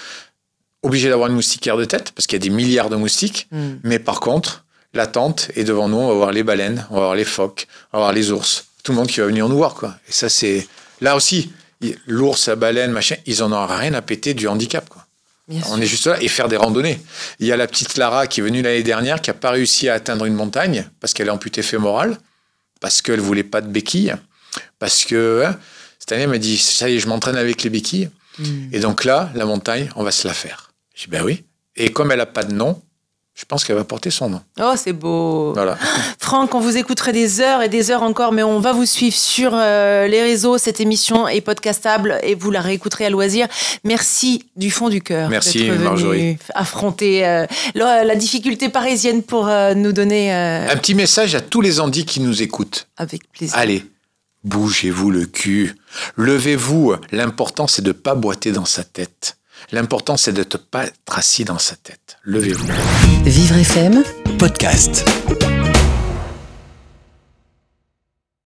obligé 0.83 1.09
d'avoir 1.09 1.29
une 1.29 1.35
moustiquaire 1.35 1.77
de 1.77 1.85
tête 1.85 2.11
parce 2.11 2.27
qu'il 2.27 2.35
y 2.37 2.41
a 2.41 2.47
des 2.47 2.53
milliards 2.53 2.89
de 2.89 2.95
moustiques. 2.95 3.47
Mm. 3.51 3.73
Mais 3.83 3.99
par 3.99 4.19
contre, 4.19 4.65
la 4.93 5.07
tente 5.07 5.51
est 5.55 5.63
devant 5.63 5.87
nous. 5.87 5.97
On 5.97 6.07
va 6.07 6.13
voir 6.13 6.31
les 6.31 6.43
baleines, 6.43 6.85
on 6.89 6.95
va 6.95 7.01
voir 7.01 7.15
les 7.15 7.25
phoques, 7.25 7.67
on 7.93 7.97
va 7.97 8.05
voir 8.05 8.13
les 8.13 8.31
ours. 8.31 8.65
Tout 8.83 8.91
le 8.91 8.97
monde 8.97 9.07
qui 9.07 9.19
va 9.19 9.27
venir 9.27 9.47
nous 9.47 9.57
voir, 9.57 9.75
quoi. 9.75 9.95
Et 10.07 10.11
ça, 10.11 10.29
c'est 10.29 10.67
là 10.99 11.15
aussi. 11.15 11.51
L'ours, 12.05 12.47
la 12.47 12.55
baleine, 12.55 12.91
machin, 12.91 13.15
ils 13.25 13.41
en 13.41 13.51
ont 13.51 13.65
rien 13.65 13.93
à 13.93 14.01
péter 14.01 14.33
du 14.33 14.47
handicap, 14.47 14.87
quoi. 14.89 15.05
Bien 15.47 15.61
sûr. 15.61 15.71
On 15.71 15.81
est 15.81 15.85
juste 15.85 16.07
là 16.07 16.21
et 16.21 16.27
faire 16.27 16.47
des 16.47 16.57
randonnées. 16.57 17.01
Il 17.39 17.47
y 17.47 17.51
a 17.51 17.57
la 17.57 17.67
petite 17.67 17.97
Lara 17.97 18.27
qui 18.27 18.39
est 18.39 18.43
venue 18.43 18.61
l'année 18.61 18.83
dernière, 18.83 19.21
qui 19.21 19.29
n'a 19.29 19.33
pas 19.33 19.51
réussi 19.51 19.89
à 19.89 19.95
atteindre 19.95 20.25
une 20.25 20.35
montagne 20.35 20.87
parce 20.99 21.13
qu'elle 21.13 21.27
est 21.27 21.31
amputée 21.31 21.63
fémorale, 21.63 22.17
parce 22.79 23.01
qu'elle 23.01 23.19
voulait 23.19 23.43
pas 23.43 23.61
de 23.61 23.67
béquilles, 23.67 24.15
parce 24.79 25.03
que 25.03 25.43
hein, 25.45 25.57
cette 25.99 26.11
année 26.11 26.23
elle 26.23 26.29
m'a 26.29 26.37
dit 26.37 26.57
ça 26.57 26.89
y 26.89 26.95
est, 26.95 26.99
je 26.99 27.07
m'entraîne 27.07 27.35
avec 27.35 27.63
les 27.63 27.69
béquilles. 27.69 28.09
Mm. 28.37 28.69
Et 28.71 28.79
donc 28.79 29.03
là, 29.03 29.31
la 29.35 29.45
montagne, 29.45 29.89
on 29.95 30.03
va 30.03 30.11
se 30.11 30.27
la 30.27 30.33
faire. 30.33 30.70
J'ai 30.95 31.05
dit 31.05 31.11
ben 31.11 31.23
oui. 31.23 31.43
Et 31.75 31.91
comme 31.91 32.11
elle 32.11 32.21
a 32.21 32.25
pas 32.25 32.43
de 32.43 32.53
nom, 32.53 32.81
je 33.33 33.45
pense 33.45 33.63
qu'elle 33.63 33.77
va 33.77 33.85
porter 33.85 34.11
son 34.11 34.29
nom. 34.29 34.41
Oh, 34.59 34.73
c'est 34.75 34.91
beau. 34.93 35.53
Voilà. 35.53 35.77
Franck, 36.19 36.53
on 36.53 36.59
vous 36.59 36.75
écouterait 36.77 37.13
des 37.13 37.39
heures 37.39 37.61
et 37.61 37.69
des 37.69 37.89
heures 37.89 38.03
encore, 38.03 38.33
mais 38.33 38.43
on 38.43 38.59
va 38.59 38.73
vous 38.73 38.85
suivre 38.85 39.15
sur 39.15 39.51
euh, 39.53 40.05
les 40.07 40.21
réseaux. 40.21 40.57
Cette 40.57 40.81
émission 40.81 41.27
est 41.29 41.39
podcastable 41.41 42.19
et 42.23 42.35
vous 42.35 42.51
la 42.51 42.59
réécouterez 42.61 43.05
à 43.05 43.09
loisir. 43.09 43.47
Merci 43.85 44.43
du 44.57 44.69
fond 44.69 44.89
du 44.89 45.01
cœur. 45.01 45.29
Merci, 45.29 45.69
venu 45.69 45.83
Marjorie. 45.83 46.37
affronter 46.55 47.25
euh, 47.25 47.45
la, 47.73 48.03
la 48.03 48.15
difficulté 48.15 48.67
parisienne 48.69 49.23
pour 49.23 49.47
euh, 49.47 49.73
nous 49.75 49.93
donner 49.93 50.31
Un 50.31 50.75
petit 50.77 50.93
message 50.93 51.33
à 51.33 51.41
tous 51.41 51.61
les 51.61 51.79
Andis 51.79 52.05
qui 52.05 52.19
nous 52.19 52.41
écoutent. 52.43 52.89
avec 52.97 53.31
plaisir. 53.31 53.57
Allez, 53.57 53.85
bougez-vous 54.43 55.09
le 55.09 55.25
cul. 55.25 55.75
Levez-vous. 56.17 56.95
L'important, 57.13 57.67
c'est 57.67 57.81
de 57.81 57.93
pas 57.93 58.13
boiter 58.13 58.51
dans 58.51 58.65
sa 58.65 58.83
tête. 58.83 59.37
L'important, 59.71 60.17
c'est 60.17 60.33
de 60.33 60.39
ne 60.39 60.57
pas 60.57 60.85
être 60.85 61.17
assis 61.17 61.45
dans 61.45 61.57
sa 61.57 61.75
tête. 61.75 62.17
Levez-vous. 62.23 62.67
Vivre 63.23 63.55
FM 63.55 64.03
podcast. 64.37 65.05